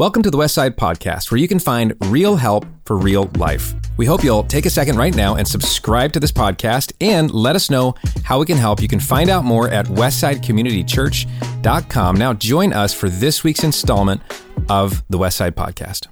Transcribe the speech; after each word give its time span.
Welcome 0.00 0.22
to 0.22 0.30
the 0.30 0.38
Westside 0.38 0.76
Podcast, 0.76 1.30
where 1.30 1.36
you 1.36 1.46
can 1.46 1.58
find 1.58 1.94
real 2.06 2.34
help 2.34 2.64
for 2.86 2.96
real 2.96 3.30
life. 3.36 3.74
We 3.98 4.06
hope 4.06 4.24
you'll 4.24 4.44
take 4.44 4.64
a 4.64 4.70
second 4.70 4.96
right 4.96 5.14
now 5.14 5.34
and 5.34 5.46
subscribe 5.46 6.14
to 6.14 6.20
this 6.20 6.32
podcast 6.32 6.94
and 7.02 7.30
let 7.30 7.54
us 7.54 7.68
know 7.68 7.94
how 8.24 8.38
we 8.38 8.46
can 8.46 8.56
help. 8.56 8.80
You 8.80 8.88
can 8.88 8.98
find 8.98 9.28
out 9.28 9.44
more 9.44 9.68
at 9.68 9.84
westsidecommunitychurch.com. 9.84 12.16
Now, 12.16 12.32
join 12.32 12.72
us 12.72 12.94
for 12.94 13.10
this 13.10 13.44
week's 13.44 13.62
installment 13.62 14.22
of 14.70 15.04
the 15.10 15.18
Westside 15.18 15.50
Podcast. 15.50 16.06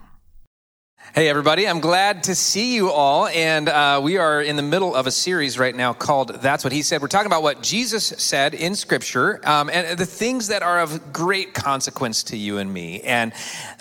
Hey, 1.14 1.30
everybody, 1.30 1.66
I'm 1.66 1.80
glad 1.80 2.24
to 2.24 2.34
see 2.34 2.74
you 2.74 2.90
all. 2.90 3.28
And 3.28 3.66
uh, 3.66 3.98
we 4.02 4.18
are 4.18 4.42
in 4.42 4.56
the 4.56 4.62
middle 4.62 4.94
of 4.94 5.06
a 5.06 5.10
series 5.10 5.58
right 5.58 5.74
now 5.74 5.94
called 5.94 6.28
That's 6.42 6.64
What 6.64 6.72
He 6.72 6.82
Said. 6.82 7.00
We're 7.00 7.08
talking 7.08 7.26
about 7.26 7.42
what 7.42 7.62
Jesus 7.62 8.06
said 8.06 8.52
in 8.52 8.74
Scripture 8.74 9.40
um, 9.48 9.70
and 9.70 9.98
the 9.98 10.04
things 10.04 10.48
that 10.48 10.62
are 10.62 10.80
of 10.80 11.10
great 11.12 11.54
consequence 11.54 12.24
to 12.24 12.36
you 12.36 12.58
and 12.58 12.72
me. 12.72 13.00
And 13.00 13.32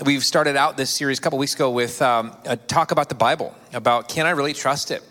we've 0.06 0.24
started 0.24 0.56
out 0.56 0.78
this 0.78 0.90
series 0.90 1.20
a 1.20 1.22
couple 1.22 1.38
weeks 1.38 1.54
ago 1.54 1.70
with 1.70 2.02
um, 2.02 2.32
a 2.46 2.56
talk 2.56 2.92
about 2.92 3.10
the 3.10 3.16
Bible, 3.16 3.54
about 3.74 4.08
can 4.08 4.26
I 4.26 4.30
really 4.30 4.54
trust 4.54 4.90
it? 4.90 5.04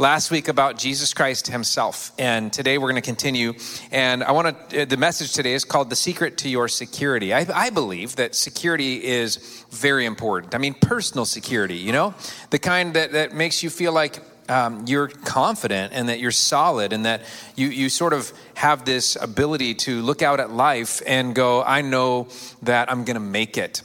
Last 0.00 0.30
week 0.30 0.48
about 0.48 0.78
Jesus 0.78 1.12
Christ 1.12 1.48
himself. 1.48 2.12
And 2.18 2.50
today 2.50 2.78
we're 2.78 2.90
going 2.90 3.02
to 3.02 3.06
continue. 3.06 3.52
And 3.92 4.24
I 4.24 4.32
want 4.32 4.70
to, 4.70 4.86
the 4.86 4.96
message 4.96 5.34
today 5.34 5.52
is 5.52 5.62
called 5.62 5.90
The 5.90 5.96
Secret 5.96 6.38
to 6.38 6.48
Your 6.48 6.68
Security. 6.68 7.34
I, 7.34 7.46
I 7.54 7.68
believe 7.68 8.16
that 8.16 8.34
security 8.34 9.04
is 9.04 9.66
very 9.70 10.06
important. 10.06 10.54
I 10.54 10.58
mean, 10.58 10.72
personal 10.72 11.26
security, 11.26 11.76
you 11.76 11.92
know, 11.92 12.14
the 12.48 12.58
kind 12.58 12.94
that, 12.94 13.12
that 13.12 13.34
makes 13.34 13.62
you 13.62 13.68
feel 13.68 13.92
like 13.92 14.20
um, 14.48 14.86
you're 14.88 15.08
confident 15.08 15.92
and 15.92 16.08
that 16.08 16.18
you're 16.18 16.30
solid 16.30 16.94
and 16.94 17.04
that 17.04 17.20
you, 17.54 17.68
you 17.68 17.90
sort 17.90 18.14
of 18.14 18.32
have 18.54 18.86
this 18.86 19.16
ability 19.16 19.74
to 19.74 20.00
look 20.00 20.22
out 20.22 20.40
at 20.40 20.50
life 20.50 21.02
and 21.06 21.34
go, 21.34 21.62
I 21.62 21.82
know 21.82 22.28
that 22.62 22.90
I'm 22.90 23.04
going 23.04 23.16
to 23.16 23.20
make 23.20 23.58
it. 23.58 23.82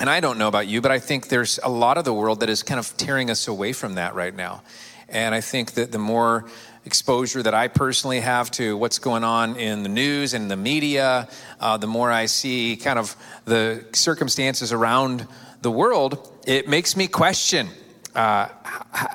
And 0.00 0.08
I 0.08 0.20
don't 0.20 0.38
know 0.38 0.48
about 0.48 0.68
you, 0.68 0.80
but 0.80 0.90
I 0.90 1.00
think 1.00 1.28
there's 1.28 1.60
a 1.62 1.68
lot 1.68 1.98
of 1.98 2.06
the 2.06 2.14
world 2.14 2.40
that 2.40 2.48
is 2.48 2.62
kind 2.62 2.80
of 2.80 2.96
tearing 2.96 3.30
us 3.30 3.46
away 3.46 3.74
from 3.74 3.96
that 3.96 4.14
right 4.14 4.34
now. 4.34 4.62
And 5.14 5.34
I 5.34 5.40
think 5.40 5.72
that 5.74 5.92
the 5.92 5.98
more 5.98 6.44
exposure 6.84 7.42
that 7.42 7.54
I 7.54 7.68
personally 7.68 8.20
have 8.20 8.50
to 8.52 8.76
what's 8.76 8.98
going 8.98 9.24
on 9.24 9.56
in 9.56 9.84
the 9.84 9.88
news 9.88 10.34
and 10.34 10.50
the 10.50 10.56
media, 10.56 11.28
uh, 11.60 11.76
the 11.78 11.86
more 11.86 12.10
I 12.10 12.26
see 12.26 12.76
kind 12.76 12.98
of 12.98 13.16
the 13.46 13.86
circumstances 13.92 14.72
around 14.72 15.26
the 15.62 15.70
world, 15.70 16.30
it 16.46 16.68
makes 16.68 16.96
me 16.96 17.06
question 17.06 17.68
uh, 18.14 18.48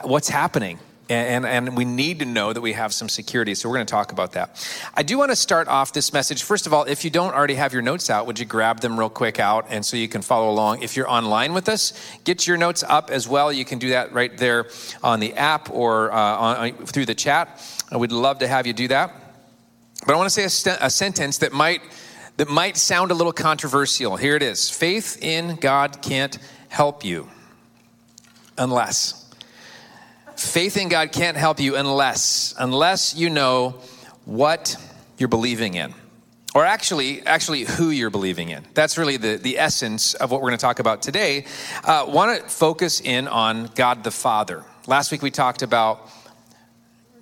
what's 0.03 0.29
happening 0.29 0.79
and, 1.09 1.45
and, 1.45 1.75
we 1.75 1.85
need 1.85 2.19
to 2.19 2.25
know 2.25 2.53
that 2.53 2.61
we 2.61 2.73
have 2.73 2.93
some 2.93 3.09
security. 3.09 3.55
So 3.55 3.67
we're 3.67 3.75
going 3.75 3.87
to 3.87 3.91
talk 3.91 4.11
about 4.11 4.33
that. 4.33 4.63
I 4.93 5.01
do 5.01 5.17
want 5.17 5.31
to 5.31 5.35
start 5.35 5.67
off 5.67 5.91
this 5.91 6.13
message. 6.13 6.43
First 6.43 6.67
of 6.67 6.73
all, 6.73 6.83
if 6.83 7.03
you 7.03 7.09
don't 7.09 7.33
already 7.33 7.55
have 7.55 7.73
your 7.73 7.81
notes 7.81 8.09
out, 8.09 8.27
would 8.27 8.39
you 8.39 8.45
grab 8.45 8.79
them 8.81 8.97
real 8.97 9.09
quick 9.09 9.39
out 9.39 9.65
and 9.69 9.83
so 9.83 9.97
you 9.97 10.07
can 10.07 10.21
follow 10.21 10.49
along? 10.49 10.83
If 10.83 10.95
you're 10.95 11.09
online 11.09 11.53
with 11.53 11.67
us, 11.67 11.93
get 12.25 12.45
your 12.45 12.57
notes 12.57 12.83
up 12.83 13.09
as 13.09 13.27
well. 13.27 13.51
You 13.51 13.65
can 13.65 13.79
do 13.79 13.89
that 13.89 14.13
right 14.13 14.35
there 14.37 14.67
on 15.01 15.19
the 15.19 15.33
app 15.33 15.71
or 15.71 16.11
uh, 16.11 16.15
on, 16.15 16.73
through 16.85 17.07
the 17.07 17.15
chat. 17.15 17.59
I 17.91 17.97
would 17.97 18.11
love 18.11 18.39
to 18.39 18.47
have 18.47 18.67
you 18.67 18.73
do 18.73 18.87
that. 18.89 19.13
But 20.05 20.13
I 20.13 20.15
want 20.15 20.27
to 20.27 20.33
say 20.33 20.43
a, 20.43 20.49
st- 20.49 20.77
a 20.79 20.89
sentence 20.89 21.39
that 21.39 21.53
might 21.53 21.81
that 22.37 22.47
might 22.47 22.77
sound 22.77 23.11
a 23.11 23.13
little 23.13 23.33
controversial. 23.33 24.15
Here 24.15 24.35
it 24.35 24.43
is: 24.43 24.69
Faith 24.69 25.17
in 25.21 25.55
God 25.55 26.01
can't 26.01 26.37
help 26.69 27.03
you 27.03 27.27
unless 28.57 29.18
faith 30.39 30.77
in 30.77 30.89
God 30.89 31.11
can't 31.11 31.37
help 31.37 31.59
you 31.59 31.75
unless 31.75 32.53
unless 32.57 33.15
you 33.15 33.29
know 33.29 33.75
what 34.25 34.75
you're 35.17 35.29
believing 35.29 35.73
in. 35.75 35.93
Or 36.55 36.65
actually, 36.65 37.21
actually, 37.27 37.63
who 37.63 37.91
you're 37.91 38.09
believing 38.09 38.49
in. 38.49 38.65
That's 38.73 38.97
really 38.97 39.17
the, 39.17 39.35
the 39.35 39.59
essence 39.59 40.15
of 40.15 40.31
what 40.31 40.41
we're 40.41 40.49
going 40.49 40.57
to 40.57 40.61
talk 40.61 40.79
about 40.79 41.03
today. 41.03 41.45
Uh, 41.83 42.05
Want 42.07 42.41
to 42.41 42.49
focus 42.49 43.01
in 43.01 43.27
on 43.27 43.69
God 43.75 44.03
the 44.03 44.11
Father. 44.11 44.63
Last 44.87 45.11
week 45.11 45.21
we 45.21 45.29
talked 45.29 45.61
about 45.61 46.09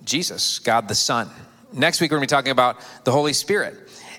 Jesus, 0.02 0.60
God 0.60 0.88
the 0.88 0.94
Son. 0.94 1.28
Next 1.74 2.00
week 2.00 2.10
we're 2.10 2.16
going 2.16 2.26
to 2.26 2.32
be 2.32 2.36
talking 2.36 2.52
about 2.52 2.80
the 3.04 3.12
Holy 3.12 3.34
Spirit. 3.34 3.76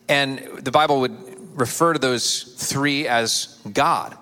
And 0.08 0.40
the 0.60 0.72
Bible 0.72 1.00
would 1.00 1.60
refer 1.60 1.94
to 1.94 2.00
those 2.00 2.44
three 2.44 3.08
as 3.08 3.60
God. 3.74 4.16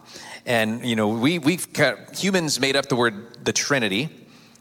And, 0.46 0.86
you 0.86 0.96
know, 0.96 1.10
we, 1.10 1.40
we've, 1.40 1.68
humans 2.14 2.62
made 2.62 2.78
up 2.78 2.86
the 2.86 2.96
word 2.96 3.44
the 3.44 3.52
Trinity. 3.52 4.10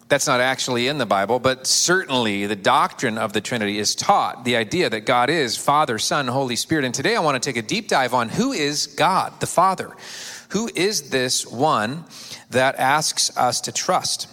That's 0.09 0.28
not 0.28 0.41
actually 0.41 0.87
in 0.87 0.99
the 0.99 1.06
Bible, 1.06 1.41
but 1.41 1.67
certainly 1.67 2.47
the 2.47 2.55
doctrine 2.55 3.19
of 3.19 3.33
the 3.33 3.41
Trinity 3.41 3.78
is 3.78 3.97
taught 3.97 4.44
the 4.44 4.55
idea 4.55 4.89
that 4.89 5.00
God 5.00 5.31
is 5.31 5.56
Father, 5.56 5.99
Son, 5.99 6.28
Holy 6.28 6.55
Spirit. 6.55 6.84
And 6.84 6.94
today 6.94 7.17
I 7.17 7.21
want 7.21 7.43
to 7.43 7.49
take 7.49 7.56
a 7.56 7.67
deep 7.67 7.89
dive 7.89 8.15
on 8.15 8.28
who 8.28 8.53
is 8.53 8.87
God, 8.87 9.41
the 9.41 9.49
Father? 9.49 9.91
Who 10.50 10.71
is 10.77 11.11
this 11.11 11.45
one 11.45 12.05
that 12.50 12.77
asks 12.77 13.37
us 13.37 13.61
to 13.62 13.72
trust? 13.72 14.28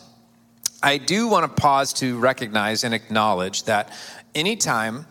I 0.83 0.97
do 0.99 1.27
want 1.27 1.43
to 1.43 1.61
pause 1.61 1.91
to 1.93 2.19
recognize 2.19 2.83
and 2.83 2.93
acknowledge 2.93 3.63
that 3.63 3.91
anytime 4.35 5.07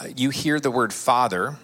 uh, 0.00 0.06
you 0.16 0.30
hear 0.30 0.60
the 0.60 0.70
word 0.70 0.94
Father, 0.94 1.56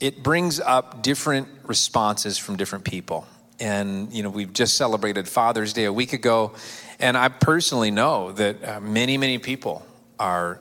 it 0.00 0.24
brings 0.24 0.58
up 0.58 1.02
different 1.02 1.46
responses 1.64 2.36
from 2.36 2.56
different 2.56 2.84
people. 2.84 3.28
And, 3.60 4.12
you 4.12 4.22
know, 4.22 4.30
we've 4.30 4.52
just 4.52 4.76
celebrated 4.76 5.28
Father's 5.28 5.72
Day 5.74 5.84
a 5.84 5.92
week 5.92 6.14
ago. 6.14 6.52
And 7.00 7.16
I 7.16 7.28
personally 7.28 7.90
know 7.90 8.32
that 8.32 8.62
uh, 8.62 8.80
many, 8.80 9.16
many 9.16 9.38
people 9.38 9.84
are 10.18 10.60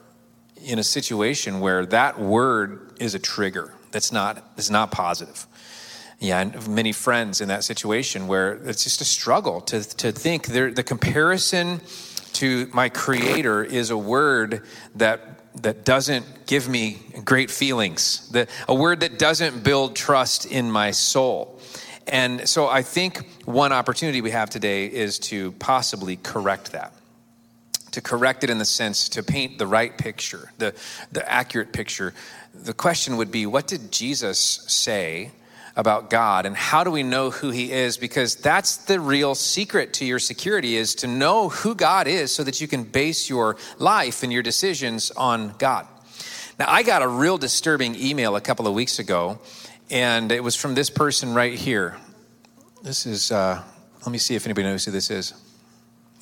in 0.65 0.79
a 0.79 0.83
situation 0.83 1.59
where 1.59 1.85
that 1.85 2.19
word 2.19 2.93
is 2.99 3.13
a 3.13 3.19
trigger 3.19 3.73
that's 3.91 4.11
not, 4.11 4.43
is 4.57 4.71
not 4.71 4.91
positive. 4.91 5.45
Yeah, 6.19 6.41
and 6.41 6.67
many 6.67 6.91
friends 6.91 7.39
in 7.39 7.47
that 7.49 7.63
situation 7.63 8.27
where 8.27 8.53
it's 8.53 8.83
just 8.83 8.99
a 9.01 9.05
struggle 9.05 9.61
to, 9.61 9.83
to 9.97 10.11
think 10.11 10.47
the 10.47 10.83
comparison 10.83 11.81
to 12.33 12.69
my 12.73 12.89
creator 12.89 13.63
is 13.63 13.89
a 13.89 13.97
word 13.97 14.63
that 14.95 15.39
that 15.63 15.83
doesn't 15.83 16.45
give 16.45 16.69
me 16.69 16.99
great 17.25 17.51
feelings, 17.51 18.29
that, 18.29 18.49
a 18.67 18.75
word 18.75 19.01
that 19.01 19.19
doesn't 19.19 19.63
build 19.63 19.95
trust 19.95 20.45
in 20.45 20.71
my 20.71 20.91
soul. 20.91 21.58
And 22.07 22.47
so 22.47 22.67
I 22.67 22.81
think 22.81 23.27
one 23.45 23.71
opportunity 23.71 24.21
we 24.21 24.31
have 24.31 24.49
today 24.49 24.85
is 24.85 25.19
to 25.19 25.51
possibly 25.53 26.17
correct 26.17 26.71
that. 26.71 26.93
To 27.91 28.01
correct 28.01 28.43
it 28.43 28.49
in 28.49 28.57
the 28.57 28.65
sense 28.65 29.09
to 29.09 29.23
paint 29.23 29.57
the 29.57 29.67
right 29.67 29.95
picture, 29.97 30.51
the, 30.57 30.75
the 31.11 31.29
accurate 31.29 31.73
picture. 31.73 32.13
The 32.53 32.73
question 32.73 33.17
would 33.17 33.31
be 33.31 33.45
what 33.45 33.67
did 33.67 33.91
Jesus 33.91 34.39
say 34.39 35.31
about 35.75 36.09
God 36.09 36.45
and 36.45 36.55
how 36.55 36.83
do 36.83 36.91
we 36.91 37.03
know 37.03 37.29
who 37.29 37.51
he 37.51 37.71
is 37.71 37.97
because 37.97 38.35
that's 38.35 38.77
the 38.77 38.99
real 38.99 39.33
secret 39.33 39.93
to 39.93 40.05
your 40.05 40.19
security 40.19 40.75
is 40.75 40.95
to 40.95 41.07
know 41.07 41.49
who 41.49 41.73
God 41.73 42.07
is 42.07 42.31
so 42.33 42.43
that 42.43 42.59
you 42.59 42.67
can 42.67 42.83
base 42.83 43.29
your 43.29 43.55
life 43.77 44.21
and 44.21 44.33
your 44.33 44.43
decisions 44.43 45.09
on 45.11 45.55
God. 45.57 45.87
Now 46.59 46.65
I 46.67 46.83
got 46.83 47.01
a 47.01 47.07
real 47.07 47.37
disturbing 47.37 47.95
email 47.95 48.35
a 48.35 48.41
couple 48.41 48.67
of 48.67 48.73
weeks 48.73 48.99
ago 48.99 49.39
and 49.89 50.31
it 50.31 50.43
was 50.43 50.55
from 50.55 50.75
this 50.75 50.89
person 50.89 51.33
right 51.33 51.53
here. 51.53 51.97
This 52.83 53.05
is, 53.05 53.31
uh, 53.31 53.61
let 54.01 54.11
me 54.11 54.17
see 54.17 54.35
if 54.35 54.45
anybody 54.45 54.67
knows 54.67 54.85
who 54.85 54.91
this 54.91 55.09
is. 55.09 55.33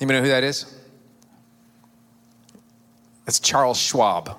Anybody 0.00 0.18
know 0.18 0.24
who 0.24 0.30
that 0.30 0.44
is? 0.44 0.74
That's 3.24 3.40
Charles 3.40 3.78
Schwab. 3.78 4.38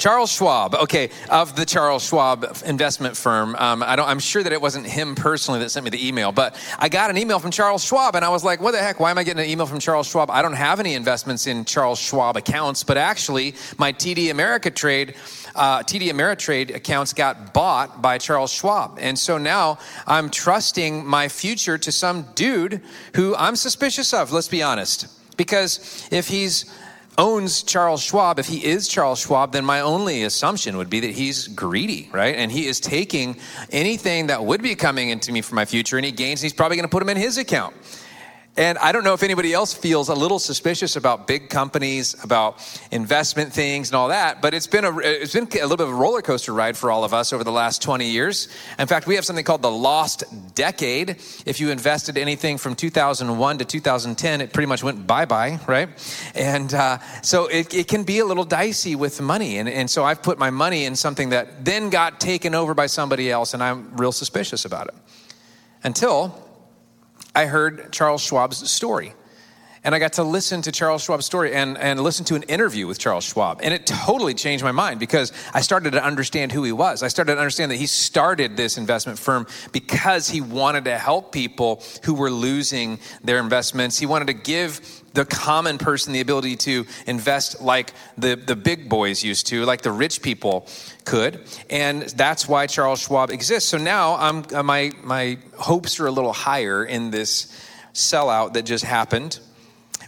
Charles 0.00 0.32
Schwab, 0.32 0.74
okay, 0.74 1.10
of 1.28 1.56
the 1.56 1.66
Charles 1.66 2.02
Schwab 2.02 2.56
investment 2.64 3.18
firm. 3.18 3.54
Um, 3.56 3.82
I 3.82 3.96
don't, 3.96 4.08
I'm 4.08 4.18
sure 4.18 4.42
that 4.42 4.50
it 4.50 4.60
wasn't 4.60 4.86
him 4.86 5.14
personally 5.14 5.60
that 5.60 5.68
sent 5.68 5.84
me 5.84 5.90
the 5.90 6.08
email, 6.08 6.32
but 6.32 6.58
I 6.78 6.88
got 6.88 7.10
an 7.10 7.18
email 7.18 7.38
from 7.38 7.50
Charles 7.50 7.84
Schwab 7.84 8.14
and 8.16 8.24
I 8.24 8.30
was 8.30 8.42
like, 8.42 8.62
what 8.62 8.70
the 8.70 8.78
heck? 8.78 8.98
Why 8.98 9.10
am 9.10 9.18
I 9.18 9.24
getting 9.24 9.44
an 9.44 9.50
email 9.50 9.66
from 9.66 9.78
Charles 9.78 10.06
Schwab? 10.08 10.30
I 10.30 10.40
don't 10.40 10.54
have 10.54 10.80
any 10.80 10.94
investments 10.94 11.46
in 11.46 11.66
Charles 11.66 11.98
Schwab 11.98 12.38
accounts, 12.38 12.82
but 12.82 12.96
actually, 12.96 13.54
my 13.76 13.92
TD 13.92 14.28
Ameritrade 14.28 15.16
uh, 15.54 15.80
TD 15.80 16.10
Ameritrade 16.10 16.74
accounts 16.74 17.12
got 17.12 17.52
bought 17.52 18.02
by 18.02 18.18
Charles 18.18 18.52
Schwab. 18.52 18.98
And 19.00 19.18
so 19.18 19.38
now 19.38 19.78
I'm 20.06 20.30
trusting 20.30 21.06
my 21.06 21.28
future 21.28 21.78
to 21.78 21.92
some 21.92 22.26
dude 22.34 22.82
who 23.14 23.34
I'm 23.36 23.56
suspicious 23.56 24.12
of, 24.14 24.32
let's 24.32 24.48
be 24.48 24.62
honest. 24.62 25.06
Because 25.36 26.08
if 26.10 26.28
he's 26.28 26.70
owns 27.18 27.62
Charles 27.62 28.02
Schwab, 28.02 28.38
if 28.38 28.46
he 28.46 28.64
is 28.64 28.88
Charles 28.88 29.20
Schwab, 29.20 29.52
then 29.52 29.64
my 29.64 29.80
only 29.80 30.22
assumption 30.22 30.76
would 30.78 30.88
be 30.88 31.00
that 31.00 31.10
he's 31.10 31.48
greedy, 31.48 32.08
right? 32.12 32.34
And 32.34 32.50
he 32.50 32.66
is 32.66 32.80
taking 32.80 33.36
anything 33.70 34.28
that 34.28 34.44
would 34.44 34.62
be 34.62 34.74
coming 34.74 35.10
into 35.10 35.30
me 35.32 35.42
for 35.42 35.54
my 35.54 35.66
future, 35.66 35.98
any 35.98 36.12
gains, 36.12 36.40
and 36.40 36.44
he's 36.44 36.54
probably 36.54 36.76
going 36.76 36.88
to 36.88 36.90
put 36.90 37.00
them 37.00 37.10
in 37.10 37.16
his 37.16 37.36
account. 37.36 37.74
And 38.56 38.78
I 38.78 38.90
don't 38.90 39.04
know 39.04 39.14
if 39.14 39.22
anybody 39.22 39.52
else 39.52 39.72
feels 39.72 40.08
a 40.08 40.14
little 40.14 40.40
suspicious 40.40 40.96
about 40.96 41.28
big 41.28 41.48
companies, 41.48 42.22
about 42.24 42.58
investment 42.90 43.52
things 43.52 43.90
and 43.90 43.96
all 43.96 44.08
that, 44.08 44.42
but 44.42 44.54
it's 44.54 44.66
been 44.66 44.84
a, 44.84 44.98
it's 44.98 45.32
been 45.32 45.44
a 45.44 45.62
little 45.62 45.76
bit 45.76 45.86
of 45.86 45.92
a 45.92 45.94
roller 45.94 46.20
coaster 46.20 46.52
ride 46.52 46.76
for 46.76 46.90
all 46.90 47.04
of 47.04 47.14
us 47.14 47.32
over 47.32 47.44
the 47.44 47.52
last 47.52 47.80
20 47.80 48.10
years. 48.10 48.48
In 48.78 48.88
fact, 48.88 49.06
we 49.06 49.14
have 49.14 49.24
something 49.24 49.44
called 49.44 49.62
the 49.62 49.70
lost 49.70 50.24
decade. 50.56 51.10
If 51.46 51.60
you 51.60 51.70
invested 51.70 52.18
anything 52.18 52.58
from 52.58 52.74
2001 52.74 53.58
to 53.58 53.64
2010, 53.64 54.40
it 54.40 54.52
pretty 54.52 54.66
much 54.66 54.82
went 54.82 55.06
bye 55.06 55.26
bye, 55.26 55.60
right? 55.68 55.88
And 56.34 56.74
uh, 56.74 56.98
so 57.22 57.46
it, 57.46 57.72
it 57.72 57.86
can 57.88 58.02
be 58.02 58.18
a 58.18 58.24
little 58.24 58.44
dicey 58.44 58.96
with 58.96 59.20
money. 59.20 59.58
And, 59.58 59.68
and 59.68 59.88
so 59.88 60.04
I've 60.04 60.22
put 60.22 60.38
my 60.38 60.50
money 60.50 60.86
in 60.86 60.96
something 60.96 61.30
that 61.30 61.64
then 61.64 61.88
got 61.88 62.20
taken 62.20 62.54
over 62.56 62.74
by 62.74 62.86
somebody 62.86 63.30
else, 63.30 63.54
and 63.54 63.62
I'm 63.62 63.96
real 63.96 64.12
suspicious 64.12 64.64
about 64.64 64.88
it. 64.88 64.94
until 65.84 66.49
I 67.34 67.46
heard 67.46 67.92
Charles 67.92 68.22
Schwab's 68.22 68.70
story. 68.70 69.14
And 69.82 69.94
I 69.94 69.98
got 69.98 70.14
to 70.14 70.24
listen 70.24 70.60
to 70.62 70.72
Charles 70.72 71.02
Schwab's 71.02 71.24
story 71.24 71.54
and, 71.54 71.78
and 71.78 72.00
listen 72.00 72.26
to 72.26 72.34
an 72.34 72.42
interview 72.44 72.86
with 72.86 72.98
Charles 72.98 73.24
Schwab. 73.24 73.60
And 73.62 73.72
it 73.72 73.86
totally 73.86 74.34
changed 74.34 74.62
my 74.62 74.72
mind 74.72 75.00
because 75.00 75.32
I 75.54 75.62
started 75.62 75.92
to 75.92 76.04
understand 76.04 76.52
who 76.52 76.62
he 76.64 76.72
was. 76.72 77.02
I 77.02 77.08
started 77.08 77.36
to 77.36 77.38
understand 77.38 77.70
that 77.70 77.76
he 77.76 77.86
started 77.86 78.58
this 78.58 78.76
investment 78.76 79.18
firm 79.18 79.46
because 79.72 80.28
he 80.28 80.42
wanted 80.42 80.84
to 80.84 80.98
help 80.98 81.32
people 81.32 81.82
who 82.04 82.12
were 82.12 82.30
losing 82.30 82.98
their 83.24 83.38
investments. 83.38 83.98
He 83.98 84.04
wanted 84.04 84.26
to 84.26 84.34
give 84.34 85.02
the 85.14 85.24
common 85.24 85.78
person 85.78 86.12
the 86.12 86.20
ability 86.20 86.56
to 86.56 86.84
invest 87.06 87.62
like 87.62 87.94
the, 88.18 88.36
the 88.36 88.56
big 88.56 88.86
boys 88.90 89.24
used 89.24 89.46
to, 89.46 89.64
like 89.64 89.80
the 89.80 89.92
rich 89.92 90.20
people 90.20 90.66
could. 91.06 91.40
And 91.70 92.02
that's 92.02 92.46
why 92.46 92.66
Charles 92.66 93.00
Schwab 93.00 93.30
exists. 93.30 93.70
So 93.70 93.78
now 93.78 94.16
I'm, 94.16 94.44
uh, 94.54 94.62
my, 94.62 94.92
my 95.02 95.38
hopes 95.56 95.98
are 96.00 96.06
a 96.06 96.12
little 96.12 96.34
higher 96.34 96.84
in 96.84 97.10
this 97.10 97.46
sellout 97.94 98.52
that 98.52 98.66
just 98.66 98.84
happened 98.84 99.40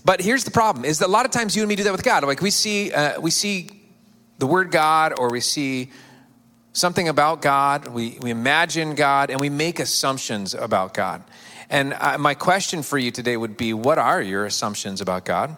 but 0.04 0.20
here's 0.20 0.44
the 0.44 0.50
problem: 0.50 0.84
is 0.84 0.98
that 0.98 1.06
a 1.06 1.10
lot 1.10 1.24
of 1.24 1.30
times 1.30 1.54
you 1.54 1.62
and 1.62 1.68
me 1.68 1.76
do 1.76 1.84
that 1.84 1.92
with 1.92 2.02
God. 2.02 2.24
Like 2.24 2.40
we 2.40 2.50
see, 2.50 2.92
uh, 2.92 3.20
we 3.20 3.30
see 3.30 3.70
the 4.38 4.46
word 4.46 4.70
God, 4.70 5.14
or 5.18 5.30
we 5.30 5.40
see 5.40 5.90
something 6.72 7.08
about 7.08 7.42
God. 7.42 7.88
We 7.88 8.18
we 8.20 8.30
imagine 8.30 8.94
God, 8.94 9.30
and 9.30 9.40
we 9.40 9.48
make 9.48 9.78
assumptions 9.78 10.54
about 10.54 10.94
God. 10.94 11.22
And 11.70 11.94
uh, 11.94 12.18
my 12.18 12.34
question 12.34 12.82
for 12.82 12.98
you 12.98 13.10
today 13.10 13.36
would 13.36 13.56
be: 13.56 13.72
What 13.72 13.98
are 13.98 14.20
your 14.20 14.44
assumptions 14.44 15.00
about 15.00 15.24
God, 15.24 15.56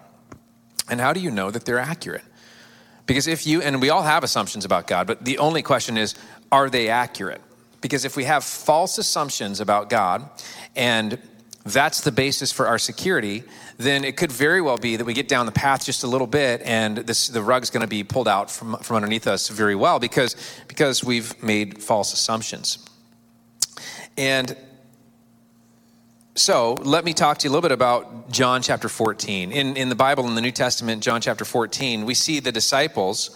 and 0.91 1.01
how 1.01 1.13
do 1.13 1.21
you 1.21 1.31
know 1.31 1.51
that 1.51 1.65
they're 1.65 1.79
accurate? 1.79 2.25
Because 3.07 3.27
if 3.27 3.47
you 3.47 3.63
and 3.63 3.81
we 3.81 3.91
all 3.91 4.03
have 4.03 4.25
assumptions 4.25 4.65
about 4.65 4.87
God, 4.87 5.07
but 5.07 5.25
the 5.25 5.39
only 5.39 5.63
question 5.63 5.97
is: 5.97 6.15
Are 6.53 6.69
they 6.69 6.89
accurate? 6.89 7.41
Because 7.81 8.05
if 8.05 8.17
we 8.17 8.25
have 8.25 8.45
false 8.45 8.97
assumptions 8.97 9.61
about 9.61 9.91
God, 9.91 10.29
and 10.75 11.19
that's 11.65 12.03
the 12.03 12.13
basis 12.13 12.53
for 12.53 12.67
our 12.67 12.79
security, 12.79 13.43
then 13.79 14.05
it 14.05 14.17
could 14.17 14.31
very 14.31 14.61
well 14.61 14.77
be 14.77 14.97
that 14.97 15.05
we 15.05 15.15
get 15.15 15.29
down 15.29 15.47
the 15.47 15.53
path 15.53 15.85
just 15.85 16.05
a 16.05 16.07
little 16.07 16.27
bit 16.27 16.61
and 16.63 16.99
this, 16.99 17.29
the 17.29 17.43
rug's 17.43 17.71
going 17.71 17.81
to 17.81 17.87
be 17.87 18.05
pulled 18.05 18.29
out 18.29 18.51
from, 18.51 18.77
from 18.79 18.97
underneath 18.97 19.27
us 19.27 19.49
very 19.49 19.75
well 19.75 19.99
because, 19.99 20.37
because 20.69 21.03
we've 21.03 21.43
made 21.43 21.83
false 21.83 22.13
assumptions. 22.13 22.79
And 24.19 24.57
so 26.35 26.75
let 26.75 27.05
me 27.05 27.15
talk 27.15 27.39
to 27.39 27.45
you 27.45 27.51
a 27.51 27.53
little 27.53 27.67
bit 27.67 27.73
about 27.73 28.31
John 28.31 28.61
chapter 28.61 28.89
14. 28.89 29.51
In, 29.51 29.77
in 29.77 29.89
the 29.89 29.95
Bible, 29.95 30.27
in 30.27 30.35
the 30.35 30.41
New 30.41 30.51
Testament, 30.51 31.03
John 31.03 31.21
chapter 31.21 31.45
14, 31.45 32.05
we 32.05 32.15
see 32.15 32.41
the 32.41 32.53
disciples 32.53 33.31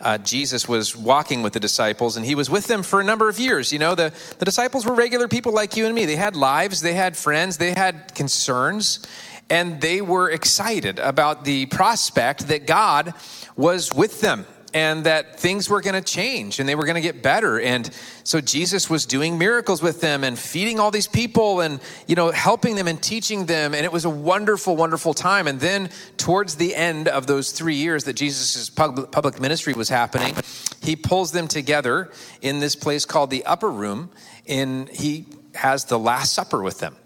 uh, 0.00 0.18
Jesus 0.18 0.68
was 0.68 0.96
walking 0.96 1.42
with 1.42 1.52
the 1.52 1.60
disciples, 1.60 2.16
and 2.16 2.26
he 2.26 2.34
was 2.34 2.50
with 2.50 2.66
them 2.66 2.82
for 2.82 3.00
a 3.00 3.04
number 3.04 3.28
of 3.28 3.38
years. 3.38 3.72
You 3.72 3.78
know, 3.78 3.94
the, 3.94 4.12
the 4.38 4.44
disciples 4.44 4.84
were 4.84 4.94
regular 4.94 5.28
people 5.28 5.52
like 5.52 5.76
you 5.76 5.86
and 5.86 5.94
me. 5.94 6.04
They 6.04 6.16
had 6.16 6.36
lives, 6.36 6.80
they 6.80 6.94
had 6.94 7.16
friends, 7.16 7.56
they 7.56 7.72
had 7.72 8.14
concerns, 8.14 9.06
and 9.48 9.80
they 9.80 10.00
were 10.00 10.30
excited 10.30 10.98
about 10.98 11.44
the 11.44 11.66
prospect 11.66 12.48
that 12.48 12.66
God 12.66 13.14
was 13.56 13.92
with 13.92 14.20
them 14.20 14.46
and 14.76 15.04
that 15.04 15.40
things 15.40 15.70
were 15.70 15.80
going 15.80 15.94
to 15.94 16.02
change 16.02 16.60
and 16.60 16.68
they 16.68 16.74
were 16.74 16.84
going 16.84 16.96
to 16.96 17.00
get 17.00 17.22
better. 17.22 17.58
And 17.58 17.88
so 18.24 18.42
jesus 18.42 18.90
was 18.90 19.06
doing 19.06 19.38
miracles 19.38 19.80
with 19.80 20.02
them 20.02 20.22
and 20.22 20.38
feeding 20.38 20.78
all 20.78 20.90
these 20.90 21.06
people 21.06 21.60
and 21.60 21.80
you 22.06 22.14
know 22.14 22.30
helping 22.30 22.76
them 22.76 22.86
and 22.86 23.02
teaching 23.02 23.46
them 23.46 23.74
and 23.74 23.86
it 23.86 23.92
was 23.92 24.04
a 24.04 24.10
wonderful 24.10 24.76
wonderful 24.76 25.14
time. 25.14 25.46
And 25.46 25.58
then 25.58 25.88
towards 26.18 26.56
the 26.56 26.74
end 26.74 27.08
of 27.08 27.26
those 27.26 27.52
three 27.52 27.76
years 27.76 28.04
that 28.04 28.16
jesus' 28.16 28.68
public 28.68 29.40
ministry 29.40 29.72
was 29.72 29.88
happening 29.88 30.34
he 30.82 30.94
pulls 30.94 31.32
them 31.32 31.48
together 31.48 32.10
in 32.42 32.60
this 32.60 32.76
place 32.76 33.06
called 33.06 33.30
the 33.30 33.44
upper 33.46 33.70
room 33.70 34.10
and 34.46 34.90
he 34.90 35.24
has 35.54 35.86
the 35.86 35.98
last 35.98 36.34
supper 36.34 36.62
with 36.62 36.80
them. 36.80 36.96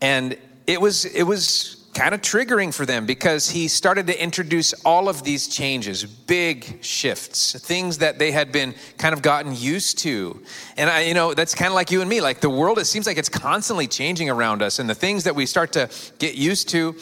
And 0.00 0.38
it 0.66 0.80
was 0.80 1.04
it 1.04 1.24
was 1.24 1.79
kind 1.94 2.14
of 2.14 2.20
triggering 2.20 2.72
for 2.72 2.86
them 2.86 3.04
because 3.04 3.50
he 3.50 3.66
started 3.66 4.06
to 4.06 4.22
introduce 4.22 4.72
all 4.84 5.08
of 5.08 5.24
these 5.24 5.48
changes, 5.48 6.04
big 6.04 6.82
shifts, 6.84 7.58
things 7.60 7.98
that 7.98 8.18
they 8.18 8.30
had 8.30 8.52
been 8.52 8.74
kind 8.96 9.12
of 9.12 9.22
gotten 9.22 9.54
used 9.54 9.98
to. 9.98 10.40
And 10.76 10.88
I, 10.88 11.02
you 11.02 11.14
know, 11.14 11.34
that's 11.34 11.54
kind 11.54 11.68
of 11.68 11.74
like 11.74 11.90
you 11.90 12.00
and 12.00 12.08
me. 12.08 12.20
Like 12.20 12.40
the 12.40 12.50
world, 12.50 12.78
it 12.78 12.84
seems 12.84 13.06
like 13.06 13.18
it's 13.18 13.28
constantly 13.28 13.88
changing 13.88 14.30
around 14.30 14.62
us, 14.62 14.78
and 14.78 14.88
the 14.88 14.94
things 14.94 15.24
that 15.24 15.34
we 15.34 15.46
start 15.46 15.72
to 15.72 15.90
get 16.18 16.36
used 16.36 16.68
to, 16.70 16.94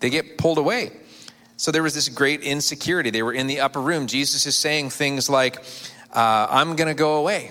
they 0.00 0.10
get 0.10 0.38
pulled 0.38 0.58
away. 0.58 0.92
So 1.58 1.70
there 1.70 1.82
was 1.82 1.94
this 1.94 2.08
great 2.08 2.40
insecurity. 2.42 3.10
They 3.10 3.22
were 3.22 3.32
in 3.32 3.46
the 3.46 3.60
upper 3.60 3.80
room. 3.80 4.06
Jesus 4.06 4.46
is 4.46 4.54
saying 4.54 4.90
things 4.90 5.28
like, 5.28 5.58
uh, 6.12 6.46
I'm 6.48 6.76
going 6.76 6.88
to 6.88 6.94
go 6.94 7.16
away. 7.16 7.50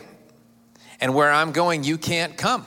And 1.01 1.13
where 1.13 1.31
I'm 1.31 1.51
going, 1.51 1.83
you 1.83 1.97
can't 1.97 2.37
come. 2.37 2.65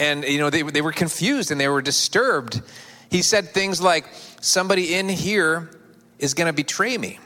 And, 0.00 0.24
you 0.24 0.38
know, 0.38 0.50
they, 0.50 0.62
they 0.62 0.82
were 0.82 0.92
confused 0.92 1.52
and 1.52 1.60
they 1.60 1.68
were 1.68 1.80
disturbed 1.80 2.60
he 3.10 3.22
said 3.22 3.50
things 3.50 3.80
like, 3.80 4.06
Somebody 4.40 4.94
in 4.94 5.08
here 5.08 5.70
is 6.18 6.34
going 6.34 6.46
to 6.46 6.52
betray 6.52 6.96
me. 6.96 7.18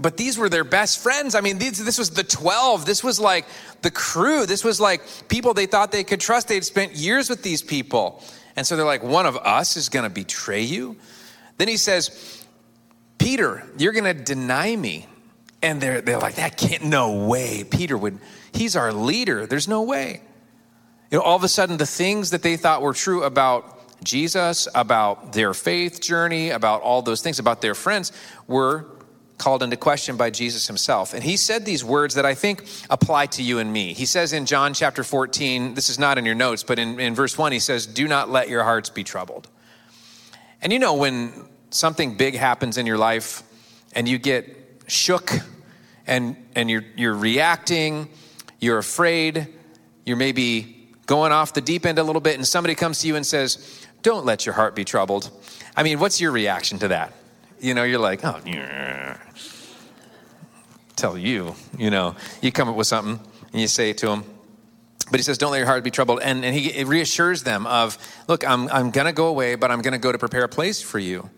But 0.00 0.16
these 0.16 0.38
were 0.38 0.48
their 0.48 0.64
best 0.64 1.00
friends. 1.00 1.34
I 1.34 1.40
mean, 1.40 1.58
these, 1.58 1.84
this 1.84 1.98
was 1.98 2.10
the 2.10 2.22
12. 2.22 2.86
This 2.86 3.02
was 3.02 3.18
like 3.18 3.46
the 3.82 3.90
crew. 3.90 4.46
This 4.46 4.62
was 4.62 4.80
like 4.80 5.02
people 5.28 5.54
they 5.54 5.66
thought 5.66 5.90
they 5.90 6.04
could 6.04 6.20
trust. 6.20 6.48
They'd 6.48 6.64
spent 6.64 6.94
years 6.94 7.28
with 7.28 7.42
these 7.42 7.62
people. 7.62 8.22
And 8.56 8.66
so 8.66 8.76
they're 8.76 8.86
like, 8.86 9.02
one 9.02 9.26
of 9.26 9.36
us 9.36 9.76
is 9.76 9.88
going 9.88 10.04
to 10.04 10.10
betray 10.10 10.62
you. 10.62 10.96
Then 11.58 11.66
he 11.66 11.76
says, 11.76 12.46
Peter, 13.18 13.64
you're 13.76 13.92
going 13.92 14.04
to 14.04 14.14
deny 14.14 14.74
me. 14.74 15.06
And 15.62 15.80
they're, 15.80 16.00
they're 16.00 16.20
like, 16.20 16.36
that 16.36 16.56
can't, 16.56 16.84
no 16.84 17.26
way. 17.26 17.64
Peter 17.64 17.98
would, 17.98 18.18
he's 18.52 18.76
our 18.76 18.92
leader. 18.92 19.46
There's 19.46 19.66
no 19.66 19.82
way. 19.82 20.22
You 21.10 21.18
know, 21.18 21.24
all 21.24 21.34
of 21.34 21.42
a 21.42 21.48
sudden, 21.48 21.76
the 21.76 21.86
things 21.86 22.30
that 22.30 22.42
they 22.42 22.56
thought 22.56 22.82
were 22.82 22.92
true 22.92 23.24
about 23.24 23.77
Jesus, 24.02 24.68
about 24.74 25.32
their 25.32 25.54
faith 25.54 26.00
journey, 26.00 26.50
about 26.50 26.82
all 26.82 27.02
those 27.02 27.20
things, 27.20 27.38
about 27.38 27.60
their 27.60 27.74
friends, 27.74 28.12
were 28.46 28.86
called 29.38 29.62
into 29.62 29.76
question 29.76 30.16
by 30.16 30.30
Jesus 30.30 30.66
himself. 30.66 31.14
And 31.14 31.22
he 31.22 31.36
said 31.36 31.64
these 31.64 31.84
words 31.84 32.16
that 32.16 32.26
I 32.26 32.34
think 32.34 32.64
apply 32.90 33.26
to 33.26 33.42
you 33.42 33.60
and 33.60 33.72
me. 33.72 33.94
He 33.94 34.04
says 34.04 34.32
in 34.32 34.46
John 34.46 34.74
chapter 34.74 35.04
14, 35.04 35.74
this 35.74 35.88
is 35.88 35.98
not 35.98 36.18
in 36.18 36.26
your 36.26 36.34
notes, 36.34 36.64
but 36.64 36.78
in, 36.78 36.98
in 36.98 37.14
verse 37.14 37.38
1, 37.38 37.52
he 37.52 37.60
says, 37.60 37.86
Do 37.86 38.08
not 38.08 38.28
let 38.28 38.48
your 38.48 38.64
hearts 38.64 38.90
be 38.90 39.04
troubled. 39.04 39.48
And 40.60 40.72
you 40.72 40.80
know, 40.80 40.94
when 40.94 41.48
something 41.70 42.16
big 42.16 42.34
happens 42.34 42.78
in 42.78 42.86
your 42.86 42.98
life 42.98 43.42
and 43.92 44.08
you 44.08 44.18
get 44.18 44.56
shook 44.88 45.32
and, 46.06 46.36
and 46.56 46.68
you're, 46.68 46.84
you're 46.96 47.14
reacting, 47.14 48.08
you're 48.58 48.78
afraid, 48.78 49.46
you're 50.04 50.16
maybe 50.16 50.78
going 51.06 51.32
off 51.32 51.54
the 51.54 51.60
deep 51.60 51.86
end 51.86 51.98
a 51.98 52.02
little 52.02 52.20
bit, 52.20 52.34
and 52.34 52.46
somebody 52.46 52.74
comes 52.74 53.00
to 53.00 53.06
you 53.06 53.16
and 53.16 53.24
says, 53.24 53.86
don't 54.08 54.24
let 54.24 54.46
your 54.46 54.54
heart 54.54 54.74
be 54.74 54.86
troubled. 54.86 55.30
I 55.76 55.82
mean, 55.82 55.98
what's 55.98 56.18
your 56.18 56.32
reaction 56.32 56.78
to 56.78 56.88
that? 56.88 57.12
You 57.60 57.74
know, 57.74 57.84
you're 57.84 57.98
like, 57.98 58.24
oh, 58.24 58.40
yeah. 58.46 59.18
tell 60.96 61.18
you, 61.18 61.54
you 61.76 61.90
know, 61.90 62.16
you 62.40 62.50
come 62.50 62.70
up 62.70 62.74
with 62.74 62.86
something 62.86 63.20
and 63.52 63.60
you 63.60 63.68
say 63.68 63.90
it 63.90 63.98
to 63.98 64.06
them. 64.06 64.24
But 65.10 65.20
he 65.20 65.24
says, 65.24 65.36
don't 65.36 65.52
let 65.52 65.58
your 65.58 65.66
heart 65.66 65.84
be 65.84 65.90
troubled. 65.90 66.20
And, 66.22 66.42
and 66.42 66.56
he 66.56 66.84
reassures 66.84 67.42
them 67.42 67.66
of, 67.66 67.98
look, 68.28 68.48
I'm, 68.48 68.70
I'm 68.70 68.90
going 68.92 69.06
to 69.06 69.12
go 69.12 69.26
away, 69.26 69.56
but 69.56 69.70
I'm 69.70 69.82
going 69.82 69.92
to 69.92 69.98
go 69.98 70.10
to 70.10 70.18
prepare 70.18 70.44
a 70.44 70.48
place 70.48 70.80
for 70.80 70.98
you. 70.98 71.28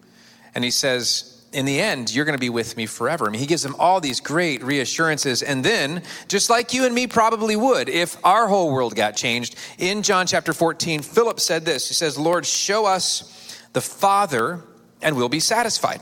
And 0.54 0.62
he 0.62 0.70
says, 0.70 1.29
in 1.52 1.64
the 1.64 1.80
end, 1.80 2.14
you're 2.14 2.24
going 2.24 2.36
to 2.36 2.40
be 2.40 2.48
with 2.48 2.76
me 2.76 2.86
forever. 2.86 3.26
I 3.26 3.30
mean, 3.30 3.40
he 3.40 3.46
gives 3.46 3.62
them 3.62 3.74
all 3.78 4.00
these 4.00 4.20
great 4.20 4.62
reassurances. 4.62 5.42
And 5.42 5.64
then, 5.64 6.02
just 6.28 6.48
like 6.48 6.72
you 6.72 6.84
and 6.86 6.94
me 6.94 7.06
probably 7.06 7.56
would, 7.56 7.88
if 7.88 8.16
our 8.24 8.46
whole 8.46 8.72
world 8.72 8.94
got 8.94 9.16
changed, 9.16 9.56
in 9.78 10.02
John 10.02 10.26
chapter 10.26 10.52
14, 10.52 11.02
Philip 11.02 11.40
said 11.40 11.64
this 11.64 11.88
He 11.88 11.94
says, 11.94 12.16
Lord, 12.16 12.46
show 12.46 12.86
us 12.86 13.58
the 13.72 13.80
Father, 13.80 14.62
and 15.02 15.16
we'll 15.16 15.28
be 15.28 15.40
satisfied. 15.40 16.00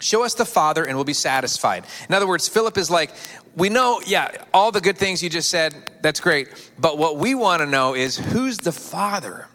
Show 0.00 0.24
us 0.24 0.34
the 0.34 0.46
Father, 0.46 0.84
and 0.84 0.96
we'll 0.96 1.04
be 1.04 1.12
satisfied. 1.12 1.84
In 2.08 2.14
other 2.14 2.26
words, 2.26 2.48
Philip 2.48 2.78
is 2.78 2.90
like, 2.90 3.10
we 3.56 3.68
know, 3.68 4.00
yeah, 4.06 4.30
all 4.52 4.72
the 4.72 4.80
good 4.80 4.98
things 4.98 5.22
you 5.22 5.30
just 5.30 5.50
said, 5.50 5.92
that's 6.02 6.20
great. 6.20 6.72
But 6.78 6.98
what 6.98 7.18
we 7.18 7.34
want 7.34 7.60
to 7.60 7.66
know 7.66 7.94
is 7.94 8.16
who's 8.16 8.58
the 8.58 8.72
Father? 8.72 9.46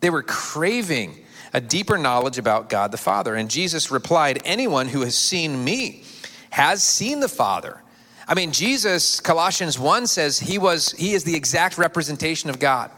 They 0.00 0.10
were 0.10 0.22
craving 0.22 1.24
a 1.52 1.60
deeper 1.60 1.98
knowledge 1.98 2.38
about 2.38 2.68
God 2.68 2.92
the 2.92 2.98
Father. 2.98 3.34
And 3.34 3.50
Jesus 3.50 3.90
replied, 3.90 4.40
Anyone 4.44 4.88
who 4.88 5.02
has 5.02 5.16
seen 5.16 5.64
me 5.64 6.02
has 6.50 6.82
seen 6.82 7.20
the 7.20 7.28
Father. 7.28 7.82
I 8.28 8.34
mean, 8.34 8.52
Jesus, 8.52 9.20
Colossians 9.20 9.78
1 9.78 10.06
says 10.06 10.38
he 10.38 10.58
was 10.58 10.92
he 10.92 11.12
is 11.12 11.24
the 11.24 11.34
exact 11.34 11.78
representation 11.78 12.50
of 12.50 12.58
God. 12.58 12.90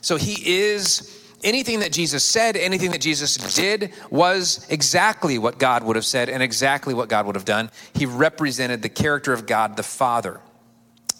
So 0.00 0.16
he 0.16 0.58
is 0.58 1.18
anything 1.42 1.80
that 1.80 1.92
Jesus 1.92 2.24
said, 2.24 2.56
anything 2.56 2.90
that 2.90 3.00
Jesus 3.00 3.36
did 3.54 3.92
was 4.10 4.66
exactly 4.68 5.38
what 5.38 5.58
God 5.58 5.84
would 5.84 5.96
have 5.96 6.04
said 6.04 6.28
and 6.28 6.42
exactly 6.42 6.92
what 6.92 7.08
God 7.08 7.26
would 7.26 7.36
have 7.36 7.44
done. 7.44 7.70
He 7.94 8.04
represented 8.04 8.82
the 8.82 8.88
character 8.88 9.32
of 9.32 9.46
God 9.46 9.76
the 9.76 9.82
Father. 9.82 10.40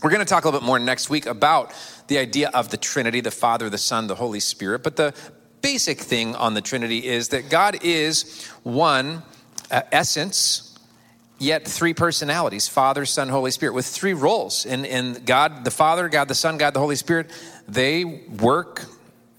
We're 0.02 0.10
going 0.10 0.20
to 0.20 0.26
talk 0.26 0.44
a 0.44 0.48
little 0.48 0.60
bit 0.60 0.66
more 0.66 0.78
next 0.78 1.08
week 1.08 1.24
about 1.24 1.72
the 2.08 2.18
idea 2.18 2.50
of 2.50 2.68
the 2.68 2.76
Trinity, 2.76 3.20
the 3.20 3.30
Father, 3.30 3.70
the 3.70 3.78
Son, 3.78 4.06
the 4.06 4.14
Holy 4.14 4.40
Spirit. 4.40 4.82
But 4.82 4.96
the 4.96 5.14
basic 5.64 5.98
thing 5.98 6.36
on 6.36 6.52
the 6.52 6.60
Trinity 6.60 7.06
is 7.06 7.30
that 7.30 7.48
God 7.48 7.78
is 7.82 8.46
one 8.64 9.22
uh, 9.70 9.80
essence, 9.90 10.78
yet 11.38 11.66
three 11.66 11.94
personalities 11.94 12.68
Father, 12.68 13.06
Son, 13.06 13.30
Holy 13.30 13.50
Spirit, 13.50 13.72
with 13.72 13.86
three 13.86 14.12
roles. 14.12 14.66
And, 14.66 14.84
and 14.84 15.24
God 15.24 15.64
the 15.64 15.70
Father, 15.70 16.10
God 16.10 16.28
the 16.28 16.34
Son, 16.34 16.58
God 16.58 16.74
the 16.74 16.80
Holy 16.80 16.96
Spirit, 16.96 17.30
they 17.66 18.04
work 18.04 18.84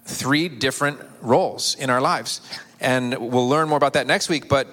three 0.06 0.50
different 0.50 1.00
roles 1.22 1.76
in 1.76 1.92
our 1.92 2.02
lives. 2.02 2.42
And 2.80 3.16
we'll 3.20 3.48
learn 3.48 3.70
more 3.70 3.78
about 3.78 3.94
that 3.94 4.08
next 4.08 4.28
week, 4.28 4.50
but 4.50 4.66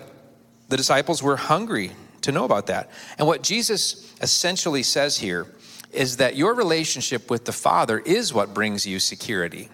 the 0.71 0.79
disciples 0.79 1.23
were 1.23 1.37
hungry 1.37 1.93
to 2.23 2.33
know 2.33 2.47
about 2.47 2.69
that. 2.69 2.91
And 3.19 3.27
what 3.27 3.43
Jesus 3.43 4.11
essentially 4.23 4.83
says 4.83 5.19
here 5.19 5.47
is 5.93 6.17
that 6.17 6.35
your 6.35 6.55
relationship 6.55 7.31
with 7.31 7.45
the 7.45 7.53
Father 7.53 7.99
is 7.99 8.33
what 8.33 8.55
brings 8.55 8.87
you 8.87 8.99
security. 8.99 9.69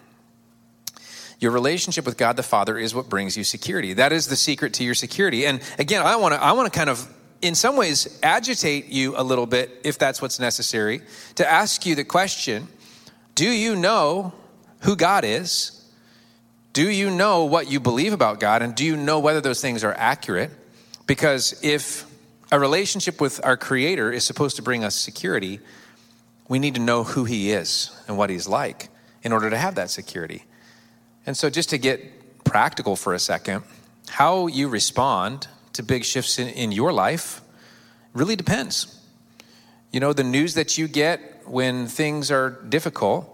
Your 1.40 1.52
relationship 1.52 2.04
with 2.04 2.16
God 2.16 2.36
the 2.36 2.42
Father 2.42 2.76
is 2.76 2.94
what 2.94 3.08
brings 3.08 3.36
you 3.36 3.44
security. 3.44 3.94
That 3.94 4.12
is 4.12 4.26
the 4.26 4.36
secret 4.36 4.74
to 4.74 4.84
your 4.84 4.94
security. 4.94 5.46
And 5.46 5.60
again, 5.78 6.02
I 6.04 6.16
want 6.16 6.34
to 6.34 6.42
I 6.42 6.52
want 6.52 6.72
to 6.72 6.76
kind 6.76 6.90
of 6.90 7.06
in 7.40 7.54
some 7.54 7.76
ways 7.76 8.18
agitate 8.22 8.86
you 8.86 9.14
a 9.16 9.22
little 9.22 9.46
bit 9.46 9.70
if 9.84 9.98
that's 9.98 10.20
what's 10.20 10.40
necessary 10.40 11.00
to 11.36 11.48
ask 11.48 11.86
you 11.86 11.94
the 11.94 12.04
question, 12.04 12.66
do 13.36 13.48
you 13.48 13.76
know 13.76 14.32
who 14.80 14.96
God 14.96 15.24
is? 15.24 15.74
Do 16.72 16.90
you 16.90 17.10
know 17.10 17.44
what 17.44 17.70
you 17.70 17.80
believe 17.80 18.12
about 18.12 18.40
God 18.40 18.62
and 18.62 18.74
do 18.74 18.84
you 18.84 18.96
know 18.96 19.20
whether 19.20 19.40
those 19.40 19.60
things 19.60 19.84
are 19.84 19.94
accurate? 19.94 20.50
Because 21.06 21.58
if 21.62 22.04
a 22.50 22.58
relationship 22.58 23.20
with 23.20 23.40
our 23.44 23.56
creator 23.56 24.10
is 24.12 24.24
supposed 24.24 24.56
to 24.56 24.62
bring 24.62 24.84
us 24.84 24.94
security, 24.94 25.60
we 26.48 26.58
need 26.58 26.74
to 26.74 26.80
know 26.80 27.04
who 27.04 27.24
he 27.24 27.52
is 27.52 27.90
and 28.08 28.16
what 28.16 28.30
he's 28.30 28.48
like 28.48 28.88
in 29.22 29.32
order 29.32 29.50
to 29.50 29.56
have 29.56 29.76
that 29.76 29.90
security. 29.90 30.44
And 31.28 31.36
so, 31.36 31.50
just 31.50 31.68
to 31.68 31.78
get 31.78 32.42
practical 32.44 32.96
for 32.96 33.12
a 33.12 33.18
second, 33.18 33.62
how 34.08 34.46
you 34.46 34.66
respond 34.66 35.46
to 35.74 35.82
big 35.82 36.06
shifts 36.06 36.38
in, 36.38 36.48
in 36.48 36.72
your 36.72 36.90
life 36.90 37.42
really 38.14 38.34
depends. 38.34 38.98
You 39.92 40.00
know, 40.00 40.14
the 40.14 40.24
news 40.24 40.54
that 40.54 40.78
you 40.78 40.88
get 40.88 41.42
when 41.44 41.86
things 41.86 42.30
are 42.30 42.48
difficult 42.70 43.28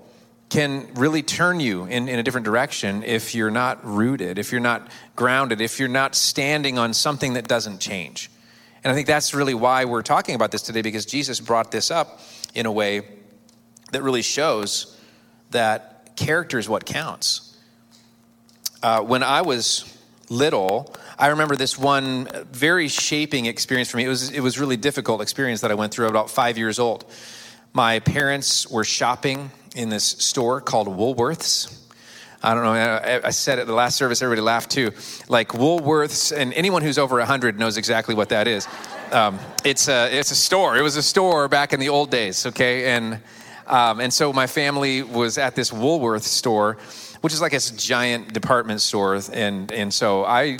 can 0.48 0.92
really 0.94 1.22
turn 1.22 1.60
you 1.60 1.84
in, 1.84 2.08
in 2.08 2.18
a 2.18 2.24
different 2.24 2.44
direction 2.44 3.04
if 3.04 3.32
you're 3.32 3.52
not 3.52 3.86
rooted, 3.86 4.40
if 4.40 4.50
you're 4.50 4.60
not 4.60 4.90
grounded, 5.14 5.60
if 5.60 5.78
you're 5.78 5.88
not 5.88 6.16
standing 6.16 6.78
on 6.78 6.94
something 6.94 7.34
that 7.34 7.46
doesn't 7.46 7.78
change. 7.78 8.28
And 8.82 8.90
I 8.90 8.94
think 8.96 9.06
that's 9.06 9.34
really 9.34 9.54
why 9.54 9.84
we're 9.84 10.02
talking 10.02 10.34
about 10.34 10.50
this 10.50 10.62
today 10.62 10.82
because 10.82 11.06
Jesus 11.06 11.38
brought 11.38 11.70
this 11.70 11.92
up 11.92 12.18
in 12.54 12.66
a 12.66 12.72
way 12.72 13.02
that 13.92 14.02
really 14.02 14.22
shows 14.22 15.00
that 15.52 16.16
character 16.16 16.58
is 16.58 16.68
what 16.68 16.86
counts 16.86 17.52
uh, 18.84 19.00
when 19.00 19.22
I 19.22 19.40
was 19.40 19.90
little, 20.28 20.94
I 21.18 21.28
remember 21.28 21.56
this 21.56 21.78
one 21.78 22.28
very 22.52 22.88
shaping 22.88 23.46
experience 23.46 23.90
for 23.90 23.96
me. 23.96 24.04
It 24.04 24.08
was, 24.08 24.30
it 24.30 24.40
was 24.40 24.60
really 24.60 24.76
difficult 24.76 25.22
experience 25.22 25.62
that 25.62 25.70
I 25.70 25.74
went 25.74 25.94
through 25.94 26.08
about 26.08 26.28
five 26.28 26.58
years 26.58 26.78
old. 26.78 27.06
My 27.72 28.00
parents 28.00 28.68
were 28.68 28.84
shopping 28.84 29.50
in 29.74 29.88
this 29.88 30.04
store 30.04 30.60
called 30.60 30.86
Woolworths. 30.86 31.80
I 32.42 32.52
don't 32.52 32.62
know. 32.62 33.20
I, 33.24 33.30
said 33.30 33.58
at 33.58 33.66
the 33.66 33.72
last 33.72 33.96
service, 33.96 34.20
everybody 34.20 34.42
laughed 34.42 34.70
too. 34.70 34.90
Like 35.30 35.48
Woolworths, 35.48 36.36
and 36.36 36.52
anyone 36.52 36.82
who's 36.82 36.98
over 36.98 37.16
100 37.16 37.58
knows 37.58 37.78
exactly 37.78 38.14
what 38.14 38.28
that 38.28 38.46
is. 38.46 38.68
Um, 39.12 39.38
it's, 39.64 39.88
a, 39.88 40.14
it's 40.14 40.30
a 40.30 40.34
store. 40.34 40.76
It 40.76 40.82
was 40.82 40.96
a 40.96 41.02
store 41.02 41.48
back 41.48 41.72
in 41.72 41.80
the 41.80 41.88
old 41.88 42.10
days, 42.10 42.44
okay? 42.44 42.94
And, 42.94 43.22
um, 43.66 44.00
and 44.00 44.12
so 44.12 44.30
my 44.30 44.46
family 44.46 45.02
was 45.02 45.38
at 45.38 45.54
this 45.54 45.72
Woolworth 45.72 46.24
store 46.24 46.76
which 47.24 47.32
is 47.32 47.40
like 47.40 47.52
this 47.52 47.70
giant 47.70 48.34
department 48.34 48.82
store. 48.82 49.18
And, 49.32 49.72
and 49.72 49.94
so 49.94 50.26
I 50.26 50.58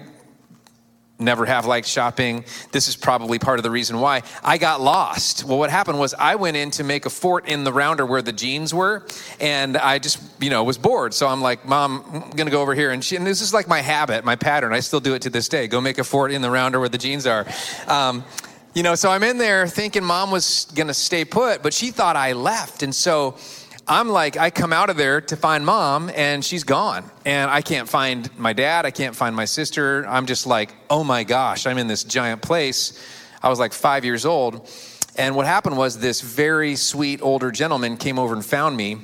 never 1.18 1.44
have 1.44 1.66
liked 1.66 1.86
shopping. 1.86 2.42
This 2.72 2.88
is 2.88 2.96
probably 2.96 3.38
part 3.38 3.58
of 3.58 3.64
the 3.64 3.70
reason 3.70 4.00
why 4.00 4.22
I 4.42 4.56
got 4.56 4.80
lost. 4.80 5.44
Well, 5.44 5.58
what 5.58 5.68
happened 5.68 5.98
was 5.98 6.14
I 6.14 6.36
went 6.36 6.56
in 6.56 6.70
to 6.70 6.82
make 6.82 7.04
a 7.04 7.10
fort 7.10 7.46
in 7.48 7.64
the 7.64 7.72
rounder 7.74 8.06
where 8.06 8.22
the 8.22 8.32
jeans 8.32 8.72
were, 8.72 9.06
and 9.40 9.76
I 9.76 9.98
just, 9.98 10.18
you 10.40 10.48
know, 10.48 10.64
was 10.64 10.78
bored. 10.78 11.12
So 11.12 11.26
I'm 11.26 11.42
like, 11.42 11.66
Mom, 11.66 12.02
I'm 12.10 12.30
gonna 12.30 12.50
go 12.50 12.62
over 12.62 12.74
here. 12.74 12.92
And, 12.92 13.04
she, 13.04 13.16
and 13.16 13.26
this 13.26 13.42
is 13.42 13.52
like 13.52 13.68
my 13.68 13.82
habit, 13.82 14.24
my 14.24 14.34
pattern. 14.34 14.72
I 14.72 14.80
still 14.80 15.00
do 15.00 15.12
it 15.12 15.20
to 15.20 15.28
this 15.28 15.50
day. 15.50 15.66
Go 15.66 15.82
make 15.82 15.98
a 15.98 16.04
fort 16.04 16.32
in 16.32 16.40
the 16.40 16.50
rounder 16.50 16.80
where 16.80 16.88
the 16.88 16.96
jeans 16.96 17.26
are. 17.26 17.44
Um, 17.88 18.24
you 18.72 18.82
know, 18.82 18.94
so 18.94 19.10
I'm 19.10 19.22
in 19.22 19.36
there 19.36 19.68
thinking 19.68 20.02
mom 20.02 20.30
was 20.30 20.66
gonna 20.74 20.94
stay 20.94 21.26
put, 21.26 21.62
but 21.62 21.74
she 21.74 21.90
thought 21.90 22.16
I 22.16 22.32
left. 22.32 22.82
And 22.82 22.94
so 22.94 23.36
I'm 23.86 24.08
like, 24.08 24.38
I 24.38 24.48
come 24.48 24.72
out 24.72 24.88
of 24.88 24.96
there 24.96 25.20
to 25.20 25.36
find 25.36 25.66
mom 25.66 26.10
and 26.14 26.42
she's 26.42 26.64
gone. 26.64 27.04
And 27.26 27.50
I 27.50 27.60
can't 27.60 27.88
find 27.88 28.36
my 28.38 28.54
dad. 28.54 28.86
I 28.86 28.90
can't 28.90 29.14
find 29.14 29.36
my 29.36 29.44
sister. 29.44 30.06
I'm 30.08 30.24
just 30.24 30.46
like, 30.46 30.74
oh 30.88 31.04
my 31.04 31.22
gosh, 31.24 31.66
I'm 31.66 31.76
in 31.76 31.86
this 31.86 32.02
giant 32.02 32.40
place. 32.40 32.98
I 33.42 33.50
was 33.50 33.58
like 33.58 33.74
five 33.74 34.04
years 34.04 34.24
old. 34.24 34.70
And 35.16 35.36
what 35.36 35.44
happened 35.44 35.76
was 35.76 35.98
this 35.98 36.22
very 36.22 36.76
sweet 36.76 37.20
older 37.20 37.50
gentleman 37.50 37.98
came 37.98 38.18
over 38.18 38.34
and 38.34 38.44
found 38.44 38.76
me 38.76 38.98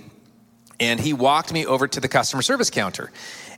and 0.80 0.99
he 0.99 1.12
walked 1.12 1.52
me 1.52 1.66
over 1.66 1.87
to 1.87 2.00
the 2.00 2.08
customer 2.08 2.40
service 2.40 2.70
counter. 2.70 3.12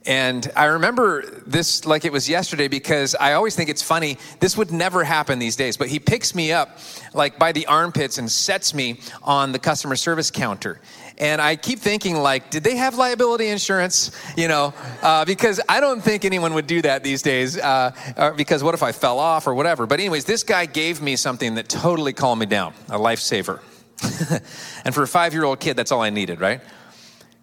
And 0.04 0.50
I 0.56 0.64
remember 0.64 1.24
this 1.46 1.84
like 1.84 2.04
it 2.04 2.12
was 2.12 2.28
yesterday 2.28 2.66
because 2.66 3.14
I 3.14 3.34
always 3.34 3.54
think 3.54 3.70
it's 3.70 3.82
funny. 3.82 4.18
This 4.40 4.56
would 4.56 4.72
never 4.72 5.04
happen 5.04 5.38
these 5.38 5.54
days, 5.54 5.76
but 5.76 5.86
he 5.86 6.00
picks 6.00 6.34
me 6.34 6.50
up 6.50 6.78
like 7.14 7.38
by 7.38 7.52
the 7.52 7.66
armpits 7.66 8.18
and 8.18 8.28
sets 8.28 8.74
me 8.74 8.98
on 9.22 9.52
the 9.52 9.60
customer 9.60 9.94
service 9.94 10.32
counter. 10.32 10.80
And 11.22 11.40
I 11.40 11.54
keep 11.54 11.78
thinking, 11.78 12.16
like, 12.16 12.50
did 12.50 12.64
they 12.64 12.74
have 12.74 12.96
liability 12.96 13.46
insurance? 13.46 14.10
You 14.36 14.48
know, 14.48 14.74
uh, 15.02 15.24
because 15.24 15.60
I 15.68 15.78
don't 15.78 16.00
think 16.02 16.24
anyone 16.24 16.52
would 16.54 16.66
do 16.66 16.82
that 16.82 17.04
these 17.04 17.22
days. 17.22 17.56
Uh, 17.56 18.32
because 18.36 18.64
what 18.64 18.74
if 18.74 18.82
I 18.82 18.90
fell 18.90 19.20
off 19.20 19.46
or 19.46 19.54
whatever? 19.54 19.86
But, 19.86 20.00
anyways, 20.00 20.24
this 20.24 20.42
guy 20.42 20.66
gave 20.66 21.00
me 21.00 21.14
something 21.14 21.54
that 21.54 21.68
totally 21.68 22.12
calmed 22.12 22.40
me 22.40 22.46
down 22.46 22.74
a 22.88 22.98
lifesaver. 22.98 23.60
and 24.84 24.92
for 24.92 25.04
a 25.04 25.06
five 25.06 25.32
year 25.32 25.44
old 25.44 25.60
kid, 25.60 25.76
that's 25.76 25.92
all 25.92 26.00
I 26.00 26.10
needed, 26.10 26.40
right? 26.40 26.60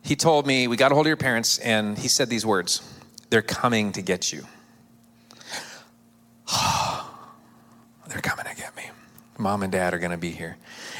He 0.02 0.18
told 0.18 0.46
me, 0.46 0.68
We 0.68 0.76
got 0.76 0.92
a 0.92 0.94
hold 0.94 1.06
of 1.06 1.10
your 1.10 1.16
parents, 1.16 1.58
and 1.60 1.98
he 1.98 2.10
said 2.10 2.30
these 2.30 2.46
words 2.46 2.82
They're 3.30 3.42
coming 3.42 3.94
to 3.94 4.02
get 4.02 4.34
you. 4.34 4.44
They're 8.10 8.20
coming 8.20 8.44
to 8.44 8.56
get 8.58 8.76
me. 8.76 8.89
Mom 9.40 9.64
and 9.64 9.72
dad 9.72 9.94
are 9.94 10.00
going 10.00 10.12
to 10.12 10.18
be 10.18 10.32
here 10.32 10.58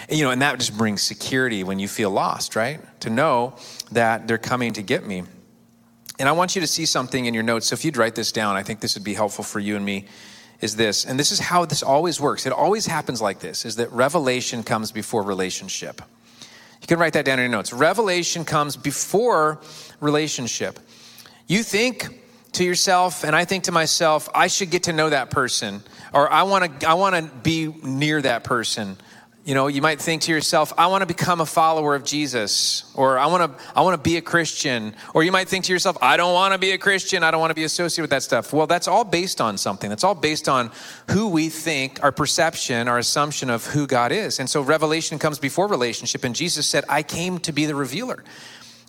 you 0.10 0.24
know, 0.24 0.32
and 0.32 0.42
that 0.42 0.58
just 0.60 0.78
brings 0.78 1.02
security 1.02 1.64
when 1.64 1.80
you 1.80 1.88
feel 1.88 2.10
lost, 2.10 2.56
right? 2.56 2.80
To 3.02 3.10
know 3.10 3.56
that 3.92 4.28
they're 4.28 4.38
coming 4.38 4.74
to 4.74 4.82
get 4.82 5.06
me. 5.06 5.24
And 6.18 6.28
I 6.28 6.32
want 6.32 6.56
you 6.56 6.62
to 6.62 6.68
see 6.68 6.86
something 6.86 7.26
in 7.26 7.34
your 7.34 7.44
notes. 7.44 7.68
So 7.68 7.74
if 7.74 7.86
you'd 7.86 7.98
write 7.98 8.16
this 8.16 8.32
down, 8.32 8.56
I 8.56 8.64
think 8.64 8.80
this 8.80 8.96
would 8.96 9.04
be 9.04 9.14
helpful 9.14 9.44
for 9.44 9.60
you 9.60 9.76
and 9.76 9.86
me. 9.86 10.06
Is 10.62 10.76
this, 10.76 11.06
and 11.06 11.18
this 11.18 11.32
is 11.32 11.40
how 11.40 11.64
this 11.64 11.82
always 11.82 12.20
works. 12.20 12.46
It 12.46 12.52
always 12.52 12.86
happens 12.86 13.22
like 13.22 13.40
this: 13.40 13.64
is 13.64 13.78
that 13.78 13.90
revelation 13.94 14.62
comes 14.62 14.92
before 14.92 15.24
relationship. 15.24 16.02
You 16.82 16.88
can 16.88 17.00
write 17.00 17.14
that 17.14 17.24
down 17.24 17.40
in 17.40 17.44
your 17.44 17.52
notes. 17.52 17.72
Revelation 17.72 18.44
comes 18.44 18.76
before 18.76 19.62
relationship. 20.02 20.78
You 21.48 21.64
think 21.64 22.20
to 22.54 22.66
yourself, 22.66 23.24
and 23.24 23.38
I 23.38 23.46
think 23.46 23.66
to 23.66 23.72
myself, 23.72 24.28
I 24.36 24.48
should 24.48 24.70
get 24.70 24.84
to 24.84 24.94
know 24.94 25.10
that 25.10 25.30
person, 25.30 25.82
or 26.14 26.32
I 26.32 26.44
want 26.44 26.80
to, 26.80 26.90
I 26.90 26.94
want 26.96 27.16
to 27.16 27.32
be 27.40 27.68
near 27.84 28.22
that 28.22 28.44
person 28.44 28.98
you 29.50 29.56
know, 29.56 29.66
you 29.66 29.82
might 29.82 30.00
think 30.00 30.22
to 30.24 30.32
yourself, 30.32 30.74
I 30.78 30.86
want 30.86 31.02
to 31.02 31.08
become 31.08 31.42
a 31.42 31.46
follower 31.46 31.96
of 31.96 32.04
Jesus, 32.04 32.92
or 32.94 33.18
I 33.18 33.26
want 33.26 33.58
to 33.58 33.66
I 33.76 33.82
want 33.82 33.96
to 33.96 34.10
be 34.10 34.18
a 34.18 34.22
Christian, 34.22 34.94
or 35.16 35.24
you 35.24 35.32
might 35.32 35.50
think 35.50 35.66
to 35.66 35.74
yourself, 35.74 35.98
I 36.04 36.18
don't 36.18 36.36
want 36.36 36.54
to 36.54 36.60
be 36.60 36.70
a 36.70 36.78
Christian, 36.78 37.24
I 37.24 37.32
don't 37.32 37.40
want 37.40 37.50
to 37.50 37.56
be 37.56 37.64
associated 37.64 38.04
with 38.04 38.10
that 38.12 38.22
stuff. 38.22 38.54
Well, 38.54 38.68
that's 38.68 38.88
all 38.88 39.04
based 39.04 39.42
on 39.42 39.58
something. 39.58 39.90
That's 39.90 40.04
all 40.04 40.14
based 40.14 40.48
on 40.48 40.72
who 41.10 41.30
we 41.30 41.50
think, 41.50 42.04
our 42.04 42.12
perception, 42.12 42.88
our 42.88 43.00
assumption 43.00 43.50
of 43.50 43.66
who 43.66 43.88
God 43.88 44.12
is. 44.12 44.40
And 44.40 44.48
so 44.48 44.62
revelation 44.62 45.18
comes 45.18 45.40
before 45.40 45.68
relationship, 45.68 46.24
and 46.24 46.36
Jesus 46.36 46.68
said, 46.68 46.86
I 46.88 47.02
came 47.02 47.40
to 47.40 47.52
be 47.52 47.66
the 47.66 47.74
revealer. 47.74 48.24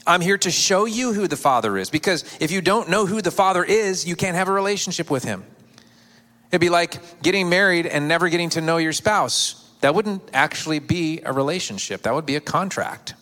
I'm 0.07 0.21
here 0.21 0.37
to 0.37 0.51
show 0.51 0.85
you 0.85 1.15
who 1.15 1.27
the 1.27 1.37
Father 1.37 1.79
is, 1.79 1.89
because 1.89 2.23
if 2.39 2.51
you 2.51 2.61
don't 2.61 2.91
know 2.91 3.07
who 3.07 3.23
the 3.23 3.31
Father 3.31 3.65
is, 3.65 4.07
you 4.07 4.15
can't 4.15 4.37
have 4.37 4.49
a 4.49 4.53
relationship 4.53 5.11
with 5.11 5.25
him. 5.25 5.45
It'd 6.51 6.61
be 6.61 6.69
like 6.69 7.23
getting 7.23 7.49
married 7.49 7.87
and 7.87 8.09
never 8.09 8.29
getting 8.29 8.51
to 8.51 8.61
know 8.61 8.77
your 8.79 8.93
spouse 8.93 9.71
that 9.81 9.95
wouldn't 9.95 10.23
actually 10.33 10.79
be 10.79 11.21
a 11.25 11.33
relationship, 11.33 12.03
that 12.03 12.15
would 12.15 12.27
be 12.27 12.37
a 12.37 12.41
contract. 12.41 13.15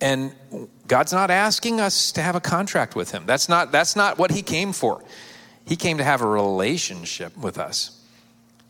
And 0.00 0.34
God's 0.86 1.12
not 1.12 1.30
asking 1.30 1.80
us 1.80 2.12
to 2.12 2.22
have 2.22 2.34
a 2.34 2.40
contract 2.40 2.96
with 2.96 3.10
Him. 3.10 3.24
That's 3.26 3.48
not, 3.48 3.70
that's 3.70 3.96
not 3.96 4.18
what 4.18 4.30
He 4.30 4.42
came 4.42 4.72
for. 4.72 5.02
He 5.66 5.76
came 5.76 5.98
to 5.98 6.04
have 6.04 6.22
a 6.22 6.26
relationship 6.26 7.36
with 7.36 7.58
us, 7.58 8.02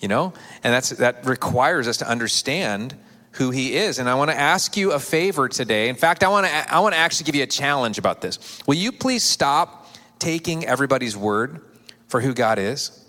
you 0.01 0.09
know? 0.09 0.33
And 0.65 0.75
that's, 0.75 0.91
that 0.91 1.25
requires 1.25 1.87
us 1.87 1.99
to 1.99 2.09
understand 2.09 2.97
who 3.33 3.51
He 3.51 3.77
is. 3.77 4.01
And 4.01 4.09
I 4.09 4.15
want 4.15 4.31
to 4.31 4.37
ask 4.37 4.77
you 4.77 4.93
a 4.93 4.99
favor 4.99 5.49
today. 5.49 5.89
In 5.89 5.95
fact, 5.95 6.25
I 6.25 6.29
want 6.29 6.47
to, 6.47 6.75
I 6.75 6.81
want 6.81 6.95
to 6.95 6.99
actually 6.99 7.27
give 7.27 7.37
you 7.37 7.45
a 7.45 7.47
challenge 7.47 7.97
about 7.97 8.23
this. 8.23 8.61
Will 8.67 8.75
you 8.75 8.91
please 8.91 9.23
stop 9.23 9.87
taking 10.19 10.67
everybody's 10.67 11.17
word 11.17 11.61
for 12.09 12.21
who 12.21 12.35
God 12.35 12.59
is? 12.59 13.00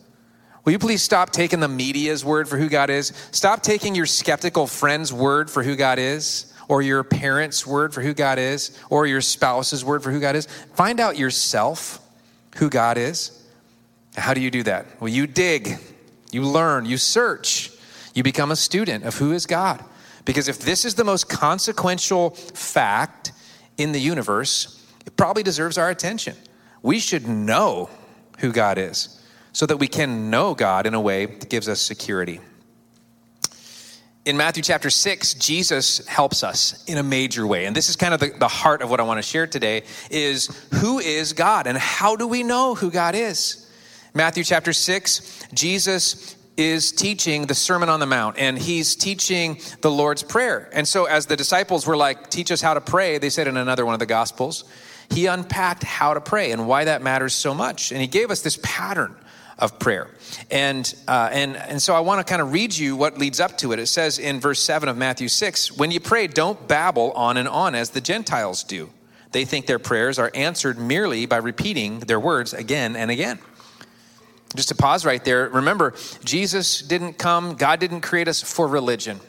Will 0.63 0.73
you 0.73 0.79
please 0.79 1.01
stop 1.01 1.31
taking 1.31 1.59
the 1.59 1.67
media's 1.67 2.23
word 2.23 2.47
for 2.47 2.57
who 2.57 2.69
God 2.69 2.89
is? 2.89 3.13
Stop 3.31 3.63
taking 3.63 3.95
your 3.95 4.05
skeptical 4.05 4.67
friend's 4.67 5.11
word 5.11 5.49
for 5.49 5.63
who 5.63 5.75
God 5.75 5.97
is, 5.97 6.53
or 6.67 6.81
your 6.81 7.03
parents' 7.03 7.65
word 7.65 7.93
for 7.93 8.01
who 8.01 8.13
God 8.13 8.37
is, 8.37 8.77
or 8.89 9.07
your 9.07 9.21
spouse's 9.21 9.83
word 9.83 10.03
for 10.03 10.11
who 10.11 10.19
God 10.19 10.35
is. 10.35 10.45
Find 10.75 10.99
out 10.99 11.17
yourself 11.17 11.99
who 12.57 12.69
God 12.69 12.97
is. 12.97 13.43
How 14.15 14.33
do 14.33 14.41
you 14.41 14.51
do 14.51 14.63
that? 14.63 14.85
Well, 15.01 15.09
you 15.09 15.25
dig, 15.25 15.79
you 16.31 16.43
learn, 16.43 16.85
you 16.85 16.97
search, 16.97 17.71
you 18.13 18.23
become 18.23 18.51
a 18.51 18.55
student 18.55 19.03
of 19.03 19.17
who 19.17 19.31
is 19.31 19.45
God. 19.45 19.83
Because 20.25 20.47
if 20.47 20.59
this 20.59 20.85
is 20.85 20.93
the 20.93 21.03
most 21.03 21.27
consequential 21.27 22.31
fact 22.31 23.31
in 23.77 23.93
the 23.93 23.99
universe, 23.99 24.85
it 25.05 25.17
probably 25.17 25.41
deserves 25.41 25.77
our 25.79 25.89
attention. 25.89 26.35
We 26.83 26.99
should 26.99 27.27
know 27.27 27.89
who 28.39 28.51
God 28.51 28.77
is 28.77 29.20
so 29.53 29.65
that 29.65 29.77
we 29.77 29.87
can 29.87 30.29
know 30.29 30.55
God 30.55 30.85
in 30.85 30.93
a 30.93 31.01
way 31.01 31.25
that 31.25 31.49
gives 31.49 31.67
us 31.67 31.81
security. 31.81 32.39
In 34.23 34.37
Matthew 34.37 34.61
chapter 34.61 34.91
6, 34.91 35.33
Jesus 35.35 36.05
helps 36.05 36.43
us 36.43 36.85
in 36.85 36.99
a 36.99 37.03
major 37.03 37.47
way. 37.47 37.65
And 37.65 37.75
this 37.75 37.89
is 37.89 37.95
kind 37.95 38.13
of 38.13 38.19
the, 38.19 38.29
the 38.37 38.47
heart 38.47 38.83
of 38.83 38.89
what 38.91 38.99
I 38.99 39.03
want 39.03 39.17
to 39.17 39.23
share 39.23 39.47
today 39.47 39.81
is 40.11 40.47
who 40.75 40.99
is 40.99 41.33
God 41.33 41.65
and 41.65 41.75
how 41.75 42.15
do 42.15 42.27
we 42.27 42.43
know 42.43 42.75
who 42.75 42.91
God 42.91 43.15
is? 43.15 43.67
Matthew 44.13 44.43
chapter 44.43 44.73
6, 44.73 45.47
Jesus 45.53 46.35
is 46.55 46.91
teaching 46.91 47.47
the 47.47 47.55
Sermon 47.55 47.89
on 47.89 47.99
the 47.99 48.05
Mount 48.05 48.37
and 48.37 48.59
he's 48.59 48.95
teaching 48.95 49.59
the 49.81 49.89
Lord's 49.89 50.21
Prayer. 50.21 50.69
And 50.71 50.87
so, 50.87 51.05
as 51.05 51.25
the 51.25 51.35
disciples 51.35 51.87
were 51.87 51.97
like, 51.97 52.29
teach 52.29 52.51
us 52.51 52.61
how 52.61 52.75
to 52.75 52.81
pray, 52.81 53.17
they 53.17 53.29
said 53.29 53.47
in 53.47 53.57
another 53.57 53.85
one 53.85 53.93
of 53.95 53.99
the 53.99 54.05
Gospels, 54.05 54.65
he 55.09 55.25
unpacked 55.25 55.83
how 55.83 56.13
to 56.13 56.21
pray 56.21 56.51
and 56.51 56.67
why 56.67 56.85
that 56.85 57.01
matters 57.01 57.33
so 57.33 57.55
much. 57.55 57.91
And 57.91 57.99
he 57.99 58.07
gave 58.07 58.29
us 58.29 58.41
this 58.41 58.59
pattern 58.61 59.15
of 59.61 59.79
prayer. 59.79 60.09
And, 60.49 60.93
uh, 61.07 61.29
and, 61.31 61.55
and 61.55 61.81
so 61.81 61.93
I 61.93 61.99
want 62.01 62.25
to 62.25 62.29
kind 62.29 62.41
of 62.41 62.51
read 62.51 62.75
you 62.75 62.95
what 62.95 63.17
leads 63.17 63.39
up 63.39 63.57
to 63.59 63.71
it. 63.71 63.79
It 63.79 63.87
says 63.87 64.19
in 64.19 64.39
verse 64.39 64.59
7 64.59 64.89
of 64.89 64.97
Matthew 64.97 65.27
6 65.27 65.77
When 65.77 65.91
you 65.91 65.99
pray, 65.99 66.27
don't 66.27 66.67
babble 66.67 67.11
on 67.11 67.37
and 67.37 67.47
on 67.47 67.75
as 67.75 67.91
the 67.91 68.01
Gentiles 68.01 68.63
do. 68.63 68.89
They 69.31 69.45
think 69.45 69.67
their 69.67 69.79
prayers 69.79 70.19
are 70.19 70.31
answered 70.33 70.77
merely 70.77 71.25
by 71.25 71.37
repeating 71.37 71.99
their 72.01 72.19
words 72.19 72.53
again 72.53 72.95
and 72.95 73.09
again. 73.09 73.39
Just 74.55 74.67
to 74.69 74.75
pause 74.75 75.05
right 75.05 75.23
there, 75.23 75.47
remember, 75.47 75.93
Jesus 76.25 76.81
didn't 76.81 77.13
come, 77.13 77.55
God 77.55 77.79
didn't 77.79 78.01
create 78.01 78.27
us 78.27 78.41
for 78.41 78.67
religion. 78.67 79.21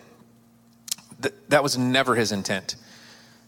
That 1.51 1.63
was 1.63 1.79
never 1.79 2.17
his 2.17 2.33
intent. 2.33 2.75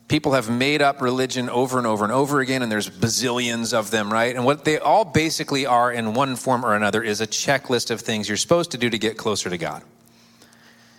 People 0.06 0.32
have 0.32 0.50
made 0.50 0.82
up 0.82 1.00
religion 1.00 1.48
over 1.48 1.78
and 1.78 1.86
over 1.86 2.04
and 2.04 2.12
over 2.12 2.40
again, 2.40 2.62
and 2.62 2.70
there's 2.70 2.90
bazillions 2.90 3.72
of 3.72 3.90
them, 3.90 4.12
right? 4.12 4.36
And 4.36 4.44
what 4.44 4.64
they 4.64 4.78
all 4.78 5.04
basically 5.04 5.64
are, 5.64 5.90
in 5.90 6.12
one 6.12 6.36
form 6.36 6.64
or 6.64 6.74
another, 6.74 7.02
is 7.02 7.22
a 7.22 7.26
checklist 7.26 7.90
of 7.90 8.02
things 8.02 8.28
you're 8.28 8.36
supposed 8.36 8.72
to 8.72 8.78
do 8.78 8.90
to 8.90 8.98
get 8.98 9.16
closer 9.16 9.48
to 9.48 9.56
God. 9.56 9.82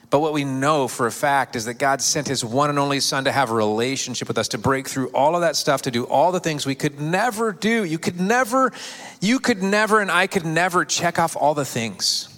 But 0.09 0.19
what 0.19 0.33
we 0.33 0.43
know 0.43 0.88
for 0.88 1.07
a 1.07 1.12
fact 1.12 1.55
is 1.55 1.65
that 1.65 1.75
God 1.75 2.01
sent 2.01 2.27
his 2.27 2.43
one 2.43 2.69
and 2.69 2.79
only 2.79 3.00
Son 3.00 3.25
to 3.25 3.31
have 3.31 3.51
a 3.51 3.53
relationship 3.53 4.27
with 4.27 4.38
us, 4.38 4.47
to 4.50 4.57
break 4.57 4.88
through 4.88 5.09
all 5.09 5.35
of 5.35 5.41
that 5.41 5.55
stuff, 5.55 5.83
to 5.83 5.91
do 5.91 6.05
all 6.05 6.31
the 6.31 6.39
things 6.39 6.65
we 6.65 6.75
could 6.75 7.00
never 7.00 7.51
do. 7.51 7.83
You 7.83 7.97
could 7.97 8.19
never, 8.19 8.71
you 9.19 9.39
could 9.39 9.62
never, 9.62 10.00
and 10.00 10.09
I 10.09 10.27
could 10.27 10.45
never 10.45 10.85
check 10.85 11.19
off 11.19 11.35
all 11.35 11.53
the 11.53 11.65
things 11.65 12.29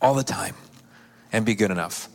all 0.00 0.14
the 0.14 0.24
time 0.24 0.54
and 1.32 1.44
be 1.44 1.54
good 1.54 1.70
enough. 1.70 2.08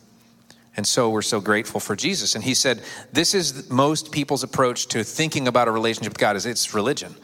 And 0.76 0.86
so 0.86 1.08
we're 1.08 1.22
so 1.22 1.40
grateful 1.40 1.80
for 1.80 1.96
Jesus. 1.96 2.34
And 2.34 2.44
he 2.44 2.54
said, 2.54 2.82
This 3.12 3.34
is 3.34 3.70
most 3.70 4.12
people's 4.12 4.42
approach 4.42 4.88
to 4.88 5.02
thinking 5.02 5.48
about 5.48 5.68
a 5.68 5.70
relationship 5.70 6.12
with 6.12 6.18
God 6.18 6.36
is 6.36 6.44
it's 6.44 6.74
religion. 6.74 7.14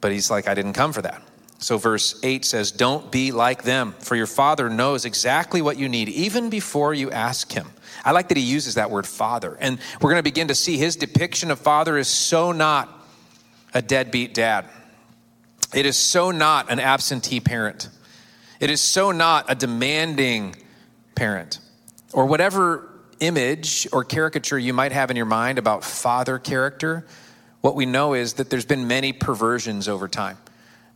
But 0.00 0.12
he's 0.12 0.30
like, 0.30 0.46
I 0.46 0.54
didn't 0.54 0.74
come 0.74 0.92
for 0.92 1.02
that. 1.02 1.22
So 1.58 1.76
verse 1.76 2.20
8 2.22 2.44
says, 2.44 2.70
Don't 2.70 3.10
be 3.10 3.32
like 3.32 3.62
them, 3.62 3.94
for 3.98 4.14
your 4.14 4.26
father 4.26 4.68
knows 4.68 5.04
exactly 5.04 5.62
what 5.62 5.78
you 5.78 5.88
need, 5.88 6.08
even 6.10 6.50
before 6.50 6.94
you 6.94 7.10
ask 7.10 7.50
him. 7.50 7.70
I 8.04 8.12
like 8.12 8.28
that 8.28 8.36
he 8.36 8.44
uses 8.44 8.74
that 8.74 8.90
word 8.90 9.06
father. 9.06 9.56
And 9.58 9.78
we're 10.00 10.10
going 10.10 10.20
to 10.20 10.22
begin 10.22 10.48
to 10.48 10.54
see 10.54 10.76
his 10.76 10.94
depiction 10.94 11.50
of 11.50 11.58
father 11.58 11.96
is 11.96 12.08
so 12.08 12.52
not 12.52 12.88
a 13.74 13.82
deadbeat 13.82 14.34
dad. 14.34 14.66
It 15.74 15.84
is 15.84 15.96
so 15.96 16.30
not 16.30 16.70
an 16.70 16.78
absentee 16.78 17.40
parent. 17.40 17.88
It 18.60 18.70
is 18.70 18.80
so 18.80 19.12
not 19.12 19.46
a 19.48 19.54
demanding 19.54 20.56
parent 21.14 21.58
or 22.12 22.26
whatever 22.26 22.87
image 23.20 23.86
or 23.92 24.04
caricature 24.04 24.58
you 24.58 24.72
might 24.72 24.92
have 24.92 25.10
in 25.10 25.16
your 25.16 25.26
mind 25.26 25.58
about 25.58 25.84
father 25.84 26.38
character, 26.38 27.06
what 27.60 27.74
we 27.74 27.86
know 27.86 28.14
is 28.14 28.34
that 28.34 28.50
there's 28.50 28.66
been 28.66 28.86
many 28.86 29.12
perversions 29.12 29.88
over 29.88 30.08
time. 30.08 30.38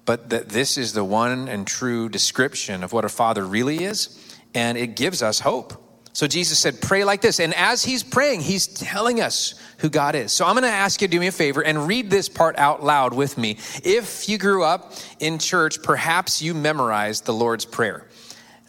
But 0.05 0.31
that 0.31 0.49
this 0.49 0.79
is 0.79 0.93
the 0.93 1.05
one 1.05 1.49
and 1.49 1.67
true 1.67 2.09
description 2.09 2.83
of 2.83 2.93
what 2.93 3.05
a 3.05 3.09
father 3.09 3.47
really 3.47 3.85
is, 3.85 4.19
and 4.55 4.77
it 4.77 4.97
gives 4.97 5.23
us 5.23 5.41
hope. 5.41 5.75
So 6.13 6.27
Jesus 6.27 6.59
said, 6.59 6.81
Pray 6.81 7.05
like 7.05 7.21
this. 7.21 7.41
And 7.41 7.55
as 7.55 7.85
he's 7.85 8.03
praying, 8.03 8.43
he's 8.43 8.67
telling 8.67 9.21
us 9.21 9.55
who 9.79 9.89
God 9.89 10.15
is. 10.15 10.33
So 10.33 10.45
I'm 10.45 10.55
going 10.55 10.65
to 10.65 10.69
ask 10.69 11.01
you 11.01 11.09
to 11.09 11.11
do 11.11 11.21
me 11.21 11.29
a 11.29 11.33
favor 11.33 11.65
and 11.65 11.87
read 11.87 12.11
this 12.11 12.29
part 12.29 12.59
out 12.59 12.83
loud 12.83 13.15
with 13.15 13.39
me. 13.39 13.59
If 13.83 14.29
you 14.29 14.39
grew 14.39 14.63
up 14.65 14.93
in 15.21 15.39
church, 15.39 15.83
perhaps 15.83 16.43
you 16.43 16.53
memorized 16.53 17.25
the 17.25 17.33
Lord's 17.33 17.65
Prayer 17.65 18.07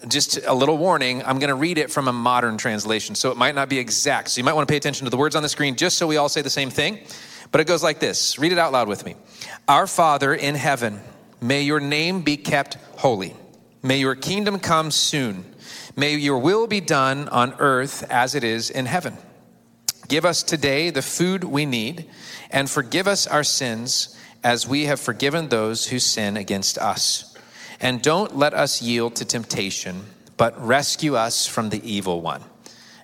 just 0.07 0.39
a 0.45 0.53
little 0.53 0.77
warning, 0.77 1.23
I'm 1.23 1.39
going 1.39 1.49
to 1.49 1.55
read 1.55 1.77
it 1.77 1.91
from 1.91 2.07
a 2.07 2.13
modern 2.13 2.57
translation, 2.57 3.15
so 3.15 3.31
it 3.31 3.37
might 3.37 3.55
not 3.55 3.69
be 3.69 3.79
exact. 3.79 4.29
So 4.29 4.39
you 4.39 4.43
might 4.43 4.53
want 4.53 4.67
to 4.67 4.71
pay 4.71 4.77
attention 4.77 5.05
to 5.05 5.09
the 5.09 5.17
words 5.17 5.35
on 5.35 5.43
the 5.43 5.49
screen 5.49 5.75
just 5.75 5.97
so 5.97 6.07
we 6.07 6.17
all 6.17 6.29
say 6.29 6.41
the 6.41 6.49
same 6.49 6.69
thing. 6.69 6.99
But 7.51 7.61
it 7.61 7.67
goes 7.67 7.83
like 7.83 7.99
this 7.99 8.39
read 8.39 8.51
it 8.51 8.57
out 8.57 8.71
loud 8.71 8.87
with 8.87 9.05
me. 9.05 9.15
Our 9.67 9.87
Father 9.87 10.33
in 10.33 10.55
heaven, 10.55 10.99
may 11.41 11.61
your 11.61 11.79
name 11.79 12.21
be 12.21 12.37
kept 12.37 12.75
holy. 12.97 13.35
May 13.81 13.99
your 13.99 14.15
kingdom 14.15 14.59
come 14.59 14.91
soon. 14.91 15.45
May 15.95 16.15
your 16.15 16.39
will 16.39 16.67
be 16.67 16.81
done 16.81 17.29
on 17.29 17.53
earth 17.59 18.09
as 18.09 18.33
it 18.35 18.43
is 18.43 18.69
in 18.69 18.85
heaven. 18.85 19.17
Give 20.07 20.25
us 20.25 20.43
today 20.43 20.89
the 20.89 21.01
food 21.01 21.43
we 21.43 21.65
need, 21.65 22.09
and 22.51 22.69
forgive 22.69 23.07
us 23.07 23.27
our 23.27 23.43
sins 23.43 24.17
as 24.43 24.67
we 24.67 24.85
have 24.85 24.99
forgiven 24.99 25.49
those 25.49 25.87
who 25.87 25.99
sin 25.99 26.35
against 26.35 26.77
us 26.77 27.32
and 27.83 28.01
don't 28.01 28.35
let 28.35 28.55
us 28.55 28.81
yield 28.81 29.15
to 29.17 29.25
temptation, 29.25 30.03
but 30.37 30.59
rescue 30.65 31.15
us 31.15 31.45
from 31.45 31.69
the 31.69 31.81
evil 31.87 32.21
one. 32.21 32.41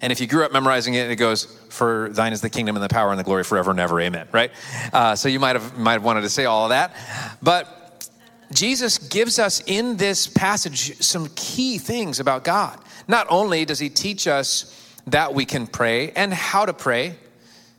And 0.01 0.11
if 0.11 0.21
you 0.21 0.27
grew 0.27 0.45
up 0.45 0.53
memorizing 0.53 0.93
it, 0.93 1.11
it 1.11 1.17
goes, 1.17 1.45
"For 1.69 2.09
thine 2.11 2.31
is 2.31 2.41
the 2.41 2.49
kingdom 2.49 2.75
and 2.77 2.83
the 2.83 2.89
power 2.89 3.11
and 3.11 3.19
the 3.19 3.23
glory 3.23 3.43
forever 3.43 3.69
and 3.69 3.79
ever, 3.79 3.99
amen." 3.99 4.27
Right? 4.31 4.51
Uh, 4.93 5.15
so 5.15 5.27
you 5.27 5.39
might 5.39 5.55
have 5.55 5.77
might 5.77 5.93
have 5.93 6.03
wanted 6.03 6.21
to 6.21 6.29
say 6.29 6.45
all 6.45 6.63
of 6.63 6.69
that, 6.69 6.95
but 7.41 8.09
Jesus 8.53 8.97
gives 8.97 9.37
us 9.37 9.61
in 9.67 9.97
this 9.97 10.25
passage 10.25 10.99
some 11.01 11.29
key 11.35 11.77
things 11.77 12.19
about 12.19 12.43
God. 12.43 12.79
Not 13.07 13.27
only 13.29 13.65
does 13.65 13.79
he 13.79 13.89
teach 13.89 14.27
us 14.27 14.73
that 15.07 15.33
we 15.33 15.45
can 15.45 15.67
pray 15.67 16.11
and 16.11 16.33
how 16.33 16.65
to 16.65 16.73
pray, 16.73 17.15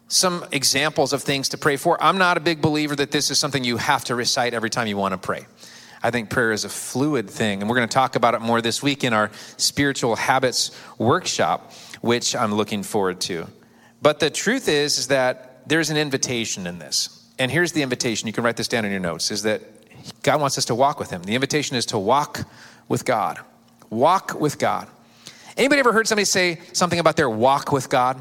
some 0.09 0.45
examples 0.51 1.13
of 1.13 1.23
things 1.23 1.49
to 1.51 1.57
pray 1.57 1.77
for. 1.77 2.01
I'm 2.03 2.19
not 2.19 2.37
a 2.37 2.41
big 2.41 2.61
believer 2.61 2.97
that 2.97 3.13
this 3.13 3.31
is 3.31 3.39
something 3.39 3.63
you 3.63 3.77
have 3.77 4.05
to 4.05 4.17
recite 4.17 4.55
every 4.55 4.69
time 4.69 4.89
you 4.89 4.97
want 4.97 5.13
to 5.13 5.19
pray. 5.19 5.47
I 6.03 6.11
think 6.11 6.31
prayer 6.31 6.53
is 6.53 6.65
a 6.65 6.69
fluid 6.69 7.29
thing. 7.29 7.61
And 7.61 7.69
we're 7.69 7.77
going 7.77 7.89
to 7.89 7.95
talk 7.95 8.17
about 8.17 8.35
it 8.35 8.41
more 8.41 8.63
this 8.63 8.83
week 8.83 9.05
in 9.05 9.13
our 9.13 9.31
spiritual 9.57 10.17
habits 10.17 10.71
workshop, 10.99 11.73
which 12.01 12.35
I'm 12.35 12.55
looking 12.55 12.83
forward 12.83 13.21
to. 13.23 13.47
But 14.01 14.21
the 14.21 14.31
truth 14.31 14.69
is, 14.69 14.99
is 14.99 15.09
that 15.09 15.69
there's 15.69 15.91
an 15.91 15.97
invitation 15.97 16.67
in 16.67 16.79
this. 16.79 17.29
And 17.39 17.51
here's 17.51 17.73
the 17.73 17.83
invitation. 17.83 18.27
You 18.27 18.33
can 18.33 18.45
write 18.45 18.57
this 18.57 18.69
down 18.69 18.85
in 18.85 18.91
your 18.91 19.01
notes 19.01 19.31
is 19.31 19.43
that 19.43 19.63
God 20.23 20.41
wants 20.41 20.57
us 20.57 20.67
to 20.67 20.75
walk 20.75 20.99
with 20.99 21.11
him. 21.11 21.23
The 21.23 21.35
invitation 21.35 21.77
is 21.77 21.87
to 21.87 21.99
walk 21.99 22.47
with 22.89 23.05
God. 23.05 23.39
Walk 23.91 24.41
with 24.41 24.59
God. 24.59 24.89
Anybody 25.57 25.81
ever 25.81 25.93
heard 25.93 26.09
somebody 26.09 26.25
say 26.25 26.61
something 26.73 26.99
about 26.99 27.17
their 27.17 27.29
walk 27.29 27.73
with 27.73 27.91
God? 27.91 28.19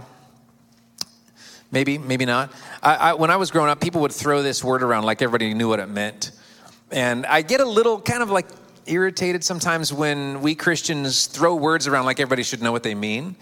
Maybe, 1.71 1.97
maybe 1.97 2.25
not. 2.25 2.51
I, 2.81 2.95
I, 2.95 3.13
when 3.13 3.29
I 3.29 3.37
was 3.37 3.51
growing 3.51 3.69
up, 3.69 3.79
people 3.79 4.01
would 4.01 4.11
throw 4.11 4.41
this 4.41 4.63
word 4.63 4.83
around 4.83 5.03
like 5.03 5.21
everybody 5.21 5.53
knew 5.53 5.69
what 5.69 5.79
it 5.79 5.87
meant. 5.87 6.31
And 6.91 7.25
I 7.25 7.41
get 7.41 7.61
a 7.61 7.65
little 7.65 8.01
kind 8.01 8.23
of 8.23 8.29
like 8.29 8.47
irritated 8.85 9.43
sometimes 9.43 9.93
when 9.93 10.41
we 10.41 10.55
Christians 10.55 11.27
throw 11.27 11.55
words 11.55 11.87
around 11.87 12.05
like 12.05 12.19
everybody 12.19 12.43
should 12.43 12.61
know 12.61 12.71
what 12.71 12.83
they 12.83 12.95
mean. 12.95 13.35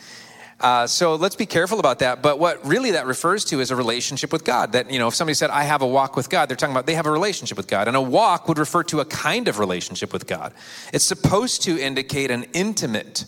Uh, 0.59 0.87
so 0.87 1.15
let's 1.15 1.35
be 1.35 1.45
careful 1.45 1.79
about 1.79 1.99
that. 1.99 2.21
But 2.21 2.39
what 2.39 2.65
really 2.65 2.91
that 2.91 3.05
refers 3.05 3.45
to 3.45 3.59
is 3.59 3.69
a 3.69 3.75
relationship 3.75 4.33
with 4.33 4.43
God. 4.43 4.71
That, 4.71 4.91
you 4.91 4.97
know, 4.97 5.07
if 5.07 5.13
somebody 5.13 5.35
said, 5.35 5.51
I 5.51 5.63
have 5.63 5.83
a 5.83 5.87
walk 5.87 6.15
with 6.15 6.29
God, 6.29 6.49
they're 6.49 6.57
talking 6.57 6.73
about 6.73 6.87
they 6.87 6.95
have 6.95 7.05
a 7.05 7.11
relationship 7.11 7.57
with 7.57 7.67
God. 7.67 7.87
And 7.87 7.95
a 7.95 8.01
walk 8.01 8.47
would 8.47 8.57
refer 8.57 8.83
to 8.85 8.99
a 8.99 9.05
kind 9.05 9.47
of 9.47 9.59
relationship 9.59 10.11
with 10.11 10.25
God. 10.25 10.53
It's 10.91 11.05
supposed 11.05 11.61
to 11.63 11.79
indicate 11.79 12.31
an 12.31 12.45
intimate 12.53 13.25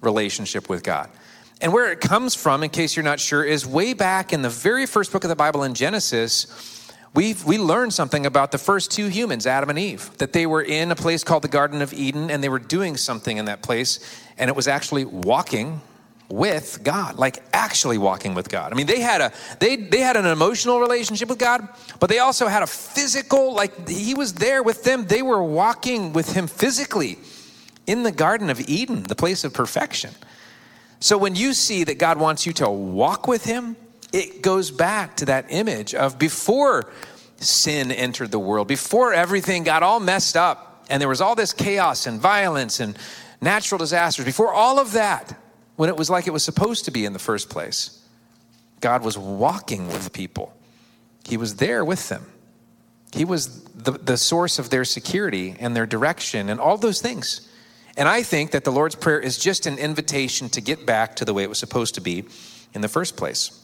relationship 0.00 0.68
with 0.68 0.82
God. 0.82 1.08
And 1.60 1.72
where 1.72 1.92
it 1.92 2.00
comes 2.00 2.34
from, 2.34 2.64
in 2.64 2.70
case 2.70 2.96
you're 2.96 3.04
not 3.04 3.20
sure, 3.20 3.44
is 3.44 3.64
way 3.64 3.94
back 3.94 4.32
in 4.32 4.42
the 4.42 4.50
very 4.50 4.84
first 4.84 5.12
book 5.12 5.22
of 5.22 5.30
the 5.30 5.36
Bible 5.36 5.62
in 5.62 5.74
Genesis 5.74 6.81
we 7.14 7.34
we 7.46 7.58
learned 7.58 7.92
something 7.92 8.24
about 8.24 8.52
the 8.52 8.58
first 8.58 8.90
two 8.90 9.08
humans, 9.08 9.46
Adam 9.46 9.70
and 9.70 9.78
Eve, 9.78 10.16
that 10.18 10.32
they 10.32 10.46
were 10.46 10.62
in 10.62 10.90
a 10.90 10.96
place 10.96 11.22
called 11.22 11.42
the 11.42 11.48
Garden 11.48 11.82
of 11.82 11.92
Eden 11.92 12.30
and 12.30 12.42
they 12.42 12.48
were 12.48 12.58
doing 12.58 12.96
something 12.96 13.36
in 13.36 13.44
that 13.46 13.62
place, 13.62 14.00
and 14.38 14.48
it 14.48 14.56
was 14.56 14.66
actually 14.66 15.04
walking 15.04 15.82
with 16.32 16.80
God, 16.82 17.18
like 17.18 17.42
actually 17.52 17.98
walking 17.98 18.34
with 18.34 18.48
God. 18.48 18.72
I 18.72 18.76
mean, 18.76 18.86
they 18.86 19.00
had 19.00 19.20
a 19.20 19.32
they 19.60 19.76
they 19.76 20.00
had 20.00 20.16
an 20.16 20.24
emotional 20.24 20.80
relationship 20.80 21.28
with 21.28 21.38
God, 21.38 21.68
but 22.00 22.08
they 22.08 22.18
also 22.18 22.48
had 22.48 22.62
a 22.62 22.66
physical, 22.66 23.54
like 23.54 23.88
he 23.88 24.14
was 24.14 24.32
there 24.32 24.62
with 24.62 24.82
them. 24.82 25.06
They 25.06 25.20
were 25.20 25.42
walking 25.42 26.14
with 26.14 26.32
him 26.32 26.46
physically 26.46 27.18
in 27.86 28.02
the 28.02 28.12
Garden 28.12 28.48
of 28.48 28.60
Eden, 28.60 29.02
the 29.02 29.14
place 29.14 29.44
of 29.44 29.52
perfection. 29.52 30.10
So 31.00 31.18
when 31.18 31.34
you 31.34 31.52
see 31.52 31.84
that 31.84 31.98
God 31.98 32.18
wants 32.18 32.46
you 32.46 32.52
to 32.54 32.70
walk 32.70 33.28
with 33.28 33.44
him, 33.44 33.76
it 34.12 34.42
goes 34.42 34.70
back 34.70 35.16
to 35.16 35.26
that 35.26 35.46
image 35.48 35.94
of 35.94 36.18
before 36.18 36.90
sin 37.36 37.90
entered 37.90 38.30
the 38.30 38.38
world, 38.38 38.68
before 38.68 39.12
everything 39.12 39.64
got 39.64 39.82
all 39.82 40.00
messed 40.00 40.36
up, 40.36 40.84
and 40.90 41.00
there 41.00 41.08
was 41.08 41.20
all 41.20 41.34
this 41.34 41.52
chaos 41.52 42.06
and 42.06 42.20
violence 42.20 42.80
and 42.80 42.96
natural 43.40 43.78
disasters, 43.78 44.24
before 44.24 44.52
all 44.52 44.78
of 44.78 44.92
that, 44.92 45.36
when 45.76 45.88
it 45.88 45.96
was 45.96 46.10
like 46.10 46.26
it 46.26 46.32
was 46.32 46.44
supposed 46.44 46.84
to 46.84 46.90
be 46.90 47.04
in 47.04 47.12
the 47.12 47.18
first 47.18 47.50
place. 47.50 48.06
God 48.80 49.04
was 49.04 49.16
walking 49.16 49.88
with 49.88 50.12
people, 50.12 50.54
He 51.24 51.36
was 51.36 51.56
there 51.56 51.84
with 51.84 52.08
them. 52.08 52.26
He 53.12 53.26
was 53.26 53.62
the, 53.64 53.92
the 53.92 54.16
source 54.16 54.58
of 54.58 54.70
their 54.70 54.86
security 54.86 55.54
and 55.60 55.76
their 55.76 55.84
direction 55.84 56.48
and 56.48 56.58
all 56.58 56.78
those 56.78 57.02
things. 57.02 57.46
And 57.94 58.08
I 58.08 58.22
think 58.22 58.52
that 58.52 58.64
the 58.64 58.72
Lord's 58.72 58.94
Prayer 58.94 59.20
is 59.20 59.36
just 59.36 59.66
an 59.66 59.76
invitation 59.76 60.48
to 60.50 60.62
get 60.62 60.86
back 60.86 61.16
to 61.16 61.26
the 61.26 61.34
way 61.34 61.42
it 61.42 61.48
was 61.50 61.58
supposed 61.58 61.94
to 61.96 62.00
be 62.00 62.24
in 62.72 62.80
the 62.80 62.88
first 62.88 63.18
place. 63.18 63.61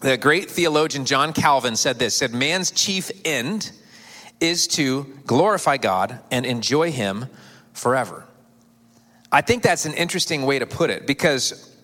The 0.00 0.16
great 0.16 0.50
theologian 0.50 1.06
John 1.06 1.32
Calvin 1.32 1.76
said 1.76 1.98
this 1.98 2.16
said 2.16 2.34
man's 2.34 2.70
chief 2.70 3.10
end 3.24 3.72
is 4.40 4.66
to 4.68 5.04
glorify 5.26 5.78
God 5.78 6.20
and 6.30 6.44
enjoy 6.44 6.92
him 6.92 7.26
forever. 7.72 8.26
I 9.32 9.40
think 9.40 9.62
that's 9.62 9.86
an 9.86 9.94
interesting 9.94 10.42
way 10.42 10.58
to 10.58 10.66
put 10.66 10.90
it 10.90 11.06
because 11.06 11.74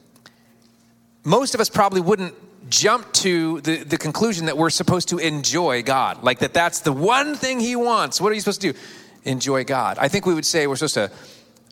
most 1.24 1.54
of 1.54 1.60
us 1.60 1.68
probably 1.68 2.00
wouldn't 2.00 2.34
jump 2.70 3.12
to 3.12 3.60
the, 3.62 3.78
the 3.84 3.98
conclusion 3.98 4.46
that 4.46 4.56
we're 4.56 4.70
supposed 4.70 5.08
to 5.08 5.18
enjoy 5.18 5.82
God, 5.82 6.22
like 6.22 6.38
that 6.40 6.54
that's 6.54 6.80
the 6.80 6.92
one 6.92 7.34
thing 7.34 7.60
He 7.60 7.76
wants. 7.76 8.20
What 8.20 8.32
are 8.32 8.34
you 8.34 8.40
supposed 8.40 8.60
to 8.62 8.72
do? 8.72 8.78
Enjoy 9.24 9.64
God. 9.64 9.98
I 9.98 10.08
think 10.08 10.26
we 10.26 10.34
would 10.34 10.46
say 10.46 10.66
we're 10.66 10.76
supposed 10.76 10.94
to 10.94 11.10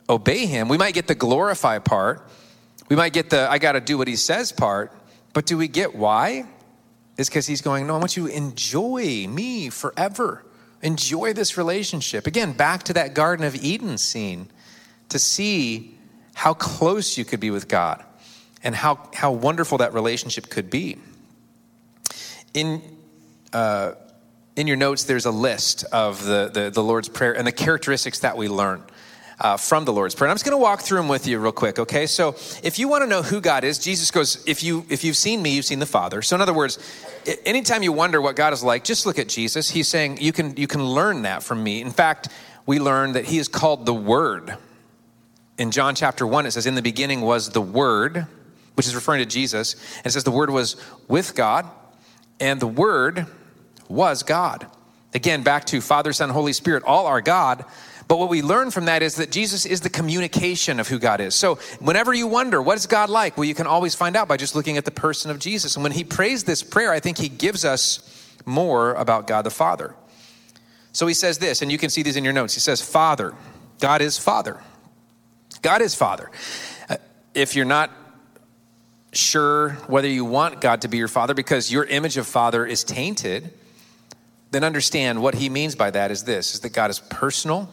obey 0.09 0.47
Him. 0.47 0.69
We 0.69 0.79
might 0.79 0.95
get 0.95 1.07
the 1.07 1.15
glorify 1.15 1.79
part, 1.79 2.29
we 2.89 2.97
might 2.97 3.13
get 3.13 3.31
the 3.31 3.51
I 3.51 3.59
got 3.59 3.73
to 3.73 3.81
do 3.81 3.99
what 3.99 4.09
He 4.09 4.17
says 4.17 4.53
part, 4.53 4.93
but 5.33 5.47
do 5.47 5.57
we 5.57 5.69
get 5.69 5.95
why? 5.95 6.45
It's 7.17 7.29
because 7.29 7.47
He's 7.47 7.63
going, 7.63 7.87
No, 7.87 7.97
I 7.97 7.99
want 7.99 8.17
you 8.17 8.29
to 8.29 8.35
enjoy 8.35 9.27
me 9.29 9.71
forever. 9.71 10.45
Enjoy 10.83 11.33
this 11.33 11.59
relationship. 11.59 12.27
Again, 12.27 12.53
back 12.53 12.85
to 12.85 12.95
that 12.95 13.15
Garden 13.15 13.45
of 13.45 13.55
Eden 13.55 13.99
scene 13.99 14.49
to 15.11 15.19
see 15.19 15.99
how 16.35 16.55
close 16.55 17.19
you 17.19 17.25
could 17.25 17.41
be 17.41 17.51
with 17.51 17.69
God 17.69 18.03
and 18.63 18.75
how, 18.75 19.11
how 19.15 19.33
wonderful 19.33 19.79
that 19.79 19.93
relationship 19.93 20.49
could 20.49 20.71
be. 20.71 20.97
In, 22.55 22.83
uh, 23.53 23.93
in 24.57 24.67
your 24.67 24.77
notes, 24.77 25.05
there's 25.05 25.27
a 25.27 25.31
list 25.31 25.85
of 25.93 26.25
the, 26.25 26.51
the, 26.53 26.71
the, 26.71 26.83
Lord's 26.83 27.09
Prayer 27.09 27.37
and 27.37 27.47
the 27.47 27.53
characteristics 27.53 28.21
that 28.21 28.37
we 28.37 28.49
learn. 28.49 28.83
Uh, 29.41 29.57
from 29.57 29.87
the 29.87 29.93
Lord's 29.93 30.15
Prayer. 30.15 30.27
And 30.27 30.33
I'm 30.33 30.35
just 30.35 30.45
going 30.45 30.59
to 30.59 30.63
walk 30.63 30.83
through 30.83 30.99
them 30.99 31.09
with 31.09 31.27
you 31.27 31.39
real 31.39 31.51
quick, 31.51 31.79
okay? 31.79 32.05
So, 32.05 32.37
if 32.63 32.79
you 32.79 32.89
want 32.89 33.05
to 33.05 33.09
know 33.09 33.23
who 33.23 33.41
God 33.41 33.65
is, 33.65 33.79
Jesus 33.79 34.11
goes, 34.11 34.45
if, 34.47 34.63
you, 34.63 34.85
if 34.91 35.03
you've 35.03 35.17
seen 35.17 35.41
me, 35.41 35.55
you've 35.55 35.65
seen 35.65 35.79
the 35.79 35.87
Father. 35.87 36.21
So, 36.21 36.37
in 36.37 36.43
other 36.43 36.53
words, 36.53 36.79
anytime 37.47 37.83
you 37.83 37.91
wonder 37.91 38.21
what 38.21 38.37
God 38.37 38.53
is 38.53 38.63
like, 38.63 38.85
just 38.85 39.07
look 39.07 39.19
at 39.19 39.31
Jesus. 39.31 39.71
He's 39.71 39.89
saying, 39.89 40.19
you 40.21 40.33
can, 40.33 40.55
you 40.59 40.67
can 40.67 40.85
learn 40.85 41.23
that 41.23 41.43
from 41.43 41.63
me. 41.65 41.81
In 41.81 41.91
fact, 41.91 42.29
we 42.67 42.79
learn 42.79 43.13
that 43.13 43.25
he 43.25 43.39
is 43.39 43.49
called 43.49 43.87
the 43.87 43.95
Word. 43.95 44.57
In 45.57 45.71
John 45.71 45.95
chapter 45.95 46.27
1, 46.27 46.47
it 46.47 46.51
says, 46.51 46.67
In 46.67 46.75
the 46.75 46.83
beginning 46.83 47.23
was 47.23 47.49
the 47.49 47.61
Word, 47.61 48.27
which 48.75 48.87
is 48.87 48.95
referring 48.95 49.21
to 49.21 49.27
Jesus. 49.27 49.75
And 49.99 50.07
it 50.07 50.11
says 50.11 50.25
the 50.25 50.31
Word 50.31 50.51
was 50.51 50.77
with 51.09 51.35
God, 51.35 51.67
and 52.39 52.61
the 52.61 52.67
Word 52.67 53.27
was 53.89 54.23
God. 54.23 54.67
Again, 55.13 55.43
back 55.43 55.65
to 55.67 55.81
Father, 55.81 56.13
Son, 56.13 56.31
Holy 56.31 56.53
Spirit, 56.53 56.85
all 56.85 57.07
are 57.07 57.21
God. 57.21 57.65
But 58.11 58.19
what 58.19 58.29
we 58.29 58.43
learn 58.43 58.73
from 58.73 58.87
that 58.87 59.05
is 59.05 59.15
that 59.15 59.31
Jesus 59.31 59.65
is 59.65 59.83
the 59.83 59.89
communication 59.89 60.81
of 60.81 60.89
who 60.89 60.99
God 60.99 61.21
is. 61.21 61.33
So 61.33 61.61
whenever 61.79 62.13
you 62.13 62.27
wonder, 62.27 62.61
what 62.61 62.77
is 62.77 62.89
God 62.89 63.09
like? 63.09 63.37
Well, 63.37 63.45
you 63.45 63.55
can 63.55 63.69
always 63.69 63.95
find 63.95 64.17
out 64.17 64.27
by 64.27 64.37
just 64.37 64.57
looking 64.57 64.77
at 64.77 64.85
the 64.85 64.91
person 64.91 65.31
of 65.31 65.39
Jesus. 65.39 65.77
And 65.77 65.85
when 65.85 65.93
he 65.93 66.03
prays 66.03 66.43
this 66.43 66.61
prayer, 66.61 66.91
I 66.91 66.99
think 66.99 67.19
he 67.19 67.29
gives 67.29 67.65
us 67.65 68.35
more 68.45 68.95
about 68.95 69.29
God 69.29 69.43
the 69.43 69.51
Father. 69.51 69.95
So 70.91 71.07
he 71.07 71.15
says 71.15 71.39
this, 71.39 71.63
and 71.63 71.71
you 71.71 71.79
can 71.79 71.89
see 71.89 72.03
these 72.03 72.17
in 72.17 72.25
your 72.25 72.33
notes. 72.33 72.53
He 72.53 72.59
says, 72.59 72.83
Father. 72.83 73.33
God 73.79 74.03
is 74.03 74.19
Father. 74.19 74.61
God 75.63 75.81
is 75.81 75.95
Father. 75.95 76.33
Uh, 76.89 76.97
if 77.33 77.55
you're 77.55 77.65
not 77.65 77.93
sure 79.13 79.75
whether 79.87 80.09
you 80.09 80.25
want 80.25 80.61
God 80.61 80.83
to 80.83 80.89
be 80.89 80.97
your 80.97 81.07
father 81.07 81.33
because 81.33 81.71
your 81.71 81.85
image 81.85 82.17
of 82.17 82.27
father 82.27 82.67
is 82.67 82.83
tainted, 82.83 83.53
then 84.51 84.65
understand 84.65 85.23
what 85.23 85.37
he 85.37 85.49
means 85.49 85.77
by 85.77 85.93
that 85.93 86.11
is 86.11 86.25
this 86.25 86.55
is 86.55 86.61
that 86.63 86.73
God 86.73 86.91
is 86.91 86.99
personal. 86.99 87.73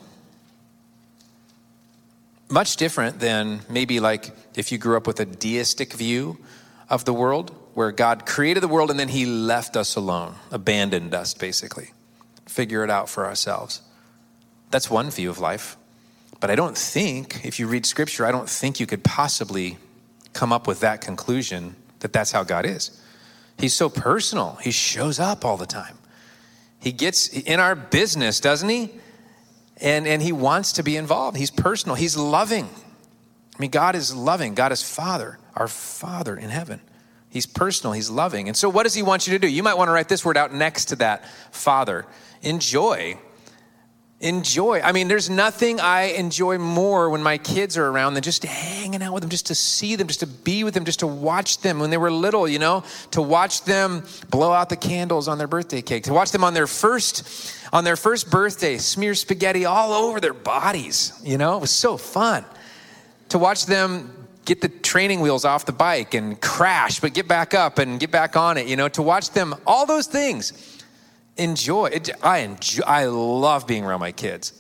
Much 2.50 2.78
different 2.78 3.20
than 3.20 3.62
maybe 3.70 4.00
like 4.00 4.32
if 4.56 4.72
you 4.72 4.78
grew 4.78 4.96
up 4.96 5.06
with 5.06 5.20
a 5.20 5.26
deistic 5.26 5.94
view 5.94 6.38
of 6.90 7.06
the 7.06 7.14
world, 7.14 7.52
where 7.74 7.92
God 7.92 8.26
created 8.26 8.64
the 8.64 8.68
world 8.68 8.90
and 8.90 9.00
then 9.00 9.10
he 9.10 9.26
left 9.26 9.78
us 9.78 9.96
alone, 9.96 10.36
abandoned 10.50 11.14
us 11.14 11.34
basically. 11.34 11.92
Figure 12.48 12.84
it 12.84 12.90
out 12.90 13.10
for 13.10 13.26
ourselves. 13.26 13.82
That's 14.72 14.90
one 14.90 15.12
view 15.12 15.30
of 15.30 15.40
life. 15.40 15.78
But 16.40 16.50
I 16.50 16.56
don't 16.56 16.78
think, 16.78 17.46
if 17.46 17.60
you 17.60 17.68
read 17.68 17.86
scripture, 17.86 18.26
I 18.26 18.32
don't 18.32 18.50
think 18.50 18.80
you 18.80 18.86
could 18.86 19.04
possibly 19.04 19.78
come 20.34 20.54
up 20.54 20.68
with 20.68 20.80
that 20.82 21.02
conclusion 21.02 21.76
that 22.00 22.14
that's 22.14 22.32
how 22.32 22.44
God 22.44 22.66
is. 22.66 23.02
He's 23.58 23.74
so 23.74 23.90
personal, 23.90 24.58
He 24.62 24.72
shows 24.72 25.20
up 25.20 25.44
all 25.44 25.58
the 25.58 25.66
time. 25.66 25.98
He 26.80 26.92
gets 26.92 27.28
in 27.28 27.60
our 27.60 27.76
business, 27.76 28.40
doesn't 28.40 28.70
He? 28.70 28.92
And, 29.80 30.08
and 30.08 30.22
He 30.22 30.32
wants 30.32 30.74
to 30.74 30.84
be 30.84 30.98
involved. 30.98 31.38
He's 31.38 31.52
personal, 31.52 31.96
He's 31.96 32.18
loving. 32.18 32.66
I 32.66 33.60
mean, 33.60 33.72
God 33.72 33.96
is 33.96 34.16
loving, 34.16 34.54
God 34.54 34.72
is 34.72 34.84
Father, 34.84 35.40
our 35.56 35.68
Father 35.68 36.36
in 36.36 36.50
heaven. 36.50 36.82
He's 37.30 37.46
personal, 37.46 37.94
He's 37.94 38.10
loving. 38.10 38.48
And 38.48 38.56
so, 38.56 38.70
what 38.70 38.84
does 38.84 38.94
He 38.94 39.04
want 39.04 39.28
you 39.28 39.34
to 39.34 39.40
do? 39.40 39.48
You 39.48 39.64
might 39.64 39.76
want 39.76 39.88
to 39.90 39.92
write 39.92 40.10
this 40.10 40.24
word 40.24 40.38
out 40.38 40.54
next 40.54 40.86
to 40.86 40.96
that 40.98 41.26
Father. 41.52 42.06
Enjoy 42.42 43.18
enjoy. 44.20 44.82
I 44.82 44.94
mean, 44.94 45.08
there's 45.08 45.30
nothing 45.30 45.80
I 45.80 46.14
enjoy 46.14 46.58
more 46.58 47.10
when 47.10 47.22
my 47.22 47.38
kids 47.38 47.78
are 47.78 47.86
around 47.86 48.16
than 48.16 48.24
just 48.24 48.44
hanging 48.44 49.04
out 49.04 49.14
with 49.14 49.22
them, 49.22 49.30
just 49.30 49.48
to 49.48 49.56
see 49.56 49.96
them, 49.96 50.08
just 50.08 50.22
to 50.22 50.28
be 50.28 50.64
with 50.64 50.74
them, 50.74 50.86
just 50.86 51.00
to 51.00 51.08
watch 51.08 51.60
them 51.60 51.78
when 51.80 51.92
they 51.92 51.98
were 51.98 52.10
little, 52.10 52.48
you 52.48 52.58
know, 52.58 52.84
to 53.12 53.22
watch 53.22 53.64
them 53.64 54.04
blow 54.32 54.52
out 54.52 54.70
the 54.70 54.76
candles 54.76 55.28
on 55.28 55.38
their 55.38 55.48
birthday 55.48 55.84
cake, 55.84 56.04
to 56.06 56.14
watch 56.14 56.32
them 56.32 56.44
on 56.44 56.54
their 56.54 56.68
first 56.68 57.54
on 57.74 57.84
their 57.84 57.98
first 57.98 58.32
birthday 58.32 58.78
smear 58.78 59.14
spaghetti 59.14 59.66
all 59.66 59.92
over 59.92 60.20
their 60.20 60.34
bodies, 60.34 61.20
you 61.24 61.38
know? 61.38 61.58
It 61.58 61.62
was 61.62 61.72
so 61.72 61.98
fun. 61.98 62.46
To 63.30 63.38
watch 63.38 63.66
them 63.66 64.28
get 64.46 64.62
the 64.62 64.70
training 64.70 65.20
wheels 65.20 65.44
off 65.44 65.66
the 65.66 65.74
bike 65.74 66.14
and 66.14 66.40
crash 66.40 67.02
but 67.02 67.14
get 67.14 67.28
back 67.28 67.54
up 67.54 67.78
and 67.78 68.00
get 68.00 68.10
back 68.10 68.38
on 68.38 68.58
it, 68.58 68.68
you 68.68 68.78
know, 68.78 68.88
to 68.88 69.02
watch 69.02 69.32
them 69.32 69.54
all 69.68 69.86
those 69.86 70.08
things 70.08 70.77
enjoy 71.38 71.88
it. 71.88 72.10
I 72.24 72.40
enjoy, 72.40 72.84
I 72.86 73.06
love 73.06 73.68
being 73.68 73.84
around 73.84 74.00
my 74.00 74.12
kids. 74.12 74.60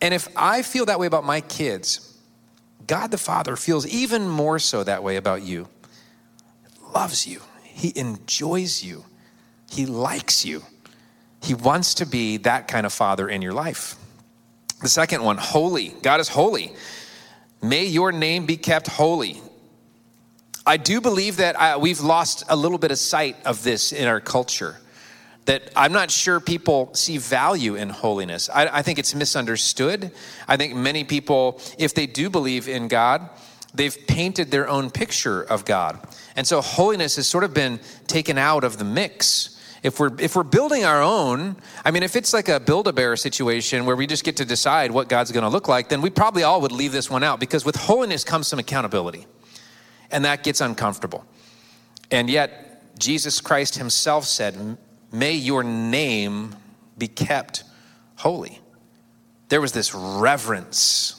And 0.00 0.12
if 0.12 0.28
I 0.36 0.62
feel 0.62 0.86
that 0.86 0.98
way 0.98 1.06
about 1.06 1.24
my 1.24 1.40
kids, 1.40 2.18
God 2.86 3.10
the 3.10 3.18
Father 3.18 3.56
feels 3.56 3.86
even 3.86 4.28
more 4.28 4.58
so 4.58 4.82
that 4.82 5.02
way 5.02 5.16
about 5.16 5.42
you. 5.42 5.68
Loves 6.94 7.26
you. 7.26 7.40
He 7.62 7.92
enjoys 7.96 8.82
you. 8.82 9.04
He 9.70 9.86
likes 9.86 10.44
you. 10.44 10.62
He 11.42 11.54
wants 11.54 11.94
to 11.94 12.06
be 12.06 12.36
that 12.38 12.68
kind 12.68 12.84
of 12.84 12.92
father 12.92 13.28
in 13.28 13.42
your 13.42 13.52
life. 13.52 13.96
The 14.82 14.88
second 14.88 15.22
one, 15.22 15.38
holy. 15.38 15.88
God 16.02 16.20
is 16.20 16.28
holy. 16.28 16.72
May 17.62 17.84
your 17.84 18.12
name 18.12 18.46
be 18.46 18.56
kept 18.56 18.88
holy. 18.88 19.40
I 20.66 20.76
do 20.76 21.00
believe 21.00 21.38
that 21.38 21.58
I, 21.60 21.72
uh, 21.72 21.78
we've 21.78 22.00
lost 22.00 22.44
a 22.48 22.56
little 22.56 22.78
bit 22.78 22.90
of 22.90 22.98
sight 22.98 23.36
of 23.44 23.62
this 23.62 23.92
in 23.92 24.06
our 24.06 24.20
culture 24.20 24.76
that 25.46 25.72
I'm 25.74 25.92
not 25.92 26.10
sure 26.10 26.38
people 26.40 26.94
see 26.94 27.18
value 27.18 27.74
in 27.74 27.88
holiness. 27.88 28.48
I, 28.48 28.78
I, 28.78 28.82
think 28.82 28.98
it's 28.98 29.14
misunderstood. 29.14 30.12
I 30.46 30.56
think 30.56 30.74
many 30.74 31.02
people, 31.02 31.60
if 31.78 31.94
they 31.94 32.06
do 32.06 32.30
believe 32.30 32.68
in 32.68 32.86
God, 32.86 33.28
they've 33.74 33.96
painted 34.06 34.50
their 34.50 34.68
own 34.68 34.90
picture 34.90 35.42
of 35.42 35.64
God. 35.64 35.98
And 36.36 36.46
so 36.46 36.60
holiness 36.60 37.16
has 37.16 37.26
sort 37.26 37.44
of 37.44 37.52
been 37.52 37.80
taken 38.06 38.38
out 38.38 38.62
of 38.62 38.78
the 38.78 38.84
mix. 38.84 39.58
If 39.82 39.98
we're 39.98 40.12
if 40.20 40.36
we're 40.36 40.44
building 40.44 40.84
our 40.84 41.02
own, 41.02 41.56
I 41.84 41.90
mean, 41.90 42.04
if 42.04 42.14
it's 42.14 42.32
like 42.32 42.48
a 42.48 42.60
build-a-bear 42.60 43.16
situation 43.16 43.84
where 43.84 43.96
we 43.96 44.06
just 44.06 44.22
get 44.22 44.36
to 44.36 44.44
decide 44.44 44.92
what 44.92 45.08
God's 45.08 45.32
going 45.32 45.42
to 45.42 45.48
look 45.48 45.66
like, 45.66 45.88
then 45.88 46.00
we 46.00 46.10
probably 46.10 46.44
all 46.44 46.60
would 46.60 46.70
leave 46.70 46.92
this 46.92 47.10
one 47.10 47.24
out 47.24 47.40
because 47.40 47.64
with 47.64 47.74
holiness 47.74 48.22
comes 48.22 48.46
some 48.46 48.60
accountability, 48.60 49.26
and 50.12 50.24
that 50.24 50.44
gets 50.44 50.60
uncomfortable. 50.60 51.24
And 52.12 52.30
yet, 52.30 52.96
Jesus 52.96 53.40
Christ 53.40 53.76
Himself 53.76 54.24
said, 54.24 54.78
May 55.12 55.34
your 55.34 55.62
name 55.62 56.56
be 56.96 57.06
kept 57.06 57.64
holy. 58.16 58.58
There 59.48 59.60
was 59.60 59.72
this 59.72 59.94
reverence 59.94 61.18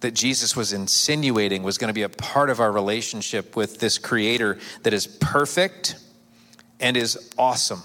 that 0.00 0.14
Jesus 0.14 0.56
was 0.56 0.72
insinuating 0.72 1.62
was 1.62 1.78
going 1.78 1.88
to 1.88 1.94
be 1.94 2.02
a 2.02 2.08
part 2.08 2.50
of 2.50 2.58
our 2.58 2.72
relationship 2.72 3.54
with 3.54 3.78
this 3.78 3.98
creator 3.98 4.58
that 4.82 4.92
is 4.92 5.06
perfect 5.06 5.96
and 6.80 6.96
is 6.96 7.32
awesome. 7.38 7.82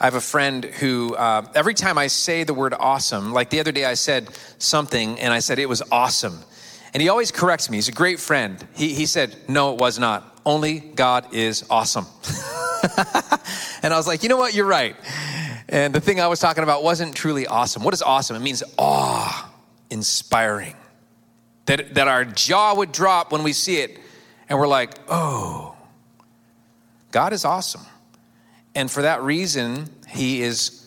I 0.00 0.06
have 0.06 0.14
a 0.14 0.20
friend 0.20 0.64
who, 0.64 1.14
uh, 1.14 1.46
every 1.54 1.74
time 1.74 1.98
I 1.98 2.06
say 2.06 2.42
the 2.42 2.54
word 2.54 2.72
awesome, 2.72 3.34
like 3.34 3.50
the 3.50 3.60
other 3.60 3.70
day 3.70 3.84
I 3.84 3.94
said 3.94 4.30
something 4.56 5.20
and 5.20 5.32
I 5.32 5.40
said 5.40 5.58
it 5.58 5.68
was 5.68 5.82
awesome. 5.92 6.38
And 6.94 7.02
he 7.02 7.10
always 7.10 7.30
corrects 7.30 7.68
me. 7.70 7.76
He's 7.76 7.88
a 7.88 7.92
great 7.92 8.18
friend. 8.18 8.66
He, 8.74 8.94
he 8.94 9.04
said, 9.04 9.36
No, 9.46 9.74
it 9.74 9.78
was 9.78 9.98
not. 9.98 10.40
Only 10.46 10.80
God 10.80 11.34
is 11.34 11.64
awesome. 11.68 12.06
and 13.82 13.92
I 13.92 13.96
was 13.96 14.06
like, 14.06 14.22
you 14.22 14.28
know 14.28 14.36
what? 14.36 14.54
You're 14.54 14.66
right. 14.66 14.96
And 15.68 15.94
the 15.94 16.00
thing 16.00 16.20
I 16.20 16.26
was 16.26 16.40
talking 16.40 16.64
about 16.64 16.82
wasn't 16.82 17.14
truly 17.14 17.46
awesome. 17.46 17.84
What 17.84 17.94
is 17.94 18.02
awesome? 18.02 18.36
It 18.36 18.40
means 18.40 18.62
awe 18.78 19.52
inspiring. 19.90 20.76
That, 21.66 21.94
that 21.94 22.08
our 22.08 22.24
jaw 22.24 22.74
would 22.74 22.90
drop 22.90 23.30
when 23.30 23.42
we 23.42 23.52
see 23.52 23.76
it 23.76 23.98
and 24.48 24.58
we're 24.58 24.68
like, 24.68 24.94
oh, 25.08 25.76
God 27.12 27.32
is 27.32 27.44
awesome. 27.44 27.82
And 28.74 28.90
for 28.90 29.02
that 29.02 29.22
reason, 29.22 29.88
He 30.08 30.42
is 30.42 30.86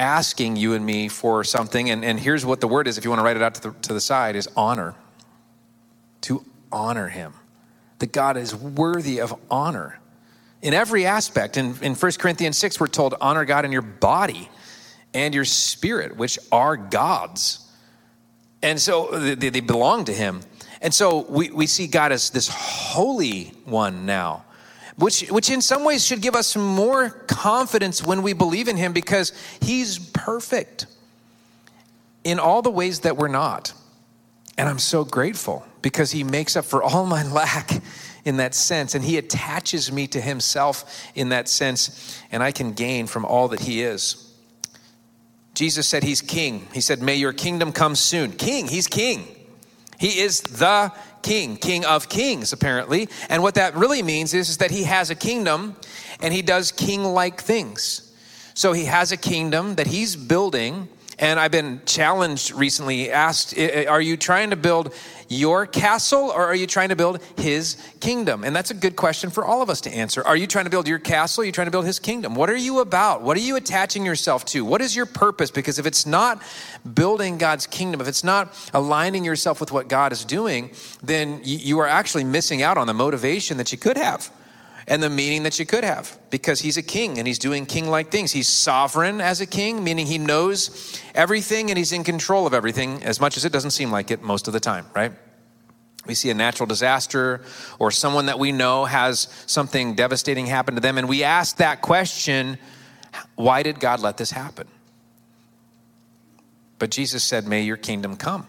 asking 0.00 0.56
you 0.56 0.74
and 0.74 0.84
me 0.84 1.08
for 1.08 1.44
something. 1.44 1.90
And, 1.90 2.04
and 2.04 2.18
here's 2.18 2.46
what 2.46 2.60
the 2.60 2.68
word 2.68 2.86
is, 2.86 2.98
if 2.98 3.04
you 3.04 3.10
want 3.10 3.20
to 3.20 3.24
write 3.24 3.36
it 3.36 3.42
out 3.42 3.54
to 3.56 3.60
the, 3.60 3.72
to 3.82 3.92
the 3.92 4.00
side, 4.00 4.36
is 4.36 4.48
honor. 4.56 4.94
To 6.22 6.44
honor 6.70 7.08
Him. 7.08 7.34
That 7.98 8.12
God 8.12 8.36
is 8.36 8.54
worthy 8.54 9.20
of 9.20 9.38
honor 9.50 9.98
in 10.62 10.72
every 10.72 11.04
aspect. 11.04 11.56
In, 11.56 11.76
in 11.82 11.94
1 11.94 12.12
Corinthians 12.12 12.56
6, 12.56 12.80
we're 12.80 12.86
told, 12.86 13.14
honor 13.20 13.44
God 13.44 13.64
in 13.64 13.72
your 13.72 13.82
body 13.82 14.48
and 15.12 15.34
your 15.34 15.44
spirit, 15.44 16.16
which 16.16 16.38
are 16.50 16.76
God's. 16.76 17.68
And 18.62 18.80
so 18.80 19.08
they, 19.10 19.50
they 19.50 19.60
belong 19.60 20.04
to 20.06 20.12
Him. 20.12 20.40
And 20.80 20.94
so 20.94 21.26
we, 21.28 21.50
we 21.50 21.66
see 21.66 21.86
God 21.86 22.12
as 22.12 22.30
this 22.30 22.48
holy 22.48 23.52
one 23.64 24.06
now, 24.06 24.44
which, 24.96 25.28
which 25.30 25.50
in 25.50 25.60
some 25.60 25.84
ways 25.84 26.04
should 26.04 26.22
give 26.22 26.34
us 26.34 26.56
more 26.56 27.10
confidence 27.10 28.04
when 28.04 28.22
we 28.22 28.32
believe 28.32 28.68
in 28.68 28.76
Him 28.76 28.92
because 28.92 29.32
He's 29.60 29.98
perfect 29.98 30.86
in 32.24 32.38
all 32.38 32.62
the 32.62 32.70
ways 32.70 33.00
that 33.00 33.16
we're 33.16 33.28
not. 33.28 33.72
And 34.56 34.68
I'm 34.68 34.78
so 34.78 35.04
grateful 35.04 35.66
because 35.82 36.12
He 36.12 36.24
makes 36.24 36.56
up 36.56 36.64
for 36.64 36.82
all 36.82 37.04
my 37.04 37.22
lack 37.32 37.82
in 38.24 38.36
that 38.36 38.54
sense, 38.54 38.94
and 38.94 39.04
He 39.04 39.18
attaches 39.18 39.90
me 39.90 40.06
to 40.08 40.20
Himself 40.20 41.10
in 41.14 41.30
that 41.30 41.48
sense, 41.48 42.20
and 42.30 42.42
I 42.42 42.52
can 42.52 42.72
gain 42.72 43.06
from 43.06 43.24
all 43.24 43.48
that 43.48 43.60
He 43.60 43.82
is. 43.82 44.32
Jesus 45.54 45.86
said 45.86 46.02
He's 46.02 46.20
King. 46.20 46.66
He 46.72 46.80
said, 46.80 47.02
May 47.02 47.16
your 47.16 47.32
kingdom 47.32 47.72
come 47.72 47.94
soon. 47.94 48.32
King, 48.32 48.68
He's 48.68 48.86
King. 48.86 49.26
He 49.98 50.20
is 50.20 50.40
the 50.40 50.92
King, 51.22 51.56
King 51.56 51.84
of 51.84 52.08
kings, 52.08 52.52
apparently. 52.52 53.08
And 53.28 53.42
what 53.42 53.54
that 53.54 53.74
really 53.76 54.02
means 54.02 54.34
is, 54.34 54.48
is 54.48 54.58
that 54.58 54.70
He 54.70 54.84
has 54.84 55.10
a 55.10 55.14
kingdom 55.14 55.76
and 56.20 56.32
He 56.34 56.42
does 56.42 56.72
king 56.72 57.04
like 57.04 57.40
things. 57.40 58.12
So 58.54 58.72
He 58.72 58.86
has 58.86 59.12
a 59.12 59.16
kingdom 59.16 59.76
that 59.76 59.86
He's 59.86 60.16
building. 60.16 60.88
And 61.22 61.38
I've 61.38 61.52
been 61.52 61.80
challenged 61.86 62.50
recently, 62.50 63.08
asked, 63.08 63.56
Are 63.56 64.00
you 64.00 64.16
trying 64.16 64.50
to 64.50 64.56
build 64.56 64.92
your 65.28 65.66
castle 65.66 66.32
or 66.34 66.44
are 66.46 66.54
you 66.54 66.66
trying 66.66 66.88
to 66.88 66.96
build 66.96 67.22
his 67.36 67.76
kingdom? 68.00 68.42
And 68.42 68.56
that's 68.56 68.72
a 68.72 68.74
good 68.74 68.96
question 68.96 69.30
for 69.30 69.44
all 69.44 69.62
of 69.62 69.70
us 69.70 69.80
to 69.82 69.90
answer. 69.90 70.26
Are 70.26 70.36
you 70.36 70.48
trying 70.48 70.64
to 70.64 70.70
build 70.70 70.88
your 70.88 70.98
castle? 70.98 71.42
Are 71.42 71.44
you 71.44 71.52
trying 71.52 71.68
to 71.68 71.70
build 71.70 71.86
his 71.86 72.00
kingdom? 72.00 72.34
What 72.34 72.50
are 72.50 72.56
you 72.56 72.80
about? 72.80 73.22
What 73.22 73.36
are 73.36 73.40
you 73.40 73.54
attaching 73.54 74.04
yourself 74.04 74.44
to? 74.46 74.64
What 74.64 74.80
is 74.80 74.96
your 74.96 75.06
purpose? 75.06 75.52
Because 75.52 75.78
if 75.78 75.86
it's 75.86 76.06
not 76.06 76.42
building 76.92 77.38
God's 77.38 77.68
kingdom, 77.68 78.00
if 78.00 78.08
it's 78.08 78.24
not 78.24 78.52
aligning 78.74 79.24
yourself 79.24 79.60
with 79.60 79.70
what 79.70 79.86
God 79.86 80.10
is 80.10 80.24
doing, 80.24 80.72
then 81.04 81.40
you 81.44 81.78
are 81.78 81.86
actually 81.86 82.24
missing 82.24 82.62
out 82.62 82.78
on 82.78 82.88
the 82.88 82.94
motivation 82.94 83.58
that 83.58 83.70
you 83.70 83.78
could 83.78 83.96
have 83.96 84.28
and 84.86 85.02
the 85.02 85.10
meaning 85.10 85.42
that 85.44 85.58
you 85.58 85.66
could 85.66 85.84
have 85.84 86.18
because 86.30 86.60
he's 86.60 86.76
a 86.76 86.82
king 86.82 87.18
and 87.18 87.26
he's 87.26 87.38
doing 87.38 87.66
king 87.66 87.88
like 87.88 88.10
things. 88.10 88.32
He's 88.32 88.48
sovereign 88.48 89.20
as 89.20 89.40
a 89.40 89.46
king, 89.46 89.84
meaning 89.84 90.06
he 90.06 90.18
knows 90.18 91.00
everything 91.14 91.70
and 91.70 91.78
he's 91.78 91.92
in 91.92 92.04
control 92.04 92.46
of 92.46 92.54
everything 92.54 93.02
as 93.04 93.20
much 93.20 93.36
as 93.36 93.44
it 93.44 93.52
doesn't 93.52 93.70
seem 93.70 93.90
like 93.90 94.10
it 94.10 94.22
most 94.22 94.46
of 94.46 94.52
the 94.52 94.60
time, 94.60 94.86
right? 94.94 95.12
We 96.06 96.14
see 96.14 96.30
a 96.30 96.34
natural 96.34 96.66
disaster 96.66 97.42
or 97.78 97.90
someone 97.90 98.26
that 98.26 98.38
we 98.38 98.50
know 98.50 98.84
has 98.84 99.28
something 99.46 99.94
devastating 99.94 100.46
happen 100.46 100.74
to 100.74 100.80
them, 100.80 100.98
and 100.98 101.08
we 101.08 101.22
ask 101.22 101.58
that 101.58 101.80
question 101.80 102.58
why 103.36 103.62
did 103.62 103.78
God 103.78 104.00
let 104.00 104.16
this 104.16 104.30
happen? 104.30 104.66
But 106.78 106.90
Jesus 106.90 107.22
said, 107.22 107.46
May 107.46 107.62
your 107.62 107.76
kingdom 107.76 108.16
come. 108.16 108.46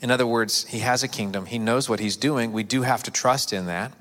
In 0.00 0.10
other 0.10 0.26
words, 0.26 0.64
he 0.66 0.80
has 0.80 1.02
a 1.02 1.08
kingdom, 1.08 1.46
he 1.46 1.58
knows 1.58 1.88
what 1.88 2.00
he's 2.00 2.16
doing. 2.16 2.52
We 2.52 2.62
do 2.62 2.82
have 2.82 3.02
to 3.04 3.10
trust 3.10 3.52
in 3.52 3.66
that. 3.66 3.92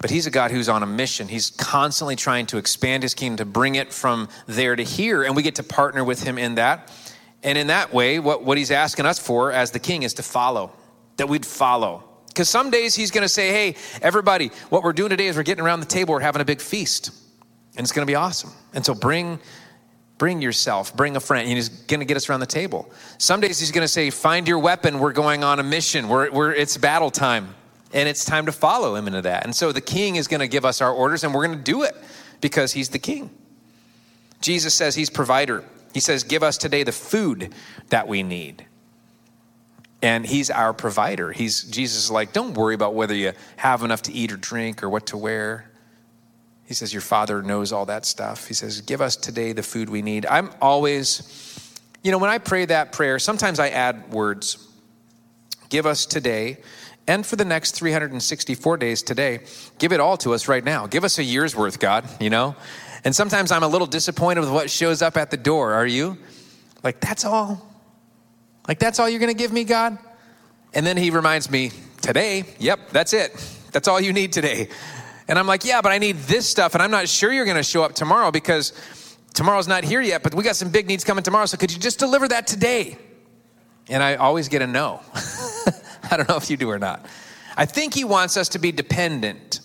But 0.00 0.10
he's 0.10 0.26
a 0.26 0.30
God 0.30 0.50
who's 0.50 0.68
on 0.68 0.82
a 0.82 0.86
mission. 0.86 1.28
He's 1.28 1.50
constantly 1.50 2.16
trying 2.16 2.46
to 2.46 2.58
expand 2.58 3.02
his 3.02 3.14
kingdom, 3.14 3.36
to 3.36 3.44
bring 3.44 3.74
it 3.74 3.92
from 3.92 4.28
there 4.46 4.74
to 4.74 4.82
here, 4.82 5.22
and 5.22 5.36
we 5.36 5.42
get 5.42 5.56
to 5.56 5.62
partner 5.62 6.02
with 6.02 6.22
him 6.22 6.38
in 6.38 6.56
that. 6.56 6.90
And 7.42 7.58
in 7.58 7.68
that 7.68 7.92
way, 7.92 8.18
what, 8.18 8.44
what 8.44 8.56
he's 8.56 8.70
asking 8.70 9.06
us 9.06 9.18
for 9.18 9.52
as 9.52 9.72
the 9.72 9.78
king 9.78 10.02
is 10.02 10.14
to 10.14 10.22
follow, 10.22 10.72
that 11.16 11.28
we'd 11.28 11.44
follow. 11.44 12.04
Because 12.28 12.48
some 12.48 12.70
days 12.70 12.94
he's 12.94 13.10
going 13.10 13.22
to 13.22 13.28
say, 13.28 13.50
hey, 13.50 13.76
everybody, 14.00 14.50
what 14.70 14.82
we're 14.82 14.94
doing 14.94 15.10
today 15.10 15.26
is 15.26 15.36
we're 15.36 15.42
getting 15.42 15.64
around 15.64 15.80
the 15.80 15.86
table, 15.86 16.14
we're 16.14 16.20
having 16.20 16.40
a 16.40 16.46
big 16.46 16.60
feast, 16.60 17.10
and 17.76 17.84
it's 17.84 17.92
going 17.92 18.06
to 18.06 18.10
be 18.10 18.14
awesome. 18.14 18.50
And 18.72 18.84
so 18.84 18.94
bring 18.94 19.38
bring 20.18 20.40
yourself, 20.40 20.96
bring 20.96 21.16
a 21.16 21.20
friend. 21.20 21.48
He's 21.48 21.68
going 21.68 21.98
to 21.98 22.06
get 22.06 22.16
us 22.16 22.30
around 22.30 22.40
the 22.40 22.46
table. 22.46 22.88
Some 23.18 23.40
days 23.40 23.58
he's 23.58 23.72
going 23.72 23.82
to 23.82 23.88
say, 23.88 24.08
find 24.10 24.46
your 24.46 24.60
weapon. 24.60 25.00
We're 25.00 25.12
going 25.12 25.42
on 25.42 25.58
a 25.58 25.64
mission. 25.64 26.08
We're, 26.08 26.30
we're, 26.30 26.52
it's 26.52 26.76
battle 26.76 27.10
time 27.10 27.56
and 27.92 28.08
it's 28.08 28.24
time 28.24 28.46
to 28.46 28.52
follow 28.52 28.94
him 28.94 29.06
into 29.06 29.22
that. 29.22 29.44
And 29.44 29.54
so 29.54 29.72
the 29.72 29.80
king 29.80 30.16
is 30.16 30.28
going 30.28 30.40
to 30.40 30.48
give 30.48 30.64
us 30.64 30.80
our 30.80 30.92
orders, 30.92 31.24
and 31.24 31.34
we're 31.34 31.46
going 31.46 31.58
to 31.58 31.64
do 31.64 31.82
it 31.82 31.94
because 32.40 32.72
he's 32.72 32.88
the 32.88 32.98
king. 32.98 33.30
Jesus 34.40 34.74
says 34.74 34.94
he's 34.94 35.10
provider. 35.10 35.64
He 35.94 36.00
says, 36.00 36.24
Give 36.24 36.42
us 36.42 36.58
today 36.58 36.82
the 36.82 36.92
food 36.92 37.54
that 37.90 38.08
we 38.08 38.22
need. 38.22 38.66
And 40.00 40.26
he's 40.26 40.50
our 40.50 40.72
provider. 40.72 41.30
He's 41.30 41.62
Jesus 41.62 42.04
is 42.04 42.10
like, 42.10 42.32
don't 42.32 42.54
worry 42.54 42.74
about 42.74 42.94
whether 42.94 43.14
you 43.14 43.32
have 43.56 43.84
enough 43.84 44.02
to 44.02 44.12
eat 44.12 44.32
or 44.32 44.36
drink 44.36 44.82
or 44.82 44.90
what 44.90 45.06
to 45.06 45.16
wear. 45.16 45.70
He 46.64 46.74
says, 46.74 46.92
Your 46.92 47.02
father 47.02 47.42
knows 47.42 47.72
all 47.72 47.86
that 47.86 48.04
stuff. 48.04 48.48
He 48.48 48.54
says, 48.54 48.80
Give 48.80 49.00
us 49.00 49.14
today 49.14 49.52
the 49.52 49.62
food 49.62 49.90
we 49.90 50.02
need. 50.02 50.26
I'm 50.26 50.50
always, 50.60 51.78
you 52.02 52.10
know, 52.10 52.18
when 52.18 52.30
I 52.30 52.38
pray 52.38 52.64
that 52.64 52.92
prayer, 52.92 53.18
sometimes 53.18 53.60
I 53.60 53.68
add 53.68 54.12
words. 54.12 54.68
Give 55.68 55.86
us 55.86 56.04
today 56.06 56.58
and 57.06 57.26
for 57.26 57.36
the 57.36 57.44
next 57.44 57.72
364 57.72 58.76
days 58.76 59.02
today. 59.02 59.40
Give 59.78 59.92
it 59.92 60.00
all 60.00 60.16
to 60.18 60.34
us 60.34 60.48
right 60.48 60.64
now. 60.64 60.86
Give 60.86 61.04
us 61.04 61.18
a 61.18 61.24
year's 61.24 61.56
worth, 61.56 61.78
God, 61.78 62.08
you 62.20 62.30
know? 62.30 62.54
And 63.04 63.14
sometimes 63.14 63.50
I'm 63.50 63.62
a 63.62 63.68
little 63.68 63.86
disappointed 63.86 64.40
with 64.40 64.50
what 64.50 64.70
shows 64.70 65.02
up 65.02 65.16
at 65.16 65.30
the 65.30 65.36
door. 65.36 65.72
Are 65.72 65.86
you? 65.86 66.16
Like, 66.84 67.00
that's 67.00 67.24
all? 67.24 67.68
Like, 68.68 68.78
that's 68.78 68.98
all 68.98 69.08
you're 69.08 69.20
going 69.20 69.32
to 69.32 69.38
give 69.38 69.52
me, 69.52 69.64
God? 69.64 69.98
And 70.74 70.86
then 70.86 70.96
he 70.96 71.10
reminds 71.10 71.50
me, 71.50 71.72
today, 72.00 72.44
yep, 72.58 72.90
that's 72.90 73.12
it. 73.12 73.32
That's 73.72 73.88
all 73.88 74.00
you 74.00 74.12
need 74.12 74.32
today. 74.32 74.68
And 75.28 75.38
I'm 75.38 75.46
like, 75.46 75.64
yeah, 75.64 75.80
but 75.80 75.92
I 75.92 75.98
need 75.98 76.16
this 76.18 76.48
stuff, 76.48 76.74
and 76.74 76.82
I'm 76.82 76.90
not 76.90 77.08
sure 77.08 77.32
you're 77.32 77.44
going 77.44 77.56
to 77.56 77.62
show 77.62 77.82
up 77.82 77.94
tomorrow 77.94 78.30
because 78.30 78.72
tomorrow's 79.34 79.68
not 79.68 79.84
here 79.84 80.00
yet, 80.00 80.22
but 80.22 80.34
we 80.34 80.42
got 80.42 80.56
some 80.56 80.70
big 80.70 80.86
needs 80.86 81.04
coming 81.04 81.24
tomorrow, 81.24 81.46
so 81.46 81.56
could 81.56 81.72
you 81.72 81.78
just 81.78 81.98
deliver 81.98 82.28
that 82.28 82.46
today? 82.46 82.98
And 83.88 84.02
I 84.02 84.16
always 84.16 84.48
get 84.48 84.62
a 84.62 84.66
no. 84.66 85.00
I 86.12 86.18
don't 86.18 86.28
know 86.28 86.36
if 86.36 86.50
you 86.50 86.58
do 86.58 86.70
or 86.70 86.78
not. 86.78 87.06
I 87.56 87.64
think 87.64 87.94
he 87.94 88.04
wants 88.04 88.36
us 88.36 88.50
to 88.50 88.58
be 88.58 88.70
dependent 88.70 89.60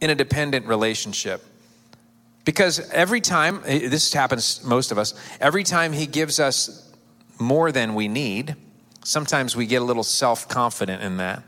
in 0.00 0.10
a 0.10 0.14
dependent 0.14 0.66
relationship. 0.66 1.44
Because 2.44 2.80
every 2.90 3.20
time, 3.20 3.62
this 3.62 4.12
happens 4.12 4.64
most 4.64 4.90
of 4.90 4.98
us, 4.98 5.14
every 5.40 5.62
time 5.62 5.92
he 5.92 6.06
gives 6.06 6.40
us 6.40 6.92
more 7.38 7.70
than 7.70 7.94
we 7.94 8.08
need, 8.08 8.56
sometimes 9.04 9.54
we 9.54 9.66
get 9.66 9.80
a 9.80 9.84
little 9.84 10.02
self 10.02 10.48
confident 10.48 11.02
in 11.02 11.18
that. 11.18 11.44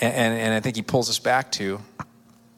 And, 0.00 0.14
and, 0.14 0.38
and, 0.38 0.54
I 0.54 0.60
think 0.60 0.74
he 0.74 0.82
pulls 0.82 1.08
us 1.08 1.18
back 1.20 1.52
to, 1.52 1.80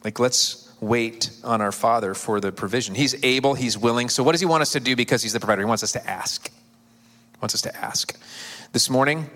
like, 0.05 0.19
let's 0.19 0.73
wait 0.81 1.31
on 1.43 1.61
our 1.61 1.73
Father 1.73 2.15
for 2.15 2.41
the 2.41 2.51
provision. 2.51 2.95
He's 2.95 3.23
able, 3.23 3.55
he's 3.55 3.77
willing. 3.77 4.09
So, 4.09 4.23
what 4.23 4.33
does 4.33 4.41
he 4.41 4.47
want 4.47 4.63
us 4.63 4.73
to 4.73 4.81
do 4.81 4.97
because 4.97 5.23
he's 5.23 5.33
the 5.35 5.41
provider? 5.41 5.61
He 5.61 5.67
wants 5.67 5.83
us 5.83 5.93
to 5.93 6.09
ask. 6.09 6.49
He 6.49 7.39
wants 7.43 7.55
us 7.55 7.63
to 7.63 7.77
ask. 7.77 8.17
This 8.73 8.89
morning, 8.89 9.29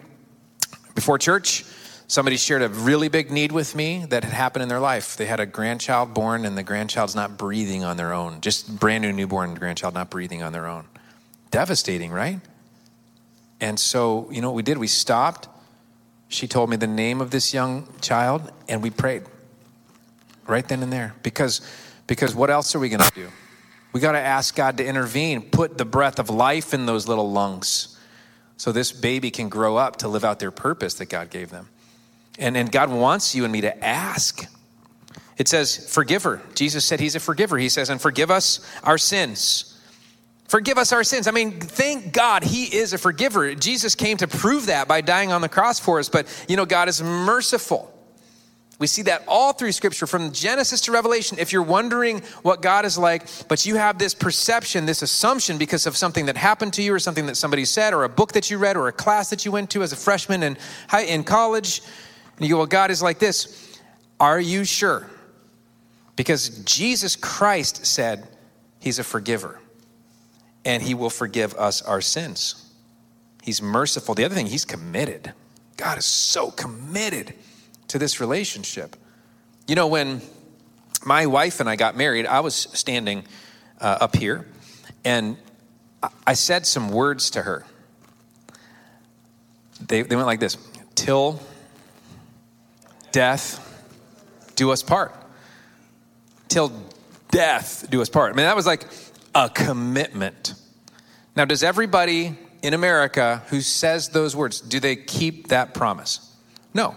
before 0.99 1.17
church, 1.17 1.65
somebody 2.09 2.37
shared 2.37 2.61
a 2.61 2.69
really 2.69 3.07
big 3.07 3.31
need 3.31 3.53
with 3.53 3.77
me 3.77 4.05
that 4.07 4.25
had 4.25 4.33
happened 4.33 4.65
in 4.65 4.69
their 4.69 4.81
life. 4.81 5.17
They 5.17 5.27
had 5.27 5.39
a 5.39 5.47
grandchild 5.47 6.13
born, 6.13 6.45
and 6.45 6.59
the 6.59 6.65
grandchild's 6.65 7.15
not 7.15 7.39
breathing 7.39 7.85
on 7.85 7.97
their 7.97 8.13
own. 8.13 8.41
Just 8.41 8.81
brand 8.81 9.03
new 9.03 9.13
newborn 9.13 9.55
grandchild 9.55 9.95
not 9.95 10.11
breathing 10.11 10.43
on 10.43 10.53
their 10.53 10.67
own. 10.67 10.87
Devastating, 11.53 12.11
right? 12.11 12.41
And 13.61 13.79
so, 13.79 14.29
you 14.33 14.43
know 14.43 14.49
what 14.49 14.57
we 14.57 14.65
did? 14.65 14.77
We 14.77 14.89
stopped. 14.89 15.47
She 16.27 16.49
told 16.49 16.69
me 16.69 16.75
the 16.75 16.89
name 16.89 17.21
of 17.21 17.31
this 17.31 17.55
young 17.55 17.87
child, 18.01 18.51
and 18.69 18.83
we 18.83 18.91
prayed 18.91 19.23
right 20.49 20.67
then 20.67 20.83
and 20.83 20.93
there. 20.93 21.15
Because, 21.23 21.61
because 22.09 22.35
what 22.35 22.51
else 22.51 22.75
are 22.75 22.81
we 22.81 22.89
going 22.89 23.03
to 23.03 23.15
do? 23.15 23.29
We 23.93 24.01
got 24.01 24.13
to 24.13 24.19
ask 24.19 24.57
God 24.57 24.79
to 24.79 24.85
intervene, 24.85 25.43
put 25.43 25.79
the 25.79 25.85
breath 25.85 26.19
of 26.19 26.29
life 26.29 26.75
in 26.75 26.87
those 26.87 27.07
little 27.07 27.31
lungs 27.31 27.95
so 28.59 28.73
this 28.73 28.93
baby 28.93 29.31
can 29.31 29.49
grow 29.49 29.77
up 29.77 29.97
to 29.99 30.09
live 30.09 30.25
out 30.25 30.41
their 30.41 30.51
purpose 30.51 30.95
that 30.95 31.09
God 31.09 31.31
gave 31.31 31.49
them. 31.49 31.69
And, 32.39 32.57
and 32.57 32.71
God 32.71 32.91
wants 32.91 33.35
you 33.35 33.45
and 33.45 33.53
me 33.53 33.63
to 33.63 33.85
ask. 33.85 34.47
It 35.39 35.49
says, 35.49 35.91
forgiver. 35.93 36.43
Jesus 36.55 36.85
said 36.85 37.01
he's 37.01 37.15
a 37.15 37.21
forgiver. 37.21 37.57
He 37.57 37.69
says, 37.69 37.89
and 37.89 38.01
forgive 38.01 38.31
us 38.31 38.61
our 38.83 38.99
sins. 38.99 39.81
Forgive 40.49 40.79
us 40.79 40.93
our 40.93 41.05
sins. 41.05 41.29
I 41.29 41.31
mean, 41.31 41.61
thank 41.61 42.13
God 42.13 42.43
he 42.43 42.65
is 42.65 42.93
a 42.93 42.99
forgiver. 42.99 43.55
Jesus 43.55 43.95
came 43.95 44.17
to 44.17 44.27
prove 44.27 44.67
that 44.67 44.89
by 44.89 45.01
dying 45.01 45.31
on 45.31 45.41
the 45.41 45.49
cross 45.49 45.79
for 45.79 45.99
us. 45.99 46.09
But, 46.09 46.27
you 46.49 46.57
know, 46.57 46.67
God 46.67 46.89
is 46.89 47.03
merciful. 47.03 47.93
We 48.79 48.87
see 48.87 49.03
that 49.03 49.25
all 49.27 49.53
through 49.53 49.73
scripture 49.73 50.07
from 50.07 50.31
Genesis 50.31 50.81
to 50.83 50.93
Revelation. 50.93 51.39
If 51.41 51.53
you're 51.53 51.63
wondering 51.63 52.21
what 52.43 52.63
God 52.63 52.85
is 52.85 52.97
like, 52.97 53.27
but 53.49 53.67
you 53.67 53.75
have 53.75 53.99
this 53.99 54.15
perception, 54.15 54.87
this 54.87 55.03
assumption 55.03 55.59
because 55.59 55.87
of 55.87 55.97
something 55.97 56.27
that 56.27 56.37
happened 56.37 56.75
to 56.75 56.83
you 56.83 56.95
or 56.95 57.01
something 57.01 57.27
that 57.27 57.37
somebody 57.37 57.65
said 57.65 57.93
or 57.93 58.05
a 58.05 58.09
book 58.09 58.33
that 58.33 58.51
you 58.51 58.59
read 58.59 58.77
or 58.77 58.87
a 58.87 58.93
class 58.93 59.31
that 59.31 59.45
you 59.45 59.51
went 59.51 59.71
to 59.71 59.83
as 59.83 59.93
a 59.93 59.97
freshman 59.97 60.45
in, 60.45 60.57
high, 60.89 61.03
in 61.03 61.25
college, 61.25 61.83
and 62.37 62.47
you 62.47 62.55
go, 62.55 62.59
well, 62.59 62.67
God 62.67 62.93
is 62.93 63.03
like 63.03 63.19
this. 63.19 63.81
Are 64.21 64.39
you 64.39 64.65
sure? 64.65 65.09
Because 66.15 66.49
Jesus 66.61 67.17
Christ 67.17 67.85
said 67.85 68.29
he's 68.79 69.01
a 69.01 69.05
forgiver 69.05 69.61
and 70.65 70.83
he 70.85 70.95
will 70.95 71.11
forgive 71.11 71.53
us 71.55 71.83
our 71.83 72.01
sins. 72.01 72.73
He's 73.43 73.61
merciful. 73.61 74.15
The 74.15 74.25
other 74.25 74.37
thing, 74.37 74.47
he's 74.47 74.65
committed. 74.65 75.33
God 75.77 75.99
is 75.99 76.05
so 76.05 76.53
committed 76.53 77.35
to 77.89 77.99
this 77.99 78.21
relationship. 78.21 78.97
You 79.67 79.75
know, 79.75 79.87
when 79.87 80.23
my 81.05 81.27
wife 81.27 81.61
and 81.61 81.69
I 81.69 81.77
got 81.77 81.97
married, 81.97 82.27
I 82.27 82.41
was 82.41 82.55
standing 82.55 83.25
uh, 83.81 83.99
up 84.01 84.17
here 84.17 84.47
and 85.05 85.37
I 86.27 86.35
said 86.35 86.67
some 86.67 86.91
words 86.91 87.31
to 87.31 87.43
her. 87.43 87.65
They, 89.87 90.03
they 90.03 90.17
went 90.17 90.27
like 90.27 90.41
this 90.41 90.57
Till 90.95 91.41
death 93.13 93.65
do 94.57 94.71
us 94.73 94.83
part. 94.83 95.15
Till 96.49 96.73
death 97.31 97.87
do 97.91 98.03
us 98.03 98.09
part. 98.09 98.33
I 98.33 98.37
mean, 98.37 98.47
that 98.47 98.57
was 98.57 98.67
like 98.67 98.85
a 99.35 99.49
commitment. 99.49 100.55
Now, 101.37 101.45
does 101.45 101.63
everybody 101.63 102.37
in 102.63 102.75
America 102.75 103.43
who 103.49 103.61
says 103.61 104.09
those 104.09 104.35
words, 104.35 104.61
do 104.61 104.81
they 104.81 104.97
keep 104.97 105.49
that 105.49 105.75
promise? 105.75 106.35
No. 106.75 106.97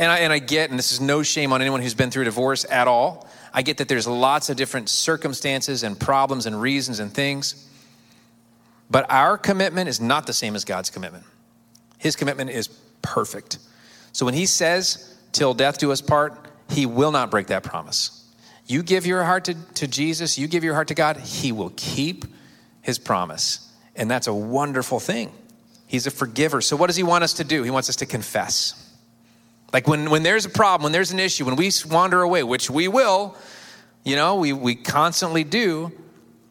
And 0.00 0.10
I, 0.10 0.20
and 0.20 0.32
I 0.32 0.38
get, 0.38 0.70
and 0.70 0.78
this 0.78 0.92
is 0.92 1.00
no 1.02 1.22
shame 1.22 1.52
on 1.52 1.60
anyone 1.60 1.82
who's 1.82 1.92
been 1.92 2.10
through 2.10 2.24
divorce 2.24 2.64
at 2.70 2.88
all. 2.88 3.28
I 3.52 3.60
get 3.60 3.76
that 3.76 3.88
there's 3.88 4.06
lots 4.06 4.48
of 4.48 4.56
different 4.56 4.88
circumstances 4.88 5.82
and 5.82 6.00
problems 6.00 6.46
and 6.46 6.58
reasons 6.58 7.00
and 7.00 7.12
things. 7.12 7.68
But 8.88 9.04
our 9.10 9.36
commitment 9.36 9.90
is 9.90 10.00
not 10.00 10.26
the 10.26 10.32
same 10.32 10.56
as 10.56 10.64
God's 10.64 10.88
commitment. 10.88 11.24
His 11.98 12.16
commitment 12.16 12.48
is 12.48 12.68
perfect. 13.02 13.58
So 14.12 14.24
when 14.24 14.32
He 14.32 14.46
says, 14.46 15.18
till 15.32 15.52
death 15.52 15.76
do 15.76 15.92
us 15.92 16.00
part, 16.00 16.48
He 16.70 16.86
will 16.86 17.12
not 17.12 17.30
break 17.30 17.48
that 17.48 17.62
promise. 17.62 18.26
You 18.66 18.82
give 18.82 19.04
your 19.04 19.22
heart 19.22 19.44
to, 19.44 19.54
to 19.74 19.86
Jesus, 19.86 20.38
you 20.38 20.48
give 20.48 20.64
your 20.64 20.72
heart 20.72 20.88
to 20.88 20.94
God, 20.94 21.18
He 21.18 21.52
will 21.52 21.74
keep 21.76 22.24
His 22.80 22.98
promise. 22.98 23.70
And 23.94 24.10
that's 24.10 24.28
a 24.28 24.34
wonderful 24.34 24.98
thing. 24.98 25.30
He's 25.86 26.06
a 26.06 26.10
forgiver. 26.10 26.62
So, 26.62 26.74
what 26.74 26.86
does 26.86 26.96
He 26.96 27.02
want 27.02 27.22
us 27.22 27.34
to 27.34 27.44
do? 27.44 27.64
He 27.64 27.70
wants 27.70 27.90
us 27.90 27.96
to 27.96 28.06
confess. 28.06 28.86
Like 29.72 29.86
when, 29.86 30.10
when 30.10 30.22
there's 30.22 30.44
a 30.44 30.50
problem, 30.50 30.84
when 30.84 30.92
there's 30.92 31.12
an 31.12 31.20
issue, 31.20 31.44
when 31.44 31.56
we 31.56 31.70
wander 31.88 32.22
away, 32.22 32.42
which 32.42 32.70
we 32.70 32.88
will, 32.88 33.36
you 34.04 34.16
know, 34.16 34.36
we, 34.36 34.52
we 34.52 34.74
constantly 34.74 35.44
do, 35.44 35.92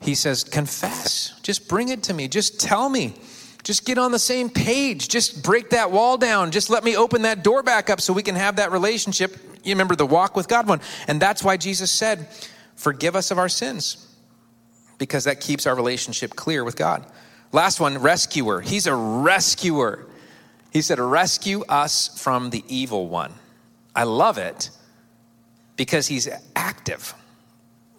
He 0.02 0.16
says, 0.16 0.44
confess. 0.44 1.40
Just 1.42 1.68
bring 1.68 1.90
it 1.90 2.04
to 2.04 2.14
me. 2.14 2.28
Just 2.28 2.60
tell 2.60 2.90
me. 2.90 3.16
Just 3.64 3.86
get 3.86 3.98
on 3.98 4.12
the 4.12 4.20
same 4.20 4.50
page. 4.50 5.10
Just 5.10 5.44
break 5.44 5.72
that 5.72 5.92
wall 5.92 6.18
down. 6.18 6.52
Just 6.52 6.70
let 6.70 6.84
me 6.84 6.96
open 6.96 7.24
that 7.24 7.44
door 7.44 7.62
back 7.62 7.90
up 7.90 8.00
so 8.00 8.14
we 8.14 8.24
can 8.24 8.36
have 8.36 8.56
that 8.56 8.72
relationship. 8.72 9.38
You 9.64 9.74
remember 9.74 9.96
the 9.96 10.06
walk 10.06 10.36
with 10.36 10.48
God 10.48 10.68
one. 10.68 10.80
And 11.08 11.22
that's 11.22 11.44
why 11.44 11.58
Jesus 11.58 11.92
said, 11.92 12.28
Forgive 12.76 13.16
us 13.18 13.30
of 13.30 13.38
our 13.38 13.50
sins, 13.50 14.08
because 14.98 15.26
that 15.26 15.42
keeps 15.42 15.68
our 15.68 15.76
relationship 15.76 16.34
clear 16.36 16.64
with 16.64 16.78
God. 16.78 17.06
Last 17.52 17.82
one, 17.82 17.98
rescuer. 17.98 18.62
He's 18.62 18.88
a 18.88 18.96
rescuer. 18.96 20.09
He 20.72 20.82
said, 20.82 21.00
Rescue 21.00 21.64
us 21.68 22.22
from 22.22 22.50
the 22.50 22.64
evil 22.68 23.08
one. 23.08 23.34
I 23.96 24.04
love 24.04 24.38
it 24.38 24.70
because 25.76 26.08
he's 26.08 26.28
active. 26.56 27.14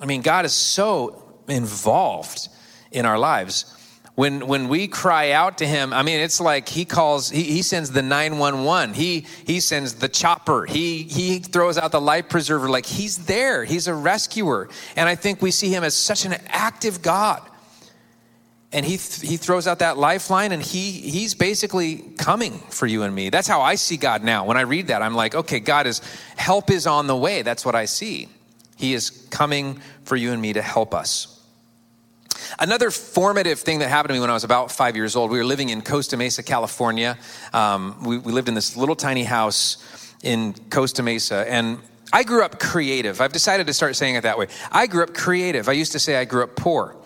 I 0.01 0.07
mean, 0.07 0.23
God 0.23 0.45
is 0.45 0.53
so 0.53 1.23
involved 1.49 2.49
in 2.91 3.07
our 3.07 3.19
lives. 3.19 3.77
When, 4.15 4.47
when 4.47 4.69
we 4.69 4.87
cry 4.89 5.33
out 5.33 5.59
to 5.59 5.67
him, 5.67 5.93
I 5.93 6.03
mean, 6.03 6.21
it's 6.21 6.41
like 6.41 6.69
he 6.69 6.85
calls, 6.85 7.31
he, 7.31 7.43
he 7.43 7.63
sends 7.63 7.91
the 7.91 8.03
911. 8.03 8.95
He, 8.95 9.27
he 9.47 9.61
sends 9.61 9.95
the 9.95 10.09
chopper. 10.09 10.67
He, 10.67 11.05
he 11.05 11.39
throws 11.39 11.79
out 11.79 11.93
the 11.93 12.01
life 12.01 12.29
preserver. 12.29 12.69
Like 12.69 12.87
he's 12.87 13.25
there. 13.25 13.65
He's 13.65 13.89
a 13.89 13.95
rescuer. 13.95 14.69
And 14.97 15.09
I 15.09 15.15
think 15.15 15.41
we 15.41 15.51
see 15.51 15.71
him 15.71 15.85
as 15.85 15.97
such 15.97 16.25
an 16.25 16.35
active 16.49 17.03
God 17.03 17.50
and 18.73 18.87
he 18.87 18.97
th- 18.97 19.29
he 19.29 19.37
throws 19.37 19.67
out 19.67 19.81
that 19.81 19.99
lifeline 19.99 20.53
and 20.53 20.63
he 20.63 20.93
he's 20.93 21.35
basically 21.35 21.99
coming 22.19 22.59
for 22.71 22.87
you 22.87 23.03
and 23.03 23.15
me 23.15 23.31
that's 23.31 23.49
how 23.49 23.61
i 23.61 23.75
see 23.75 23.97
god 23.97 24.23
now 24.23 24.45
when 24.45 24.57
i 24.57 24.63
read 24.63 24.89
that 24.89 25.03
i'm 25.03 25.15
like 25.15 25.35
okay 25.35 25.61
god 25.61 25.87
is 25.87 26.01
help 26.37 26.71
is 26.71 26.87
on 26.87 27.07
the 27.07 27.17
way 27.17 27.43
that's 27.43 27.65
what 27.65 27.75
i 27.75 27.85
see 27.85 28.29
he 28.77 28.95
is 28.95 29.11
coming 29.31 29.81
for 30.05 30.17
you 30.17 30.33
and 30.33 30.41
me 30.41 30.53
to 30.53 30.63
help 30.63 30.95
us 30.95 31.41
Another 32.59 32.91
formative 32.91 33.61
thing 33.61 33.79
that 33.79 33.89
happened 33.89 34.11
to 34.11 34.15
me 34.15 34.21
when 34.21 34.31
I 34.31 34.35
was 34.35 34.45
about 34.45 34.73
five 34.73 34.97
years 34.97 35.15
old, 35.15 35.31
we 35.31 35.39
were 35.39 35.45
living 35.45 35.69
in 35.69 35.83
Costa 35.83 36.17
Mesa, 36.17 36.43
California. 36.43 37.19
Um, 37.53 38.03
we, 38.03 38.19
we 38.19 38.33
lived 38.33 38.49
in 38.49 38.55
this 38.55 38.77
little 38.77 38.97
tiny 38.97 39.25
house 39.25 39.79
in 40.23 40.55
Costa 40.71 41.03
Mesa, 41.03 41.45
and 41.49 41.79
I 42.13 42.25
grew 42.25 42.43
up 42.43 42.59
creative. 42.59 43.21
I've 43.21 43.33
decided 43.33 43.67
to 43.69 43.75
start 43.75 43.97
saying 43.97 44.17
it 44.17 44.23
that 44.23 44.37
way. 44.37 44.49
I 44.73 44.87
grew 44.87 45.03
up 45.03 45.15
creative. 45.15 45.69
I 45.69 45.73
used 45.73 45.93
to 45.93 45.99
say 45.99 46.17
I 46.17 46.25
grew 46.25 46.43
up 46.43 46.57
poor. 46.57 46.97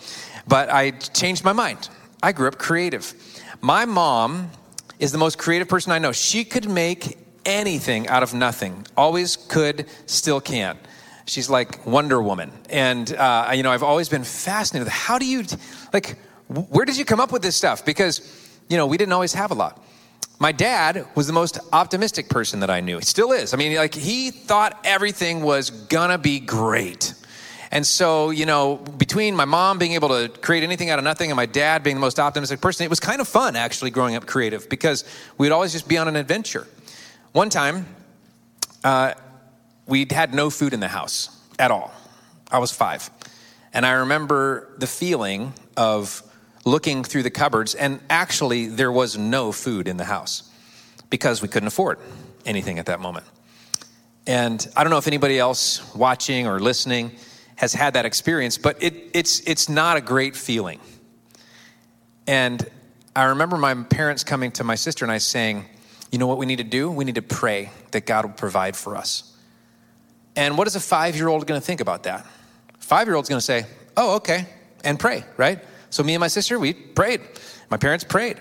But 0.47 0.71
I 0.71 0.91
changed 0.91 1.45
my 1.45 1.53
mind. 1.53 1.89
I 2.23 2.33
grew 2.33 2.49
up 2.49 2.59
creative. 2.59 3.15
My 3.61 3.85
mom 3.85 4.51
is 4.99 5.13
the 5.13 5.19
most 5.19 5.39
creative 5.39 5.69
person 5.69 5.93
I 5.93 5.99
know. 5.99 6.13
She 6.13 6.45
could 6.45 6.69
make 6.69 7.19
anything 7.45 8.09
out 8.09 8.23
of 8.23 8.35
nothing. 8.35 8.87
Always 8.97 9.37
could, 9.37 9.87
still 10.07 10.41
can. 10.41 10.79
She's 11.27 11.49
like 11.49 11.87
Wonder 11.87 12.21
Woman. 12.21 12.53
And, 12.69 13.15
uh, 13.15 13.51
you 13.55 13.63
know, 13.63 13.71
I've 13.71 13.83
always 13.83 14.09
been 14.09 14.25
fascinated 14.25 14.87
with 14.87 14.93
how 14.93 15.19
do 15.19 15.27
you, 15.27 15.45
like, 15.93 16.19
where 16.49 16.85
did 16.85 16.97
you 16.97 17.05
come 17.05 17.21
up 17.21 17.33
with 17.33 17.43
this 17.43 17.57
stuff? 17.57 17.85
Because, 17.85 18.21
you 18.69 18.77
know, 18.77 18.87
we 18.87 18.97
didn't 18.97 19.13
always 19.13 19.33
have 19.33 19.51
a 19.51 19.55
lot. 19.55 19.83
My 20.39 20.53
dad 20.53 21.07
was 21.15 21.27
the 21.27 21.33
most 21.33 21.59
optimistic 21.73 22.29
person 22.29 22.61
that 22.61 22.71
I 22.71 22.81
knew. 22.81 22.99
He 22.99 23.05
still 23.05 23.33
is. 23.33 23.55
I 23.55 23.57
mean, 23.57 23.77
like, 23.77 23.95
he 23.95 24.31
thought 24.31 24.79
everything 24.85 25.43
was 25.43 25.71
gonna 25.71 26.19
be 26.19 26.41
great. 26.41 27.15
And 27.75 27.85
so, 27.85 28.31
you 28.31 28.47
know, 28.47 28.77
between 28.77 29.35
my 29.35 29.47
mom 29.47 29.79
being 29.79 29.95
able 29.95 30.11
to 30.11 30.29
create 30.29 30.63
anything 30.63 30.91
out 30.91 31.01
of 31.01 31.05
nothing 31.05 31.33
and 31.33 31.37
my 31.37 31.47
dad 31.47 31.83
being 31.83 31.97
the 31.97 32.01
most 32.01 32.21
optimistic 32.21 32.61
person, 32.61 32.85
it 32.85 32.89
was 32.89 33.01
kind 33.01 33.21
of 33.21 33.27
fun 33.27 33.57
actually 33.57 33.91
growing 33.91 34.15
up 34.15 34.27
creative 34.27 34.69
because 34.69 35.05
we'd 35.39 35.51
always 35.51 35.73
just 35.73 35.89
be 35.89 35.99
on 35.99 36.07
an 36.07 36.15
adventure. 36.15 36.69
One 37.33 37.51
time, 37.51 37.87
uh, 38.85 39.15
we 39.89 40.07
had 40.09 40.33
no 40.33 40.51
food 40.51 40.73
in 40.73 40.79
the 40.79 40.87
house 40.87 41.37
at 41.59 41.73
all. 41.73 41.93
I 42.49 42.59
was 42.59 42.71
five. 42.71 43.11
And 43.73 43.85
I 43.85 43.91
remember 43.91 44.69
the 44.79 44.87
feeling 44.87 45.53
of 45.77 46.23
looking 46.65 47.03
through 47.03 47.25
the 47.25 47.31
cupboards, 47.31 47.75
and 47.75 47.99
actually, 48.09 48.69
there 48.69 48.93
was 48.93 49.19
no 49.19 49.51
food 49.51 49.89
in 49.89 49.97
the 49.97 50.05
house 50.05 50.49
because 51.11 51.43
we 51.43 51.49
couldn't 51.49 51.67
afford 51.67 51.99
anything 52.47 52.79
at 52.79 52.87
that 52.87 53.01
moment. 53.01 53.27
And 54.29 54.65
I 54.77 54.85
don't 54.85 54.91
know 54.91 54.99
if 54.99 55.09
anybody 55.09 55.41
else 55.41 55.93
watching 55.93 56.47
or 56.47 56.61
listening 56.61 57.11
has 57.57 57.73
had 57.73 57.95
that 57.95 58.05
experience, 58.05 58.59
but 58.59 58.83
it, 58.83 58.95
it's, 59.15 59.41
it's 59.41 59.69
not 59.69 59.97
a 59.97 60.01
great 60.01 60.37
feeling. 60.37 60.81
And 62.27 62.69
I 63.15 63.25
remember 63.25 63.57
my 63.57 63.75
parents 63.75 64.25
coming 64.25 64.51
to 64.53 64.65
my 64.65 64.75
sister 64.75 65.05
and 65.05 65.13
I 65.13 65.19
saying, 65.19 65.65
You 66.11 66.19
know 66.19 66.27
what 66.27 66.39
we 66.39 66.47
need 66.47 66.59
to 66.59 66.65
do? 66.65 66.91
We 66.91 67.05
need 67.05 67.15
to 67.17 67.23
pray 67.23 67.71
that 67.93 68.07
God 68.07 68.25
will 68.25 68.33
provide 68.33 68.77
for 68.77 68.97
us. 68.97 69.37
And 70.37 70.59
what 70.59 70.67
is 70.67 70.75
a 70.75 70.81
five 70.81 71.15
year 71.17 71.29
old 71.29 71.47
going 71.47 71.61
to 71.61 71.65
think 71.65 71.81
about 71.81 72.05
that? 72.05 72.27
Five 72.79 73.07
year 73.07 73.15
old's 73.15 73.29
going 73.29 73.39
to 73.39 73.45
say, 73.45 73.67
Oh, 73.97 74.17
okay, 74.17 74.47
and 74.83 74.99
pray, 74.99 75.25
right? 75.37 75.61
So 75.91 76.03
me 76.03 76.15
and 76.15 76.21
my 76.21 76.29
sister, 76.29 76.59
we 76.59 76.73
prayed. 76.73 77.21
My 77.71 77.77
parents 77.77 78.05
prayed. 78.05 78.39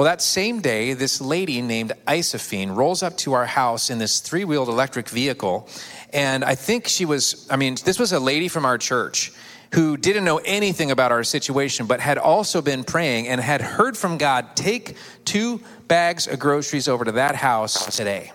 Well, 0.00 0.06
that 0.06 0.22
same 0.22 0.62
day, 0.62 0.94
this 0.94 1.20
lady 1.20 1.60
named 1.60 1.92
Isophine 2.08 2.74
rolls 2.74 3.02
up 3.02 3.18
to 3.18 3.34
our 3.34 3.44
house 3.44 3.90
in 3.90 3.98
this 3.98 4.20
three 4.20 4.46
wheeled 4.46 4.70
electric 4.70 5.10
vehicle. 5.10 5.68
And 6.14 6.42
I 6.42 6.54
think 6.54 6.88
she 6.88 7.04
was, 7.04 7.46
I 7.50 7.56
mean, 7.56 7.76
this 7.84 7.98
was 7.98 8.10
a 8.12 8.18
lady 8.18 8.48
from 8.48 8.64
our 8.64 8.78
church 8.78 9.30
who 9.74 9.98
didn't 9.98 10.24
know 10.24 10.38
anything 10.38 10.90
about 10.90 11.12
our 11.12 11.22
situation, 11.22 11.84
but 11.84 12.00
had 12.00 12.16
also 12.16 12.62
been 12.62 12.82
praying 12.82 13.28
and 13.28 13.42
had 13.42 13.60
heard 13.60 13.94
from 13.94 14.16
God 14.16 14.56
take 14.56 14.96
two 15.26 15.60
bags 15.86 16.26
of 16.26 16.38
groceries 16.38 16.88
over 16.88 17.04
to 17.04 17.12
that 17.12 17.34
house 17.34 17.94
today. 17.94 18.32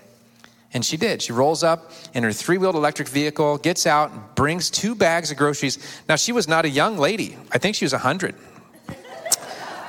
And 0.71 0.85
she 0.85 0.97
did. 0.97 1.23
She 1.23 1.33
rolls 1.33 1.63
up 1.63 1.91
in 2.13 2.21
her 2.21 2.31
three 2.31 2.59
wheeled 2.59 2.75
electric 2.75 3.07
vehicle, 3.07 3.57
gets 3.57 3.87
out, 3.87 4.35
brings 4.35 4.69
two 4.69 4.93
bags 4.93 5.31
of 5.31 5.37
groceries. 5.37 5.79
Now, 6.07 6.15
she 6.15 6.31
was 6.31 6.47
not 6.47 6.65
a 6.65 6.69
young 6.69 6.99
lady. 6.99 7.39
I 7.51 7.57
think 7.57 7.75
she 7.75 7.85
was 7.85 7.93
100 7.93 8.35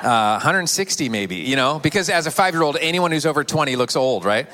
uh, 0.03 0.39
160 0.39 1.09
maybe, 1.09 1.37
you 1.37 1.57
know, 1.57 1.79
because 1.79 2.09
as 2.11 2.27
a 2.27 2.31
five 2.31 2.55
year 2.55 2.63
old, 2.63 2.77
anyone 2.81 3.13
who's 3.13 3.27
over 3.27 3.45
20 3.45 3.77
looks 3.77 3.97
old, 3.97 4.25
right? 4.25 4.49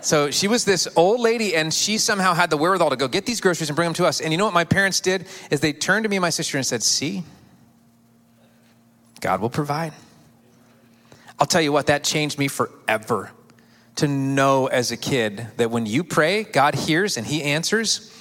So 0.00 0.30
she 0.30 0.46
was 0.46 0.64
this 0.64 0.86
old 0.94 1.20
lady, 1.20 1.56
and 1.56 1.74
she 1.74 1.98
somehow 1.98 2.32
had 2.34 2.48
the 2.50 2.56
wherewithal 2.56 2.90
to 2.90 2.96
go 2.96 3.08
get 3.08 3.26
these 3.26 3.40
groceries 3.40 3.70
and 3.70 3.76
bring 3.76 3.86
them 3.86 3.94
to 3.94 4.06
us. 4.06 4.20
And 4.20 4.32
you 4.32 4.38
know 4.38 4.44
what 4.44 4.54
my 4.54 4.64
parents 4.64 5.00
did? 5.00 5.26
Is 5.50 5.60
they 5.60 5.72
turned 5.72 6.04
to 6.04 6.08
me 6.08 6.16
and 6.16 6.22
my 6.22 6.30
sister 6.30 6.56
and 6.56 6.64
said, 6.64 6.82
See, 6.84 7.24
God 9.20 9.40
will 9.40 9.50
provide. 9.50 9.92
I'll 11.40 11.46
tell 11.46 11.60
you 11.60 11.72
what, 11.72 11.86
that 11.86 12.04
changed 12.04 12.38
me 12.38 12.48
forever. 12.48 13.32
to 13.96 14.06
know 14.06 14.66
as 14.66 14.92
a 14.92 14.96
kid 14.96 15.46
that 15.56 15.70
when 15.70 15.86
you 15.86 16.04
pray, 16.04 16.44
God 16.44 16.74
hears 16.74 17.16
and 17.16 17.26
He 17.26 17.42
answers. 17.42 18.12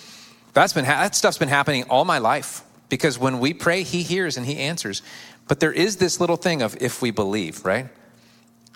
That's 0.53 0.73
been 0.73 0.85
that 0.85 1.15
stuff's 1.15 1.37
been 1.37 1.49
happening 1.49 1.83
all 1.83 2.05
my 2.05 2.17
life 2.17 2.63
because 2.89 3.19
when 3.19 3.39
we 3.39 3.53
pray, 3.53 3.83
He 3.83 4.01
hears 4.01 4.37
and 4.37 4.45
He 4.45 4.57
answers. 4.57 5.01
But 5.47 5.59
there 5.59 5.71
is 5.71 5.97
this 5.97 6.19
little 6.19 6.37
thing 6.37 6.61
of 6.61 6.75
if 6.81 7.01
we 7.01 7.11
believe, 7.11 7.65
right? 7.65 7.87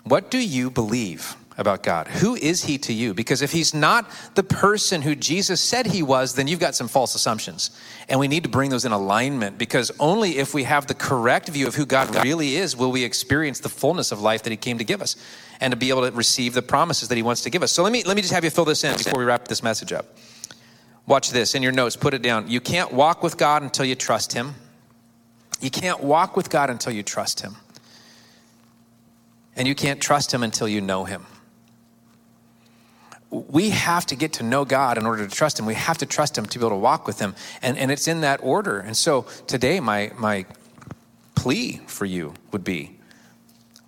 What 0.04 0.30
do 0.30 0.38
you 0.38 0.70
believe? 0.70 1.36
about 1.60 1.82
God? 1.82 2.08
Who 2.08 2.34
is 2.36 2.64
he 2.64 2.78
to 2.78 2.92
you? 2.92 3.12
Because 3.12 3.42
if 3.42 3.52
he's 3.52 3.74
not 3.74 4.10
the 4.34 4.42
person 4.42 5.02
who 5.02 5.14
Jesus 5.14 5.60
said 5.60 5.86
he 5.86 6.02
was, 6.02 6.34
then 6.34 6.48
you've 6.48 6.58
got 6.58 6.74
some 6.74 6.88
false 6.88 7.14
assumptions. 7.14 7.70
And 8.08 8.18
we 8.18 8.28
need 8.28 8.44
to 8.44 8.48
bring 8.48 8.70
those 8.70 8.86
in 8.86 8.92
alignment 8.92 9.58
because 9.58 9.92
only 10.00 10.38
if 10.38 10.54
we 10.54 10.64
have 10.64 10.86
the 10.86 10.94
correct 10.94 11.50
view 11.50 11.66
of 11.66 11.74
who 11.74 11.84
God 11.84 12.24
really 12.24 12.56
is 12.56 12.76
will 12.76 12.90
we 12.90 13.04
experience 13.04 13.60
the 13.60 13.68
fullness 13.68 14.10
of 14.10 14.22
life 14.22 14.42
that 14.44 14.50
he 14.50 14.56
came 14.56 14.78
to 14.78 14.84
give 14.84 15.02
us 15.02 15.16
and 15.60 15.70
to 15.70 15.76
be 15.76 15.90
able 15.90 16.08
to 16.08 16.16
receive 16.16 16.54
the 16.54 16.62
promises 16.62 17.08
that 17.08 17.16
he 17.16 17.22
wants 17.22 17.42
to 17.42 17.50
give 17.50 17.62
us. 17.62 17.72
So 17.72 17.82
let 17.82 17.92
me 17.92 18.02
let 18.04 18.16
me 18.16 18.22
just 18.22 18.32
have 18.32 18.42
you 18.42 18.50
fill 18.50 18.64
this 18.64 18.82
in 18.82 18.96
before 18.96 19.18
we 19.18 19.26
wrap 19.26 19.46
this 19.46 19.62
message 19.62 19.92
up. 19.92 20.06
Watch 21.06 21.30
this 21.30 21.54
in 21.54 21.62
your 21.62 21.72
notes, 21.72 21.94
put 21.94 22.14
it 22.14 22.22
down. 22.22 22.48
You 22.48 22.60
can't 22.60 22.92
walk 22.92 23.22
with 23.22 23.36
God 23.36 23.62
until 23.62 23.84
you 23.84 23.94
trust 23.94 24.32
him. 24.32 24.54
You 25.60 25.70
can't 25.70 26.02
walk 26.02 26.36
with 26.36 26.50
God 26.50 26.70
until 26.70 26.92
you 26.92 27.02
trust 27.02 27.40
him. 27.40 27.56
And 29.56 29.68
you 29.68 29.74
can't 29.74 30.00
trust 30.00 30.32
him 30.32 30.42
until 30.42 30.68
you 30.68 30.80
know 30.80 31.04
him 31.04 31.26
we 33.30 33.70
have 33.70 34.06
to 34.06 34.16
get 34.16 34.34
to 34.34 34.42
know 34.42 34.64
God 34.64 34.98
in 34.98 35.06
order 35.06 35.26
to 35.26 35.34
trust 35.34 35.58
Him. 35.58 35.66
We 35.66 35.74
have 35.74 35.98
to 35.98 36.06
trust 36.06 36.36
Him 36.36 36.46
to 36.46 36.58
be 36.58 36.62
able 36.62 36.76
to 36.76 36.80
walk 36.80 37.06
with 37.06 37.20
Him. 37.20 37.34
And, 37.62 37.78
and 37.78 37.90
it's 37.90 38.08
in 38.08 38.22
that 38.22 38.40
order. 38.42 38.80
And 38.80 38.96
so 38.96 39.22
today, 39.46 39.80
my, 39.80 40.10
my 40.18 40.46
plea 41.34 41.80
for 41.86 42.04
you 42.04 42.34
would 42.52 42.64
be 42.64 42.96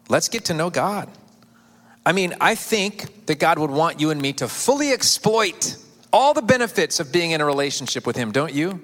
let's 0.08 0.28
get 0.28 0.46
to 0.46 0.54
know 0.54 0.70
God. 0.70 1.08
I 2.04 2.12
mean, 2.12 2.34
I 2.40 2.54
think 2.54 3.26
that 3.26 3.38
God 3.38 3.58
would 3.58 3.70
want 3.70 4.00
you 4.00 4.10
and 4.10 4.20
me 4.20 4.32
to 4.34 4.48
fully 4.48 4.92
exploit 4.92 5.76
all 6.12 6.34
the 6.34 6.42
benefits 6.42 7.00
of 7.00 7.12
being 7.12 7.30
in 7.30 7.40
a 7.40 7.44
relationship 7.44 8.06
with 8.06 8.16
Him, 8.16 8.32
don't 8.32 8.52
you? 8.52 8.80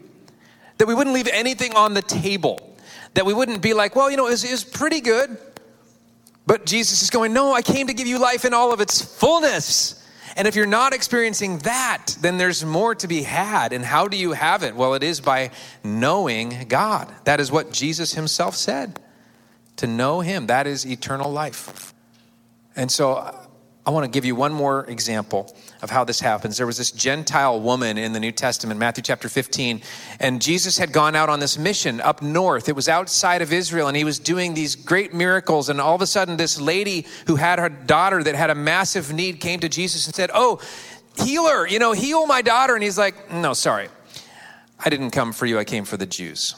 That 0.79 0.87
we 0.87 0.95
wouldn't 0.95 1.15
leave 1.15 1.29
anything 1.29 1.75
on 1.75 1.95
the 1.95 2.03
table. 2.03 2.77
That 3.15 3.27
we 3.27 3.35
wouldn't 3.35 3.63
be 3.63 3.75
like, 3.75 3.97
well, 3.97 4.11
you 4.11 4.17
know, 4.17 4.27
it's, 4.27 4.45
it's 4.45 4.65
pretty 4.65 5.01
good. 5.01 5.37
But 6.47 6.65
Jesus 6.65 7.03
is 7.03 7.11
going, 7.11 7.33
no, 7.33 7.53
I 7.53 7.63
came 7.63 7.89
to 7.89 7.95
give 7.95 8.07
you 8.07 8.19
life 8.19 8.45
in 8.45 8.55
all 8.55 8.73
of 8.73 8.81
its 8.81 9.03
fullness. 9.03 10.03
And 10.37 10.47
if 10.47 10.55
you're 10.55 10.67
not 10.67 10.95
experiencing 10.95 11.59
that, 11.59 12.17
then 12.21 12.39
there's 12.39 12.65
more 12.65 12.95
to 12.95 13.09
be 13.09 13.23
had. 13.23 13.73
And 13.73 13.85
how 13.85 14.09
do 14.09 14.17
you 14.17 14.33
have 14.33 14.63
it? 14.63 14.75
Well, 14.75 14.95
it 14.95 15.03
is 15.03 15.21
by 15.21 15.51
knowing 15.83 16.67
God. 16.69 17.13
That 17.25 17.41
is 17.41 17.51
what 17.51 17.73
Jesus 17.73 18.15
himself 18.15 18.55
said. 18.55 19.01
To 19.77 19.87
know 19.87 20.21
him, 20.21 20.47
that 20.47 20.67
is 20.67 20.87
eternal 20.87 21.31
life. 21.31 21.93
And 22.77 22.91
so 22.91 23.35
I 23.85 23.91
want 23.91 24.05
to 24.05 24.11
give 24.11 24.25
you 24.25 24.35
one 24.35 24.53
more 24.53 24.85
example 24.87 25.55
of 25.81 25.91
how 25.91 26.05
this 26.05 26.21
happens. 26.21 26.57
There 26.57 26.67
was 26.67 26.79
this 26.79 26.91
Gentile 26.91 27.61
woman 27.61 27.99
in 27.99 28.13
the 28.13 28.21
New 28.21 28.33
Testament, 28.33 28.81
Matthew 28.81 29.03
chapter 29.03 29.29
15, 29.29 29.81
and 30.21 30.43
Jesus 30.43 30.79
had 30.79 30.93
gone 30.93 31.15
out 31.15 31.29
on 31.29 31.41
this 31.41 31.57
mission 31.57 32.01
up 32.01 32.21
north. 32.21 32.69
It 32.69 32.77
was 32.77 32.89
outside 32.89 33.43
of 33.43 33.53
Israel, 33.53 33.89
and 33.89 33.97
he 33.97 34.05
was 34.05 34.19
doing 34.19 34.55
these 34.55 34.75
great 34.75 35.15
miracles. 35.15 35.69
And 35.69 35.81
all 35.81 35.95
of 35.95 36.03
a 36.03 36.07
sudden, 36.07 36.37
this 36.37 36.61
lady 36.61 37.07
who 37.27 37.37
had 37.37 37.59
her 37.59 37.69
daughter 37.69 38.23
that 38.23 38.35
had 38.35 38.51
a 38.51 38.55
massive 38.55 39.13
need 39.13 39.41
came 39.41 39.61
to 39.61 39.69
Jesus 39.69 40.07
and 40.07 40.15
said, 40.15 40.31
Oh, 40.35 40.61
healer, 41.17 41.67
you 41.67 41.79
know, 41.79 41.93
heal 41.93 42.27
my 42.27 42.43
daughter. 42.43 42.75
And 42.75 42.83
he's 42.83 42.99
like, 42.99 43.31
No, 43.33 43.55
sorry. 43.55 43.89
I 44.85 44.91
didn't 44.91 45.11
come 45.11 45.33
for 45.33 45.47
you, 45.47 45.59
I 45.59 45.65
came 45.65 45.85
for 45.85 45.97
the 45.97 46.07
Jews. 46.07 46.55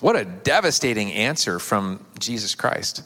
What 0.00 0.16
a 0.16 0.24
devastating 0.24 1.12
answer 1.12 1.58
from 1.58 2.04
Jesus 2.18 2.54
Christ. 2.54 3.02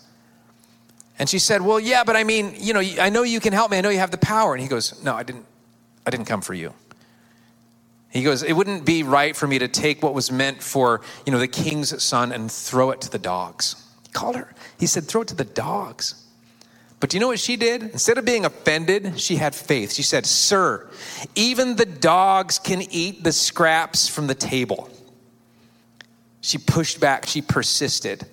And 1.21 1.29
she 1.29 1.39
said, 1.39 1.61
Well, 1.61 1.79
yeah, 1.79 2.03
but 2.03 2.17
I 2.17 2.25
mean, 2.25 2.55
you 2.59 2.73
know, 2.73 2.81
I 2.81 3.11
know 3.11 3.23
you 3.23 3.41
can 3.41 3.53
help 3.53 3.71
me. 3.71 3.77
I 3.77 3.83
know 3.83 3.91
you 3.91 3.99
have 3.99 4.11
the 4.11 4.17
power. 4.17 4.55
And 4.55 4.63
he 4.63 4.69
goes, 4.69 5.05
No, 5.05 5.15
I 5.15 5.23
didn't, 5.23 5.45
I 6.07 6.11
didn't 6.11 6.25
come 6.25 6.41
for 6.41 6.55
you. 6.55 6.73
He 8.09 8.23
goes, 8.23 8.43
It 8.43 8.55
wouldn't 8.55 8.87
be 8.87 9.03
right 9.03 9.37
for 9.37 9.47
me 9.47 9.59
to 9.59 9.69
take 9.69 10.03
what 10.03 10.15
was 10.15 10.33
meant 10.33 10.63
for, 10.63 11.03
you 11.27 11.33
know, 11.33 11.39
the 11.39 11.47
king's 11.47 12.03
son 12.03 12.33
and 12.33 12.51
throw 12.51 12.91
it 12.91 13.03
to 13.03 13.11
the 13.11 13.19
dogs. 13.19 13.87
He 14.03 14.13
called 14.13 14.35
her, 14.35 14.55
he 14.79 14.87
said, 14.87 15.05
Throw 15.05 15.21
it 15.21 15.29
to 15.29 15.35
the 15.35 15.45
dogs. 15.45 16.25
But 17.01 17.11
do 17.11 17.19
you 17.19 17.21
know 17.21 17.29
what 17.29 17.39
she 17.39 17.57
did? 17.57 17.83
Instead 17.83 18.17
of 18.17 18.25
being 18.25 18.47
offended, 18.47 19.21
she 19.21 19.37
had 19.37 19.55
faith. 19.55 19.93
She 19.93 20.03
said, 20.03 20.25
Sir, 20.25 20.89
even 21.35 21.77
the 21.77 21.87
dogs 21.87 22.59
can 22.59 22.81
eat 22.91 23.25
the 23.25 23.33
scraps 23.33 24.09
from 24.09 24.27
the 24.27 24.35
table. 24.35 24.89
She 26.41 26.57
pushed 26.57 26.99
back, 26.99 27.27
she 27.27 27.43
persisted. 27.43 28.25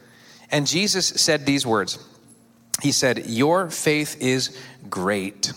And 0.52 0.66
Jesus 0.66 1.08
said 1.08 1.46
these 1.46 1.66
words 1.66 2.00
he 2.82 2.92
said, 2.92 3.28
Your 3.28 3.70
faith 3.70 4.22
is 4.22 4.58
great. 4.90 5.54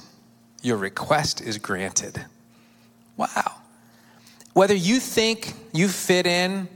Your 0.63 0.77
request 0.77 1.41
is 1.41 1.59
granted. 1.59 2.25
Wow. 3.17 3.57
Whether 4.53 4.75
you 4.75 4.99
think 4.99 5.55
you 5.73 5.89
fit 5.89 6.27
in 6.27 6.69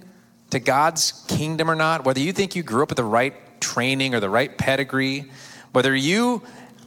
to 0.50 0.60
God's 0.60 1.24
kingdom 1.28 1.70
or 1.70 1.74
not, 1.74 2.04
whether 2.04 2.20
you 2.20 2.32
think 2.32 2.54
you 2.54 2.62
grew 2.62 2.82
up 2.82 2.90
with 2.90 2.96
the 2.96 3.04
right 3.04 3.34
training 3.60 4.14
or 4.14 4.20
the 4.20 4.30
right 4.30 4.56
pedigree, 4.56 5.30
whether 5.72 5.94
you 5.94 6.42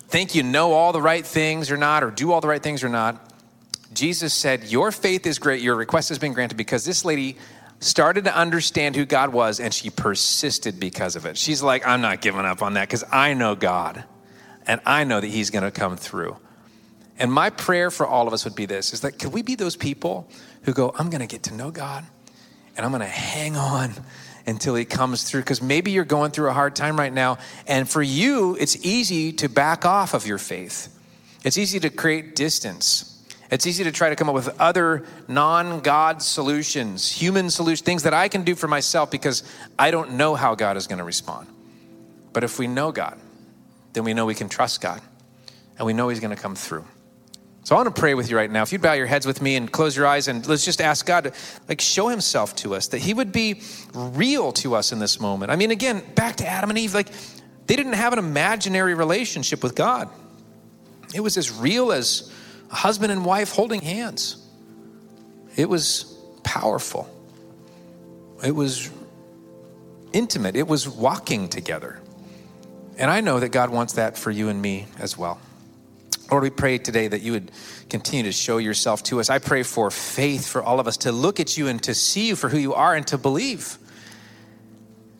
think 0.08 0.36
you 0.36 0.43
know 0.43 0.74
all 0.74 0.93
the 0.93 1.01
right 1.01 1.26
things 1.26 1.70
or 1.70 1.78
not, 1.78 2.03
or 2.03 2.12
do 2.12 2.32
all 2.32 2.39
the 2.39 2.47
right 2.47 2.64
things 2.64 2.84
or 2.84 2.89
not, 2.89 3.32
Jesus 3.93 4.34
said, 4.34 4.66
Your 4.66 4.91
faith 4.91 5.26
is 5.26 5.39
great. 5.39 5.62
Your 5.62 5.76
request 5.76 6.10
has 6.10 6.20
been 6.20 6.34
granted 6.34 6.55
because 6.55 6.86
this 6.86 7.03
lady 7.03 7.38
started 7.80 8.25
to 8.25 8.36
understand 8.36 8.95
who 8.95 9.05
God 9.05 9.32
was, 9.32 9.59
and 9.59 9.73
she 9.73 9.89
persisted 9.89 10.80
because 10.80 11.15
of 11.15 11.25
it. 11.25 11.38
She's 11.38 11.61
like, 11.61 11.88
I'm 11.88 12.01
not 12.01 12.21
giving 12.21 12.45
up 12.45 12.61
on 12.61 12.73
that 12.73 12.88
because 12.88 13.03
I 13.11 13.34
know 13.34 13.55
God, 13.55 14.03
and 14.65 14.82
I 14.86 15.03
know 15.03 15.19
that 15.19 15.28
He's 15.28 15.49
going 15.49 15.63
to 15.63 15.71
come 15.71 15.97
through. 15.97 16.38
And 17.19 17.32
my 17.32 17.49
prayer 17.49 17.89
for 17.89 18.05
all 18.05 18.28
of 18.28 18.34
us 18.34 18.45
would 18.45 18.55
be 18.55 18.65
this 18.65 18.93
is 18.93 19.01
that 19.01 19.19
could 19.19 19.34
we 19.34 19.41
be 19.41 19.55
those 19.55 19.75
people 19.75 20.30
who 20.63 20.73
go, 20.73 20.93
I'm 20.97 21.09
going 21.09 21.21
to 21.21 21.28
get 21.28 21.43
to 21.43 21.53
know 21.53 21.71
God, 21.71 22.05
and 22.75 22.86
I'm 22.86 22.91
going 22.91 23.01
to 23.01 23.07
hang 23.07 23.55
on 23.55 23.91
until 24.45 24.75
He 24.75 24.86
comes 24.86 25.23
through? 25.23 25.41
Because 25.41 25.61
maybe 25.61 25.91
you're 25.91 26.05
going 26.05 26.32
through 26.32 26.49
a 26.49 26.53
hard 26.53 26.75
time 26.75 26.97
right 26.97 27.13
now, 27.13 27.38
and 27.67 27.88
for 27.88 28.01
you, 28.01 28.57
it's 28.59 28.86
easy 28.86 29.34
to 29.34 29.49
back 29.49 29.86
off 29.86 30.13
of 30.13 30.25
your 30.25 30.38
faith. 30.38 30.93
It's 31.43 31.57
easy 31.57 31.80
to 31.82 31.89
create 31.89 32.36
distance. 32.36 33.16
It's 33.50 33.66
easy 33.66 33.84
to 33.86 33.91
try 33.91 34.10
to 34.10 34.16
come 34.16 34.28
up 34.28 34.36
with 34.36 34.60
other 34.60 35.06
non 35.28 35.80
God 35.80 36.22
solutions, 36.22 37.12
human 37.12 37.50
solutions, 37.50 37.82
things 37.82 38.04
that 38.04 38.14
I 38.14 38.28
can 38.28 38.43
do 38.43 38.56
for 38.56 38.68
myself 38.68 39.10
because 39.10 39.43
I 39.80 39.91
don't 39.91 40.14
know 40.14 40.36
how 40.36 40.56
God 40.56 40.76
is 40.76 40.88
going 40.88 41.00
to 41.00 41.06
respond. 41.06 41.48
But 42.34 42.43
if 42.43 42.60
we 42.60 42.68
know 42.68 42.91
God, 42.91 43.18
then 43.93 44.04
we 44.04 44.14
know 44.14 44.26
we 44.26 44.36
can 44.36 44.50
trust 44.50 44.82
God 44.82 45.02
and 45.78 45.86
we 45.86 45.93
know 45.93 46.10
He's 46.10 46.20
going 46.20 46.36
to 46.36 46.41
come 46.41 46.56
through. 46.56 46.86
So 47.64 47.76
I 47.76 47.80
want 47.80 47.93
to 47.93 48.00
pray 48.00 48.14
with 48.14 48.30
you 48.30 48.38
right 48.38 48.50
now. 48.50 48.62
If 48.62 48.72
you'd 48.72 48.82
bow 48.82 48.93
your 48.93 49.08
heads 49.08 49.26
with 49.26 49.41
me 49.41 49.58
and 49.58 49.70
close 49.70 49.95
your 49.95 50.08
eyes 50.08 50.30
and 50.30 50.48
let's 50.48 50.64
just 50.64 50.80
ask 50.80 51.06
God 51.06 51.26
to 51.26 51.34
like 51.68 51.82
show 51.82 52.08
himself 52.08 52.56
to 52.58 52.76
us, 52.76 52.88
that 52.88 53.00
he 53.00 53.14
would 53.14 53.34
be 53.34 53.62
real 53.93 54.54
to 54.54 54.74
us 54.74 54.93
in 54.93 55.00
this 55.00 55.20
moment. 55.20 55.52
I 55.52 55.58
mean, 55.58 55.72
again, 55.72 56.02
back 56.16 56.38
to 56.38 56.48
Adam 56.48 56.70
and 56.70 56.80
Eve, 56.80 56.93
like 56.93 57.10
they 57.66 57.76
didn't 57.76 57.93
have 57.93 58.14
an 58.14 58.20
imaginary 58.20 58.93
relationship 58.93 59.64
with 59.64 59.76
God. 59.76 60.10
It 61.14 61.20
was 61.20 61.36
as 61.36 61.52
real 61.52 61.91
as 61.91 62.32
a 62.70 62.76
husband 62.76 63.11
and 63.11 63.26
wife 63.26 63.51
holding 63.51 63.82
hands. 63.82 64.38
It 65.55 65.70
was 65.70 66.15
powerful. 66.43 67.09
It 68.43 68.55
was 68.55 68.89
intimate. 70.13 70.55
It 70.55 70.68
was 70.68 70.88
walking 70.88 71.49
together. 71.49 71.99
And 72.97 73.11
I 73.11 73.22
know 73.22 73.39
that 73.39 73.49
God 73.49 73.70
wants 73.70 73.93
that 73.93 74.18
for 74.18 74.32
you 74.32 74.49
and 74.49 74.61
me 74.61 74.88
as 74.99 75.18
well. 75.18 75.39
Lord, 76.30 76.43
we 76.43 76.49
pray 76.49 76.78
today 76.78 77.07
that 77.07 77.22
you 77.22 77.32
would 77.32 77.51
continue 77.89 78.24
to 78.24 78.32
show 78.32 78.57
yourself 78.57 79.01
to 79.03 79.20
us. 79.20 79.30
I 79.30 79.39
pray 79.39 79.63
for 79.63 79.89
faith 79.89 80.45
for 80.45 80.61
all 80.61 80.80
of 80.80 80.88
us 80.88 80.97
to 80.97 81.11
look 81.11 81.39
at 81.39 81.57
you 81.57 81.68
and 81.68 81.82
to 81.84 81.93
see 81.93 82.28
you 82.28 82.36
for 82.36 82.49
who 82.49 82.57
you 82.57 82.74
are 82.74 82.95
and 82.95 83.07
to 83.07 83.18
believe. 83.18 83.78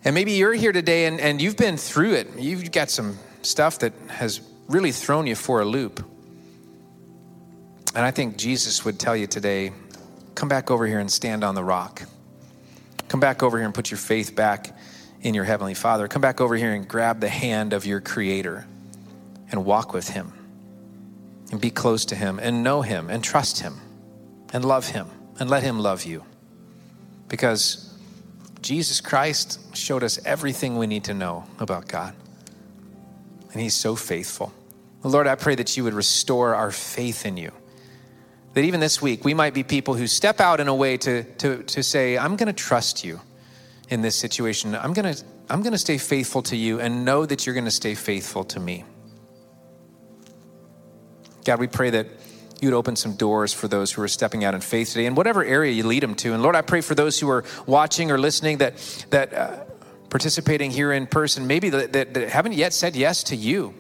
And 0.04 0.14
maybe 0.14 0.34
you're 0.34 0.54
here 0.54 0.72
today 0.72 1.06
and, 1.06 1.20
and 1.20 1.42
you've 1.42 1.58
been 1.58 1.78
through 1.78 2.14
it. 2.14 2.38
You've 2.38 2.72
got 2.72 2.90
some 2.90 3.18
stuff 3.42 3.80
that 3.80 3.94
has 4.10 4.42
really 4.68 4.92
thrown 4.92 5.28
you 5.28 5.36
for 5.36 5.62
a 5.62 5.66
loop. 5.66 6.06
And 7.98 8.06
I 8.06 8.12
think 8.12 8.38
Jesus 8.38 8.86
would 8.86 9.00
tell 9.00 9.18
you 9.18 9.26
today 9.26 9.72
come 10.36 10.48
back 10.48 10.70
over 10.70 10.86
here 10.86 11.00
and 11.00 11.12
stand 11.12 11.44
on 11.44 11.56
the 11.56 11.64
rock. 11.64 12.04
Come 13.08 13.20
back 13.20 13.42
over 13.42 13.58
here 13.58 13.66
and 13.66 13.74
put 13.74 13.90
your 13.90 13.98
faith 13.98 14.36
back 14.36 14.78
in 15.22 15.34
your 15.34 15.46
Heavenly 15.46 15.74
Father. 15.74 16.08
Come 16.08 16.22
back 16.22 16.40
over 16.40 16.56
here 16.56 16.76
and 16.76 16.88
grab 16.88 17.22
the 17.22 17.28
hand 17.28 17.74
of 17.74 17.88
your 17.88 18.00
Creator 18.00 18.68
and 19.50 19.66
walk 19.66 19.94
with 19.94 20.10
Him 20.10 20.32
and 21.52 21.60
be 21.60 21.72
close 21.72 22.06
to 22.06 22.16
Him 22.16 22.38
and 22.40 22.64
know 22.64 22.84
Him 22.84 23.10
and 23.10 23.24
trust 23.24 23.62
Him 23.62 23.74
and 24.54 24.64
love 24.64 24.90
Him 24.90 25.08
and 25.40 25.50
let 25.50 25.64
Him 25.64 25.80
love 25.80 26.04
you. 26.04 26.24
Because 27.30 27.98
Jesus 28.62 29.02
Christ 29.02 29.76
showed 29.76 30.04
us 30.04 30.24
everything 30.24 30.78
we 30.78 30.86
need 30.86 31.06
to 31.06 31.16
know 31.16 31.46
about 31.58 31.88
God. 31.88 32.14
And 33.54 33.60
He's 33.60 33.76
so 33.76 33.96
faithful. 33.96 34.54
Lord, 35.02 35.26
I 35.26 35.34
pray 35.34 35.56
that 35.56 35.76
you 35.76 35.84
would 35.84 35.96
restore 35.96 36.54
our 36.54 36.70
faith 36.70 37.26
in 37.26 37.38
you 37.38 37.52
that 38.58 38.64
even 38.64 38.80
this 38.80 39.00
week 39.04 39.24
we 39.24 39.36
might 39.36 39.54
be 39.54 39.62
people 39.62 39.94
who 39.94 40.08
step 40.08 40.40
out 40.40 40.60
in 40.60 40.68
a 40.68 40.74
way 40.74 40.98
to, 40.98 41.22
to, 41.36 41.62
to 41.62 41.84
say, 41.84 42.18
I'm 42.18 42.36
going 42.36 42.48
to 42.48 42.54
trust 42.54 43.06
you 43.06 43.22
in 43.88 44.02
this 44.02 44.16
situation. 44.16 44.74
I'm 44.74 44.94
going 44.94 45.14
to 45.14 45.24
I'm 45.48 45.62
going 45.62 45.74
to 45.74 45.78
stay 45.78 46.00
faithful 46.00 46.42
to 46.42 46.56
you 46.56 46.80
and 46.80 47.06
know 47.06 47.24
that 47.24 47.46
you're 47.46 47.54
going 47.54 47.66
to 47.66 47.72
stay 47.72 47.94
faithful 47.94 48.44
to 48.46 48.60
me. 48.60 48.84
God, 51.46 51.60
we 51.60 51.68
pray 51.68 51.92
that 51.92 52.08
you'd 52.60 52.74
open 52.74 52.96
some 52.96 53.16
doors 53.16 53.54
for 53.54 53.68
those 53.68 53.92
who 53.92 54.02
are 54.02 54.08
stepping 54.08 54.44
out 54.44 54.56
in 54.56 54.62
faith 54.62 54.90
today 54.90 55.06
in 55.06 55.14
whatever 55.14 55.46
area 55.46 55.72
you 55.72 55.84
lead 55.84 56.02
them 56.02 56.16
to. 56.16 56.34
And 56.34 56.42
Lord, 56.42 56.56
I 56.56 56.64
pray 56.64 56.82
for 56.82 56.96
those 56.96 57.20
who 57.20 57.30
are 57.30 57.44
watching 57.68 58.10
or 58.10 58.18
listening 58.18 58.58
that, 58.58 59.06
that 59.12 59.34
uh, 59.36 59.66
participating 60.10 60.72
here 60.72 60.92
in 60.92 61.06
person, 61.06 61.46
maybe 61.46 61.70
that, 61.70 61.94
that, 61.94 62.16
that 62.16 62.30
haven't 62.30 62.54
yet 62.54 62.74
said 62.74 62.96
yes 62.96 63.24
to 63.26 63.36
you, 63.36 63.76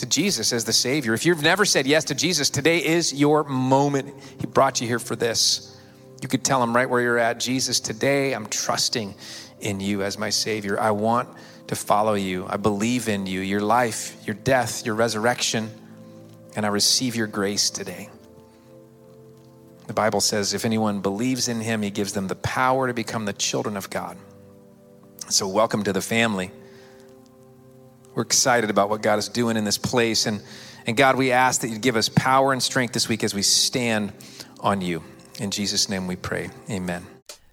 to 0.00 0.06
Jesus 0.06 0.52
as 0.52 0.64
the 0.64 0.72
Savior. 0.72 1.12
If 1.12 1.26
you've 1.26 1.42
never 1.42 1.66
said 1.66 1.86
yes 1.86 2.04
to 2.04 2.14
Jesus, 2.14 2.48
today 2.48 2.78
is 2.84 3.12
your 3.12 3.44
moment. 3.44 4.14
He 4.40 4.46
brought 4.46 4.80
you 4.80 4.86
here 4.86 4.98
for 4.98 5.14
this. 5.14 5.78
You 6.22 6.28
could 6.28 6.42
tell 6.42 6.62
him 6.62 6.74
right 6.74 6.88
where 6.88 7.02
you're 7.02 7.18
at 7.18 7.38
Jesus, 7.38 7.80
today 7.80 8.34
I'm 8.34 8.46
trusting 8.46 9.14
in 9.60 9.80
you 9.80 10.02
as 10.02 10.16
my 10.16 10.30
Savior. 10.30 10.80
I 10.80 10.90
want 10.92 11.28
to 11.66 11.76
follow 11.76 12.14
you. 12.14 12.46
I 12.48 12.56
believe 12.56 13.08
in 13.08 13.26
you, 13.26 13.40
your 13.40 13.60
life, 13.60 14.16
your 14.26 14.34
death, 14.34 14.86
your 14.86 14.94
resurrection, 14.94 15.70
and 16.56 16.64
I 16.64 16.70
receive 16.70 17.14
your 17.14 17.26
grace 17.26 17.68
today. 17.68 18.08
The 19.86 19.92
Bible 19.92 20.20
says 20.20 20.54
if 20.54 20.64
anyone 20.64 21.00
believes 21.00 21.48
in 21.48 21.60
him, 21.60 21.82
he 21.82 21.90
gives 21.90 22.14
them 22.14 22.26
the 22.26 22.36
power 22.36 22.86
to 22.86 22.94
become 22.94 23.26
the 23.26 23.32
children 23.34 23.76
of 23.76 23.90
God. 23.90 24.16
So, 25.28 25.46
welcome 25.46 25.84
to 25.84 25.92
the 25.92 26.00
family. 26.00 26.50
We're 28.14 28.22
excited 28.22 28.70
about 28.70 28.90
what 28.90 29.02
God 29.02 29.18
is 29.18 29.28
doing 29.28 29.56
in 29.56 29.64
this 29.64 29.78
place. 29.78 30.26
And, 30.26 30.42
and 30.86 30.96
God, 30.96 31.16
we 31.16 31.32
ask 31.32 31.60
that 31.60 31.68
you 31.68 31.78
give 31.78 31.96
us 31.96 32.08
power 32.08 32.52
and 32.52 32.62
strength 32.62 32.92
this 32.92 33.08
week 33.08 33.22
as 33.24 33.34
we 33.34 33.42
stand 33.42 34.12
on 34.60 34.80
you. 34.80 35.02
In 35.38 35.50
Jesus' 35.50 35.88
name 35.88 36.06
we 36.06 36.16
pray. 36.16 36.50
Amen. 36.68 37.06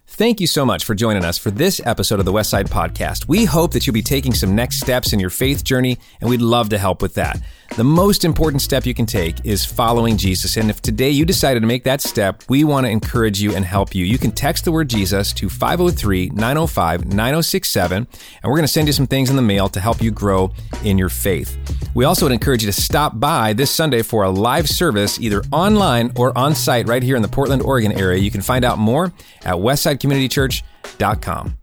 Thank 0.06 0.40
you 0.40 0.48
so 0.48 0.66
much 0.66 0.84
for 0.84 0.96
joining 0.96 1.24
us 1.24 1.38
for 1.38 1.52
this 1.52 1.80
episode 1.84 2.18
of 2.18 2.24
the 2.24 2.32
Westside 2.32 2.68
Podcast. 2.68 3.28
We 3.28 3.44
hope 3.44 3.72
that 3.72 3.86
you'll 3.86 3.94
be 3.94 4.02
taking 4.02 4.34
some 4.34 4.54
next 4.56 4.80
steps 4.80 5.12
in 5.12 5.20
your 5.20 5.30
faith 5.30 5.62
journey, 5.62 5.96
and 6.20 6.28
we'd 6.28 6.42
love 6.42 6.70
to 6.70 6.78
help 6.78 7.02
with 7.02 7.14
that. 7.14 7.40
The 7.76 7.84
most 7.84 8.24
important 8.24 8.62
step 8.62 8.86
you 8.86 8.94
can 8.94 9.06
take 9.06 9.44
is 9.44 9.64
following 9.64 10.16
Jesus. 10.16 10.56
And 10.56 10.68
if 10.68 10.82
today 10.82 11.10
you 11.10 11.24
decided 11.24 11.60
to 11.60 11.66
make 11.66 11.84
that 11.84 12.00
step, 12.00 12.42
we 12.48 12.64
want 12.64 12.86
to 12.86 12.90
encourage 12.90 13.40
you 13.40 13.54
and 13.54 13.64
help 13.64 13.94
you. 13.94 14.04
You 14.04 14.18
can 14.18 14.32
text 14.32 14.64
the 14.64 14.72
word 14.72 14.88
Jesus 14.88 15.32
to 15.34 15.48
503 15.48 16.30
905 16.30 17.04
9067, 17.04 17.96
and 17.96 18.08
we're 18.42 18.56
going 18.56 18.62
to 18.62 18.68
send 18.68 18.88
you 18.88 18.92
some 18.92 19.06
things 19.06 19.30
in 19.30 19.36
the 19.36 19.42
mail 19.42 19.68
to 19.68 19.78
help 19.80 20.02
you 20.02 20.10
grow 20.10 20.52
in 20.82 20.98
your 20.98 21.08
faith. 21.08 21.56
We 21.94 22.04
also 22.04 22.24
would 22.24 22.32
encourage 22.32 22.64
you 22.64 22.72
to 22.72 22.80
stop 22.80 23.20
by 23.20 23.52
this 23.52 23.70
Sunday 23.70 24.02
for 24.02 24.24
a 24.24 24.30
live 24.30 24.68
service, 24.68 25.20
either 25.20 25.44
online 25.52 26.10
or 26.16 26.36
on 26.36 26.56
site 26.56 26.88
right 26.88 27.02
here 27.02 27.14
in 27.14 27.22
the 27.22 27.28
Portland, 27.28 27.62
Oregon 27.62 27.92
area. 27.92 28.18
You 28.18 28.32
can 28.32 28.42
find 28.42 28.64
out 28.64 28.78
more 28.78 29.12
at 29.44 29.54
westsidecommunitychurch.com. 29.54 31.58